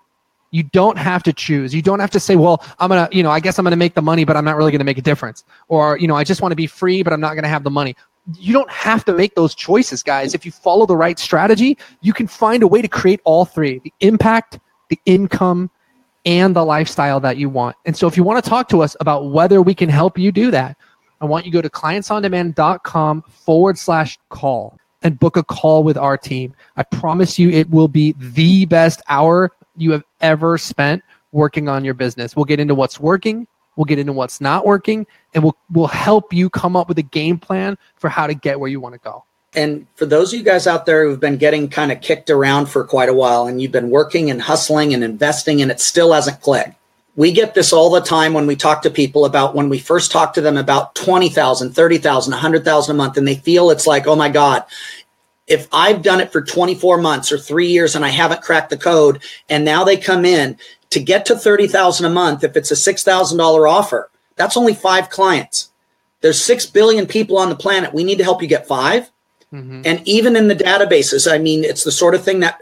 You 0.53 0.61
don't 0.61 0.99
have 0.99 1.23
to 1.23 1.33
choose. 1.33 1.73
You 1.73 1.81
don't 1.81 1.99
have 1.99 2.11
to 2.11 2.19
say, 2.19 2.35
well, 2.35 2.63
I'm 2.77 2.87
going 2.87 3.09
to, 3.09 3.15
you 3.15 3.23
know, 3.23 3.31
I 3.31 3.39
guess 3.39 3.57
I'm 3.57 3.63
going 3.63 3.71
to 3.71 3.75
make 3.77 3.95
the 3.95 4.03
money, 4.03 4.23
but 4.23 4.37
I'm 4.37 4.45
not 4.45 4.55
really 4.55 4.71
going 4.71 4.79
to 4.79 4.85
make 4.85 4.99
a 4.99 5.01
difference. 5.01 5.43
Or, 5.67 5.97
you 5.97 6.07
know, 6.07 6.15
I 6.15 6.23
just 6.23 6.43
want 6.43 6.51
to 6.51 6.55
be 6.55 6.67
free, 6.67 7.01
but 7.01 7.11
I'm 7.11 7.19
not 7.19 7.33
going 7.33 7.41
to 7.41 7.49
have 7.49 7.63
the 7.63 7.71
money. 7.71 7.95
You 8.37 8.53
don't 8.53 8.69
have 8.69 9.03
to 9.05 9.15
make 9.15 9.33
those 9.33 9.55
choices, 9.55 10.03
guys. 10.03 10.35
If 10.35 10.45
you 10.45 10.51
follow 10.51 10.85
the 10.85 10.95
right 10.95 11.17
strategy, 11.17 11.75
you 12.01 12.13
can 12.13 12.27
find 12.27 12.61
a 12.61 12.67
way 12.67 12.83
to 12.83 12.87
create 12.87 13.19
all 13.23 13.45
three 13.45 13.79
the 13.79 13.91
impact, 13.99 14.59
the 14.89 14.99
income, 15.07 15.71
and 16.23 16.55
the 16.55 16.63
lifestyle 16.63 17.19
that 17.21 17.37
you 17.37 17.49
want. 17.49 17.75
And 17.85 17.97
so 17.97 18.05
if 18.05 18.15
you 18.15 18.23
want 18.23 18.43
to 18.43 18.47
talk 18.47 18.69
to 18.69 18.83
us 18.83 18.95
about 18.99 19.31
whether 19.31 19.59
we 19.59 19.73
can 19.73 19.89
help 19.89 20.19
you 20.19 20.31
do 20.31 20.51
that, 20.51 20.77
I 21.19 21.25
want 21.25 21.45
you 21.45 21.51
to 21.51 21.57
go 21.57 21.61
to 21.63 21.69
clientsondemand.com 21.69 23.23
forward 23.27 23.79
slash 23.79 24.19
call 24.29 24.77
and 25.01 25.19
book 25.19 25.35
a 25.35 25.43
call 25.43 25.83
with 25.83 25.97
our 25.97 26.15
team. 26.15 26.53
I 26.77 26.83
promise 26.83 27.39
you 27.39 27.49
it 27.49 27.71
will 27.71 27.87
be 27.87 28.13
the 28.19 28.65
best 28.65 29.01
hour 29.09 29.51
you 29.77 29.91
have 29.91 30.03
ever 30.21 30.57
spent 30.57 31.03
working 31.31 31.67
on 31.67 31.83
your 31.83 31.93
business. 31.93 32.35
We'll 32.35 32.45
get 32.45 32.59
into 32.59 32.75
what's 32.75 32.99
working, 32.99 33.47
we'll 33.75 33.85
get 33.85 33.99
into 33.99 34.13
what's 34.13 34.39
not 34.39 34.65
working, 34.65 35.05
and 35.33 35.43
we'll 35.43 35.57
we'll 35.71 35.87
help 35.87 36.33
you 36.33 36.49
come 36.49 36.75
up 36.75 36.87
with 36.87 36.97
a 36.99 37.03
game 37.03 37.37
plan 37.39 37.77
for 37.95 38.09
how 38.09 38.27
to 38.27 38.33
get 38.33 38.59
where 38.59 38.69
you 38.69 38.79
want 38.79 38.93
to 38.93 38.99
go. 38.99 39.25
And 39.55 39.85
for 39.95 40.05
those 40.05 40.33
of 40.33 40.39
you 40.39 40.45
guys 40.45 40.65
out 40.65 40.85
there 40.85 41.05
who've 41.05 41.19
been 41.19 41.37
getting 41.37 41.69
kind 41.69 41.91
of 41.91 42.01
kicked 42.01 42.29
around 42.29 42.67
for 42.67 42.83
quite 42.83 43.09
a 43.09 43.13
while 43.13 43.45
and 43.45 43.61
you've 43.61 43.71
been 43.71 43.89
working 43.89 44.31
and 44.31 44.41
hustling 44.41 44.93
and 44.93 45.03
investing 45.03 45.61
and 45.61 45.69
it 45.69 45.79
still 45.79 46.11
hasn't 46.13 46.41
clicked. 46.41 46.75
We 47.15 47.31
get 47.31 47.53
this 47.53 47.71
all 47.71 47.91
the 47.91 48.01
time 48.01 48.33
when 48.33 48.47
we 48.47 48.55
talk 48.55 48.81
to 48.81 48.89
people 48.89 49.25
about 49.25 49.53
when 49.53 49.69
we 49.69 49.77
first 49.77 50.11
talk 50.11 50.33
to 50.33 50.41
them 50.41 50.57
about 50.57 50.95
20,000, 50.95 51.71
30,000, 51.71 52.31
100,000 52.31 52.95
a 52.95 52.97
month 52.97 53.17
and 53.17 53.27
they 53.27 53.35
feel 53.35 53.69
it's 53.69 53.85
like, 53.85 54.07
"Oh 54.07 54.15
my 54.15 54.29
god, 54.29 54.63
if 55.47 55.67
I've 55.71 56.01
done 56.01 56.21
it 56.21 56.31
for 56.31 56.41
24 56.41 56.97
months 56.99 57.31
or 57.31 57.37
3 57.37 57.67
years 57.67 57.95
and 57.95 58.05
I 58.05 58.09
haven't 58.09 58.41
cracked 58.41 58.69
the 58.69 58.77
code 58.77 59.21
and 59.49 59.65
now 59.65 59.83
they 59.83 59.97
come 59.97 60.25
in 60.25 60.57
to 60.91 60.99
get 60.99 61.25
to 61.25 61.35
30,000 61.35 62.05
a 62.05 62.09
month 62.09 62.43
if 62.43 62.55
it's 62.55 62.71
a 62.71 62.75
$6,000 62.75 63.69
offer, 63.69 64.09
that's 64.35 64.57
only 64.57 64.73
5 64.73 65.09
clients. 65.09 65.71
There's 66.21 66.41
6 66.41 66.67
billion 66.67 67.05
people 67.05 67.37
on 67.37 67.49
the 67.49 67.55
planet. 67.55 67.93
We 67.93 68.03
need 68.03 68.19
to 68.19 68.23
help 68.23 68.41
you 68.41 68.47
get 68.47 68.67
5 68.67 69.09
Mm-hmm. 69.53 69.81
And 69.85 70.07
even 70.07 70.35
in 70.35 70.47
the 70.47 70.55
databases, 70.55 71.31
I 71.31 71.37
mean, 71.37 71.63
it's 71.63 71.83
the 71.83 71.91
sort 71.91 72.15
of 72.15 72.23
thing 72.23 72.39
that 72.39 72.61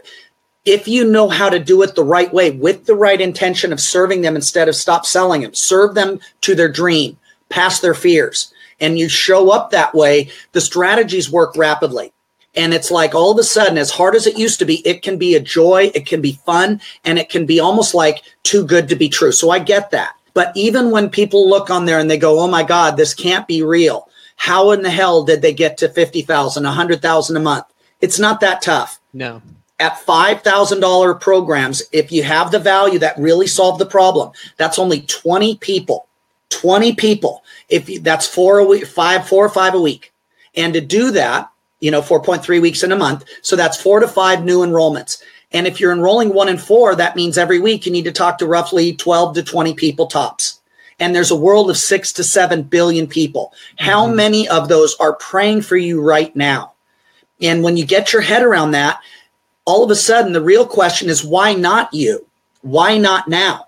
if 0.64 0.86
you 0.86 1.04
know 1.04 1.28
how 1.28 1.48
to 1.48 1.58
do 1.58 1.82
it 1.82 1.94
the 1.94 2.04
right 2.04 2.32
way 2.32 2.50
with 2.50 2.84
the 2.84 2.94
right 2.94 3.20
intention 3.20 3.72
of 3.72 3.80
serving 3.80 4.20
them 4.20 4.36
instead 4.36 4.68
of 4.68 4.76
stop 4.76 5.06
selling 5.06 5.40
them, 5.40 5.54
serve 5.54 5.94
them 5.94 6.20
to 6.42 6.54
their 6.54 6.70
dream, 6.70 7.16
past 7.48 7.82
their 7.82 7.94
fears, 7.94 8.52
and 8.78 8.98
you 8.98 9.08
show 9.08 9.50
up 9.50 9.70
that 9.70 9.94
way, 9.94 10.30
the 10.52 10.60
strategies 10.60 11.32
work 11.32 11.56
rapidly. 11.56 12.12
And 12.54 12.74
it's 12.74 12.90
like 12.90 13.14
all 13.14 13.30
of 13.30 13.38
a 13.38 13.44
sudden, 13.44 13.78
as 13.78 13.90
hard 13.90 14.14
as 14.14 14.26
it 14.26 14.38
used 14.38 14.58
to 14.58 14.64
be, 14.64 14.86
it 14.86 15.02
can 15.02 15.16
be 15.16 15.34
a 15.34 15.40
joy, 15.40 15.90
it 15.94 16.04
can 16.04 16.20
be 16.20 16.32
fun, 16.44 16.80
and 17.04 17.18
it 17.18 17.30
can 17.30 17.46
be 17.46 17.60
almost 17.60 17.94
like 17.94 18.22
too 18.42 18.66
good 18.66 18.88
to 18.88 18.96
be 18.96 19.08
true. 19.08 19.32
So 19.32 19.50
I 19.50 19.58
get 19.58 19.90
that. 19.90 20.14
But 20.34 20.52
even 20.54 20.90
when 20.90 21.10
people 21.10 21.48
look 21.48 21.70
on 21.70 21.84
there 21.84 21.98
and 21.98 22.10
they 22.10 22.18
go, 22.18 22.40
oh 22.40 22.48
my 22.48 22.62
God, 22.62 22.96
this 22.96 23.14
can't 23.14 23.46
be 23.46 23.62
real. 23.62 24.08
How 24.36 24.70
in 24.72 24.82
the 24.82 24.90
hell 24.90 25.24
did 25.24 25.42
they 25.42 25.52
get 25.52 25.78
to 25.78 25.88
50,000, 25.88 26.64
100,000 26.64 27.36
a 27.36 27.40
month? 27.40 27.66
It's 28.00 28.18
not 28.18 28.40
that 28.40 28.62
tough. 28.62 29.00
No. 29.12 29.40
At 29.78 30.04
$5,000 30.04 31.20
programs, 31.20 31.82
if 31.92 32.12
you 32.12 32.22
have 32.22 32.50
the 32.50 32.58
value 32.58 32.98
that 32.98 33.18
really 33.18 33.46
solve 33.46 33.78
the 33.78 33.86
problem, 33.86 34.32
that's 34.56 34.78
only 34.78 35.02
20 35.02 35.56
people. 35.56 36.08
20 36.50 36.94
people. 36.94 37.44
If 37.68 37.88
you, 37.88 38.00
that's 38.00 38.26
four 38.26 38.58
a 38.58 38.64
week, 38.64 38.86
five, 38.86 39.28
four 39.28 39.44
or 39.44 39.48
five 39.48 39.74
a 39.74 39.80
week. 39.80 40.12
And 40.54 40.74
to 40.74 40.80
do 40.80 41.10
that, 41.12 41.50
you 41.82 41.90
know, 41.90 42.00
4.3 42.00 42.62
weeks 42.62 42.82
in 42.82 42.92
a 42.92 42.96
month. 42.96 43.24
So 43.42 43.56
that's 43.56 43.80
four 43.80 44.00
to 44.00 44.08
five 44.08 44.42
new 44.44 44.60
enrollments. 44.60 45.22
And 45.52 45.66
if 45.66 45.80
you're 45.80 45.92
enrolling 45.92 46.32
one 46.32 46.48
in 46.48 46.56
four, 46.56 46.94
that 46.94 47.16
means 47.16 47.36
every 47.36 47.60
week 47.60 47.84
you 47.84 47.92
need 47.92 48.04
to 48.04 48.12
talk 48.12 48.38
to 48.38 48.46
roughly 48.46 48.94
12 48.94 49.34
to 49.34 49.42
20 49.42 49.74
people 49.74 50.06
tops 50.06 50.62
and 51.02 51.16
there's 51.16 51.32
a 51.32 51.36
world 51.36 51.68
of 51.68 51.76
six 51.76 52.12
to 52.12 52.22
seven 52.22 52.62
billion 52.62 53.08
people. 53.08 53.52
How 53.76 54.06
mm-hmm. 54.06 54.16
many 54.16 54.48
of 54.48 54.68
those 54.68 54.94
are 55.00 55.14
praying 55.14 55.62
for 55.62 55.76
you 55.76 56.00
right 56.00 56.34
now? 56.36 56.74
And 57.40 57.64
when 57.64 57.76
you 57.76 57.84
get 57.84 58.12
your 58.12 58.22
head 58.22 58.42
around 58.42 58.70
that, 58.70 59.00
all 59.64 59.82
of 59.82 59.90
a 59.90 59.96
sudden 59.96 60.32
the 60.32 60.40
real 60.40 60.64
question 60.64 61.08
is 61.08 61.24
why 61.24 61.54
not 61.54 61.92
you? 61.92 62.24
Why 62.60 62.98
not 62.98 63.26
now? 63.26 63.66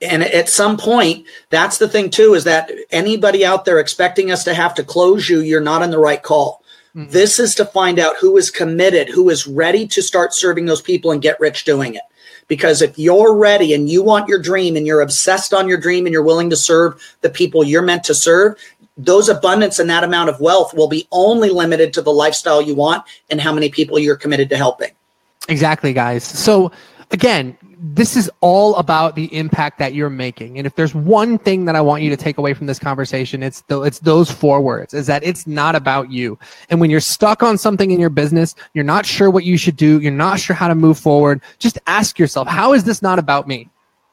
And 0.00 0.24
at 0.24 0.48
some 0.48 0.76
point, 0.76 1.26
that's 1.50 1.78
the 1.78 1.88
thing 1.88 2.10
too, 2.10 2.34
is 2.34 2.42
that 2.44 2.68
anybody 2.90 3.46
out 3.46 3.64
there 3.64 3.78
expecting 3.78 4.32
us 4.32 4.42
to 4.44 4.52
have 4.54 4.74
to 4.74 4.82
close 4.82 5.28
you, 5.28 5.38
you're 5.38 5.60
not 5.60 5.82
on 5.82 5.92
the 5.92 5.98
right 5.98 6.20
call. 6.20 6.61
Mm-hmm. 6.94 7.10
This 7.10 7.38
is 7.38 7.54
to 7.54 7.64
find 7.64 7.98
out 7.98 8.16
who 8.20 8.36
is 8.36 8.50
committed, 8.50 9.08
who 9.08 9.30
is 9.30 9.46
ready 9.46 9.86
to 9.88 10.02
start 10.02 10.34
serving 10.34 10.66
those 10.66 10.82
people 10.82 11.10
and 11.10 11.22
get 11.22 11.40
rich 11.40 11.64
doing 11.64 11.94
it. 11.94 12.02
Because 12.48 12.82
if 12.82 12.98
you're 12.98 13.34
ready 13.34 13.72
and 13.72 13.88
you 13.88 14.02
want 14.02 14.28
your 14.28 14.38
dream 14.38 14.76
and 14.76 14.86
you're 14.86 15.00
obsessed 15.00 15.54
on 15.54 15.68
your 15.68 15.78
dream 15.78 16.04
and 16.06 16.12
you're 16.12 16.22
willing 16.22 16.50
to 16.50 16.56
serve 16.56 17.00
the 17.22 17.30
people 17.30 17.64
you're 17.64 17.82
meant 17.82 18.04
to 18.04 18.14
serve, 18.14 18.58
those 18.96 19.28
abundance 19.28 19.78
and 19.78 19.88
that 19.88 20.04
amount 20.04 20.28
of 20.28 20.38
wealth 20.40 20.74
will 20.74 20.88
be 20.88 21.08
only 21.12 21.48
limited 21.48 21.94
to 21.94 22.02
the 22.02 22.10
lifestyle 22.10 22.60
you 22.60 22.74
want 22.74 23.04
and 23.30 23.40
how 23.40 23.52
many 23.52 23.70
people 23.70 23.98
you're 23.98 24.16
committed 24.16 24.50
to 24.50 24.56
helping. 24.56 24.90
Exactly, 25.48 25.92
guys. 25.92 26.24
So, 26.24 26.70
again, 27.10 27.56
this 27.84 28.16
is 28.16 28.30
all 28.40 28.76
about 28.76 29.16
the 29.16 29.24
impact 29.36 29.80
that 29.80 29.92
you're 29.92 30.08
making. 30.08 30.56
And 30.56 30.68
if 30.68 30.76
there's 30.76 30.94
one 30.94 31.36
thing 31.36 31.64
that 31.64 31.74
I 31.74 31.80
want 31.80 32.04
you 32.04 32.10
to 32.10 32.16
take 32.16 32.38
away 32.38 32.54
from 32.54 32.68
this 32.68 32.78
conversation, 32.78 33.42
it's 33.42 33.62
the, 33.62 33.82
it's 33.82 33.98
those 33.98 34.30
four 34.30 34.60
words 34.60 34.94
is 34.94 35.08
that 35.08 35.24
it's 35.24 35.48
not 35.48 35.74
about 35.74 36.08
you. 36.08 36.38
And 36.70 36.80
when 36.80 36.90
you're 36.90 37.00
stuck 37.00 37.42
on 37.42 37.58
something 37.58 37.90
in 37.90 37.98
your 37.98 38.08
business, 38.08 38.54
you're 38.72 38.84
not 38.84 39.04
sure 39.04 39.30
what 39.30 39.42
you 39.42 39.56
should 39.56 39.76
do, 39.76 40.00
you're 40.00 40.12
not 40.12 40.38
sure 40.38 40.54
how 40.54 40.68
to 40.68 40.76
move 40.76 40.96
forward, 40.96 41.42
just 41.58 41.76
ask 41.88 42.20
yourself, 42.20 42.46
how 42.46 42.72
is 42.72 42.84
this 42.84 43.02
not 43.02 43.18
about 43.18 43.48
me? 43.48 43.68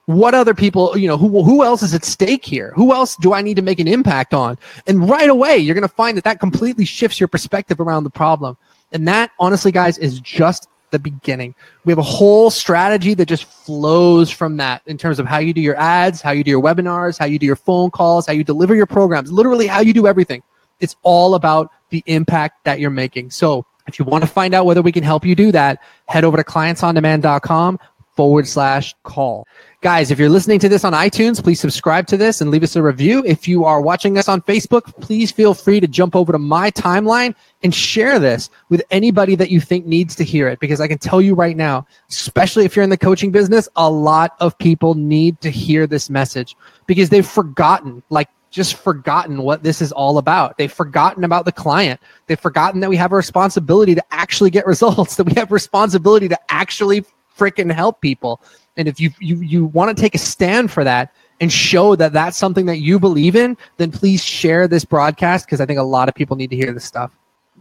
What 0.07 0.33
other 0.33 0.55
people, 0.55 0.97
you 0.97 1.07
know, 1.07 1.17
who 1.17 1.43
who 1.43 1.63
else 1.63 1.83
is 1.83 1.93
at 1.93 2.03
stake 2.03 2.43
here? 2.43 2.73
Who 2.75 2.91
else 2.91 3.15
do 3.17 3.33
I 3.33 3.43
need 3.43 3.57
to 3.57 3.61
make 3.61 3.79
an 3.79 3.87
impact 3.87 4.33
on? 4.33 4.57
And 4.87 5.07
right 5.07 5.29
away, 5.29 5.57
you're 5.57 5.75
going 5.75 5.87
to 5.87 5.93
find 5.93 6.17
that 6.17 6.23
that 6.23 6.39
completely 6.39 6.85
shifts 6.85 7.19
your 7.19 7.27
perspective 7.27 7.79
around 7.79 8.05
the 8.05 8.09
problem. 8.09 8.57
And 8.91 9.07
that 9.07 9.29
honestly, 9.39 9.71
guys, 9.71 9.99
is 9.99 10.19
just 10.19 10.67
the 10.91 10.99
beginning. 10.99 11.55
We 11.85 11.91
have 11.91 11.99
a 11.99 12.03
whole 12.03 12.49
strategy 12.49 13.13
that 13.13 13.27
just 13.27 13.45
flows 13.45 14.29
from 14.29 14.57
that 14.57 14.81
in 14.85 14.97
terms 14.97 15.19
of 15.19 15.25
how 15.25 15.39
you 15.39 15.53
do 15.53 15.61
your 15.61 15.77
ads, 15.77 16.21
how 16.21 16.31
you 16.31 16.43
do 16.43 16.51
your 16.51 16.61
webinars, 16.61 17.17
how 17.17 17.25
you 17.25 17.39
do 17.39 17.45
your 17.45 17.55
phone 17.55 17.91
calls, 17.91 18.25
how 18.25 18.33
you 18.33 18.43
deliver 18.43 18.75
your 18.75 18.85
programs, 18.85 19.31
literally 19.31 19.67
how 19.67 19.81
you 19.81 19.93
do 19.93 20.07
everything. 20.07 20.43
It's 20.79 20.95
all 21.03 21.35
about 21.35 21.71
the 21.89 22.03
impact 22.05 22.63
that 22.65 22.79
you're 22.79 22.89
making. 22.89 23.31
So 23.31 23.65
if 23.87 23.99
you 23.99 24.05
want 24.05 24.23
to 24.23 24.29
find 24.29 24.53
out 24.53 24.65
whether 24.65 24.81
we 24.81 24.91
can 24.91 25.03
help 25.03 25.25
you 25.25 25.35
do 25.35 25.51
that, 25.51 25.81
head 26.07 26.23
over 26.23 26.37
to 26.37 26.43
clientsondemand.com 26.43 27.79
forward 28.19 28.45
slash 28.45 28.93
call. 29.03 29.47
Guys, 29.79 30.11
if 30.11 30.19
you're 30.19 30.27
listening 30.27 30.59
to 30.59 30.67
this 30.67 30.83
on 30.83 30.91
iTunes, 30.91 31.41
please 31.41 31.57
subscribe 31.57 32.05
to 32.07 32.17
this 32.17 32.41
and 32.41 32.51
leave 32.51 32.63
us 32.63 32.75
a 32.75 32.83
review. 32.83 33.23
If 33.25 33.47
you 33.47 33.63
are 33.63 33.79
watching 33.79 34.17
us 34.17 34.27
on 34.27 34.41
Facebook, 34.41 34.93
please 34.99 35.31
feel 35.31 35.53
free 35.53 35.79
to 35.79 35.87
jump 35.87 36.17
over 36.17 36.33
to 36.33 36.37
my 36.37 36.69
timeline 36.71 37.33
and 37.63 37.73
share 37.73 38.19
this 38.19 38.49
with 38.67 38.83
anybody 38.91 39.35
that 39.35 39.51
you 39.51 39.61
think 39.61 39.85
needs 39.85 40.15
to 40.15 40.25
hear 40.25 40.49
it. 40.49 40.59
Because 40.59 40.81
I 40.81 40.89
can 40.89 40.97
tell 40.97 41.21
you 41.21 41.33
right 41.33 41.55
now, 41.55 41.87
especially 42.09 42.65
if 42.65 42.75
you're 42.75 42.83
in 42.83 42.89
the 42.89 42.97
coaching 42.97 43.31
business, 43.31 43.69
a 43.77 43.89
lot 43.89 44.35
of 44.41 44.57
people 44.57 44.95
need 44.95 45.39
to 45.39 45.49
hear 45.49 45.87
this 45.87 46.09
message 46.09 46.57
because 46.87 47.07
they've 47.07 47.25
forgotten, 47.25 48.03
like 48.09 48.27
just 48.51 48.75
forgotten 48.75 49.43
what 49.43 49.63
this 49.63 49.81
is 49.81 49.93
all 49.93 50.17
about. 50.17 50.57
They've 50.57 50.69
forgotten 50.69 51.23
about 51.23 51.45
the 51.45 51.53
client. 51.53 52.01
They've 52.27 52.37
forgotten 52.37 52.81
that 52.81 52.89
we 52.89 52.97
have 52.97 53.13
a 53.13 53.15
responsibility 53.15 53.95
to 53.95 54.03
actually 54.11 54.49
get 54.49 54.67
results, 54.75 55.15
that 55.15 55.23
we 55.23 55.35
have 55.35 55.53
responsibility 55.53 56.27
to 56.27 56.39
actually 56.51 57.05
freaking 57.39 57.71
help 57.71 58.01
people. 58.01 58.41
And 58.77 58.87
if 58.87 58.99
you 58.99 59.11
you 59.19 59.37
you 59.37 59.65
want 59.65 59.95
to 59.95 59.99
take 59.99 60.15
a 60.15 60.19
stand 60.19 60.71
for 60.71 60.83
that 60.83 61.13
and 61.41 61.51
show 61.51 61.95
that 61.95 62.13
that's 62.13 62.37
something 62.37 62.65
that 62.65 62.79
you 62.79 62.99
believe 62.99 63.35
in, 63.35 63.57
then 63.77 63.91
please 63.91 64.23
share 64.23 64.67
this 64.67 64.85
broadcast 64.85 65.45
because 65.45 65.61
I 65.61 65.65
think 65.65 65.79
a 65.79 65.83
lot 65.83 66.09
of 66.09 66.15
people 66.15 66.35
need 66.35 66.49
to 66.49 66.55
hear 66.55 66.71
this 66.73 66.85
stuff. 66.85 67.11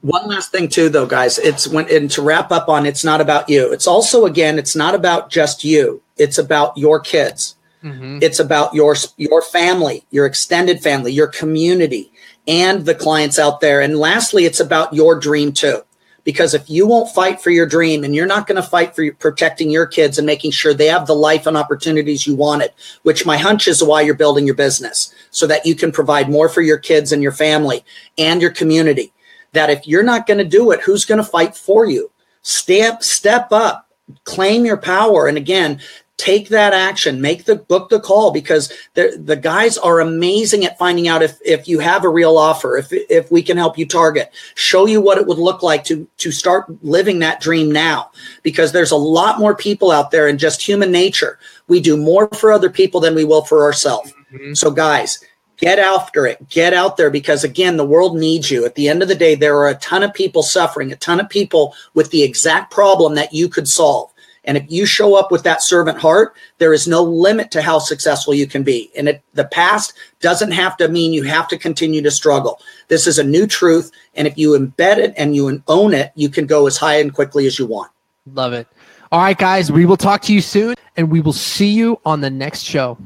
One 0.00 0.28
last 0.28 0.52
thing 0.52 0.68
too, 0.68 0.88
though, 0.88 1.06
guys. 1.06 1.38
It's 1.38 1.66
when 1.66 1.92
and 1.92 2.10
to 2.12 2.22
wrap 2.22 2.52
up 2.52 2.68
on, 2.68 2.86
it's 2.86 3.04
not 3.04 3.20
about 3.20 3.48
you. 3.48 3.72
It's 3.72 3.86
also 3.86 4.26
again, 4.26 4.58
it's 4.58 4.76
not 4.76 4.94
about 4.94 5.30
just 5.30 5.64
you. 5.64 6.02
It's 6.16 6.38
about 6.38 6.76
your 6.76 7.00
kids. 7.00 7.56
Mm-hmm. 7.82 8.18
It's 8.22 8.38
about 8.38 8.74
your 8.74 8.96
your 9.16 9.42
family, 9.42 10.04
your 10.10 10.26
extended 10.26 10.82
family, 10.82 11.12
your 11.12 11.28
community, 11.28 12.12
and 12.46 12.86
the 12.86 12.94
clients 12.94 13.38
out 13.38 13.60
there. 13.60 13.80
And 13.80 13.98
lastly, 13.98 14.44
it's 14.44 14.60
about 14.60 14.94
your 14.94 15.18
dream 15.18 15.52
too. 15.52 15.82
Because 16.28 16.52
if 16.52 16.68
you 16.68 16.86
won't 16.86 17.08
fight 17.14 17.40
for 17.40 17.48
your 17.48 17.64
dream 17.64 18.04
and 18.04 18.14
you're 18.14 18.26
not 18.26 18.46
going 18.46 18.60
to 18.60 18.68
fight 18.68 18.94
for 18.94 19.10
protecting 19.14 19.70
your 19.70 19.86
kids 19.86 20.18
and 20.18 20.26
making 20.26 20.50
sure 20.50 20.74
they 20.74 20.88
have 20.88 21.06
the 21.06 21.14
life 21.14 21.46
and 21.46 21.56
opportunities 21.56 22.26
you 22.26 22.34
wanted, 22.34 22.70
which 23.02 23.24
my 23.24 23.38
hunch 23.38 23.66
is 23.66 23.82
why 23.82 24.02
you're 24.02 24.12
building 24.12 24.44
your 24.44 24.54
business 24.54 25.10
so 25.30 25.46
that 25.46 25.64
you 25.64 25.74
can 25.74 25.90
provide 25.90 26.28
more 26.28 26.50
for 26.50 26.60
your 26.60 26.76
kids 26.76 27.12
and 27.12 27.22
your 27.22 27.32
family 27.32 27.82
and 28.18 28.42
your 28.42 28.50
community. 28.50 29.10
That 29.52 29.70
if 29.70 29.86
you're 29.86 30.02
not 30.02 30.26
going 30.26 30.36
to 30.36 30.44
do 30.44 30.70
it, 30.70 30.82
who's 30.82 31.06
going 31.06 31.16
to 31.16 31.24
fight 31.24 31.56
for 31.56 31.86
you? 31.86 32.10
Step, 32.42 33.02
step 33.02 33.50
up, 33.50 33.88
claim 34.24 34.66
your 34.66 34.76
power. 34.76 35.28
And 35.28 35.38
again, 35.38 35.80
take 36.18 36.48
that 36.48 36.74
action 36.74 37.20
make 37.20 37.44
the 37.44 37.54
book 37.54 37.88
the 37.88 38.00
call 38.00 38.32
because 38.32 38.70
the 38.94 39.18
the 39.24 39.36
guys 39.36 39.78
are 39.78 40.00
amazing 40.00 40.64
at 40.64 40.76
finding 40.76 41.08
out 41.08 41.22
if 41.22 41.38
if 41.44 41.66
you 41.68 41.78
have 41.78 42.04
a 42.04 42.08
real 42.08 42.36
offer 42.36 42.76
if 42.76 42.88
if 42.92 43.30
we 43.30 43.40
can 43.40 43.56
help 43.56 43.78
you 43.78 43.86
target. 43.86 44.30
Show 44.56 44.86
you 44.86 45.00
what 45.00 45.16
it 45.16 45.26
would 45.26 45.38
look 45.38 45.62
like 45.62 45.84
to 45.84 46.06
to 46.18 46.32
start 46.32 46.66
living 46.84 47.20
that 47.20 47.40
dream 47.40 47.70
now 47.70 48.10
because 48.42 48.72
there's 48.72 48.90
a 48.90 48.96
lot 48.96 49.38
more 49.38 49.54
people 49.54 49.90
out 49.90 50.10
there 50.10 50.26
and 50.26 50.38
just 50.38 50.60
human 50.60 50.90
nature. 50.90 51.38
We 51.68 51.80
do 51.80 51.96
more 51.96 52.28
for 52.34 52.52
other 52.52 52.68
people 52.68 53.00
than 53.00 53.14
we 53.14 53.24
will 53.24 53.42
for 53.42 53.62
ourselves. 53.62 54.12
Mm-hmm. 54.32 54.52
so 54.54 54.70
guys 54.70 55.24
get 55.56 55.78
after 55.78 56.26
it. 56.26 56.48
Get 56.50 56.74
out 56.74 56.96
there 56.98 57.10
because 57.10 57.44
again 57.44 57.76
the 57.76 57.86
world 57.86 58.16
needs 58.16 58.50
you. 58.50 58.66
At 58.66 58.74
the 58.74 58.88
end 58.88 59.02
of 59.02 59.08
the 59.08 59.14
day 59.14 59.36
there 59.36 59.56
are 59.56 59.68
a 59.68 59.76
ton 59.76 60.02
of 60.02 60.12
people 60.12 60.42
suffering 60.42 60.90
a 60.92 60.96
ton 60.96 61.20
of 61.20 61.28
people 61.28 61.74
with 61.94 62.10
the 62.10 62.24
exact 62.24 62.72
problem 62.72 63.14
that 63.14 63.32
you 63.32 63.48
could 63.48 63.68
solve 63.68 64.12
and 64.48 64.56
if 64.56 64.64
you 64.68 64.86
show 64.86 65.14
up 65.14 65.30
with 65.30 65.42
that 65.42 65.62
servant 65.62 65.98
heart, 65.98 66.34
there 66.56 66.72
is 66.72 66.88
no 66.88 67.02
limit 67.02 67.50
to 67.50 67.60
how 67.60 67.78
successful 67.78 68.32
you 68.32 68.46
can 68.46 68.62
be. 68.62 68.90
And 68.96 69.06
it, 69.10 69.22
the 69.34 69.44
past 69.44 69.92
doesn't 70.20 70.52
have 70.52 70.74
to 70.78 70.88
mean 70.88 71.12
you 71.12 71.24
have 71.24 71.48
to 71.48 71.58
continue 71.58 72.00
to 72.00 72.10
struggle. 72.10 72.58
This 72.88 73.06
is 73.06 73.18
a 73.18 73.24
new 73.24 73.46
truth. 73.46 73.92
And 74.14 74.26
if 74.26 74.38
you 74.38 74.58
embed 74.58 74.96
it 74.96 75.12
and 75.18 75.36
you 75.36 75.62
own 75.68 75.92
it, 75.92 76.12
you 76.14 76.30
can 76.30 76.46
go 76.46 76.66
as 76.66 76.78
high 76.78 76.98
and 76.98 77.12
quickly 77.12 77.46
as 77.46 77.58
you 77.58 77.66
want. 77.66 77.92
Love 78.32 78.54
it. 78.54 78.66
All 79.12 79.20
right, 79.20 79.36
guys, 79.36 79.70
we 79.70 79.84
will 79.84 79.98
talk 79.98 80.22
to 80.22 80.32
you 80.32 80.40
soon 80.40 80.76
and 80.96 81.10
we 81.10 81.20
will 81.20 81.34
see 81.34 81.68
you 81.68 82.00
on 82.06 82.22
the 82.22 82.30
next 82.30 82.62
show. 82.62 82.96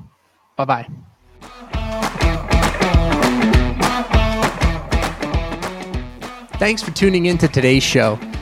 Bye 0.55 0.65
bye. 0.65 0.89
Thanks 6.61 6.81
for 6.85 6.93
tuning 6.93 7.27
in 7.27 7.37
to 7.39 7.49
today's 7.49 7.83
show. 7.83 8.17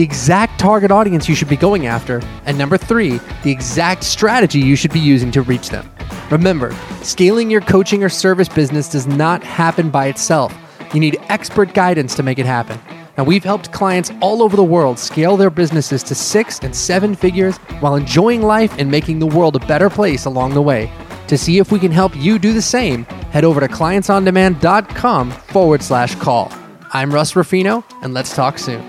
the 0.00 0.04
exact 0.04 0.58
target 0.58 0.90
audience 0.90 1.28
you 1.28 1.34
should 1.34 1.50
be 1.50 1.58
going 1.58 1.86
after. 1.86 2.22
And 2.46 2.56
number 2.56 2.78
three, 2.78 3.20
the 3.42 3.50
exact 3.50 4.02
strategy 4.02 4.58
you 4.58 4.74
should 4.74 4.94
be 4.94 4.98
using 4.98 5.30
to 5.32 5.42
reach 5.42 5.68
them. 5.68 5.86
Remember, 6.30 6.74
scaling 7.02 7.50
your 7.50 7.60
coaching 7.60 8.02
or 8.02 8.08
service 8.08 8.48
business 8.48 8.88
does 8.88 9.06
not 9.06 9.44
happen 9.44 9.90
by 9.90 10.06
itself. 10.06 10.56
You 10.94 11.00
need 11.00 11.20
expert 11.28 11.74
guidance 11.74 12.14
to 12.14 12.22
make 12.22 12.38
it 12.38 12.46
happen. 12.46 12.80
Now, 13.18 13.24
we've 13.24 13.44
helped 13.44 13.72
clients 13.72 14.10
all 14.22 14.42
over 14.42 14.56
the 14.56 14.64
world 14.64 14.98
scale 14.98 15.36
their 15.36 15.50
businesses 15.50 16.02
to 16.04 16.14
six 16.14 16.60
and 16.60 16.74
seven 16.74 17.14
figures 17.14 17.58
while 17.80 17.96
enjoying 17.96 18.40
life 18.40 18.74
and 18.78 18.90
making 18.90 19.18
the 19.18 19.26
world 19.26 19.54
a 19.54 19.66
better 19.66 19.90
place 19.90 20.24
along 20.24 20.54
the 20.54 20.62
way. 20.62 20.90
To 21.26 21.36
see 21.36 21.58
if 21.58 21.70
we 21.70 21.78
can 21.78 21.92
help 21.92 22.16
you 22.16 22.38
do 22.38 22.54
the 22.54 22.62
same, 22.62 23.04
head 23.34 23.44
over 23.44 23.60
to 23.60 23.68
clientsondemand.com 23.68 25.30
forward 25.30 25.82
slash 25.82 26.14
call. 26.14 26.50
I'm 26.94 27.12
Russ 27.12 27.36
Ruffino, 27.36 27.84
and 28.00 28.14
let's 28.14 28.34
talk 28.34 28.58
soon. 28.58 28.82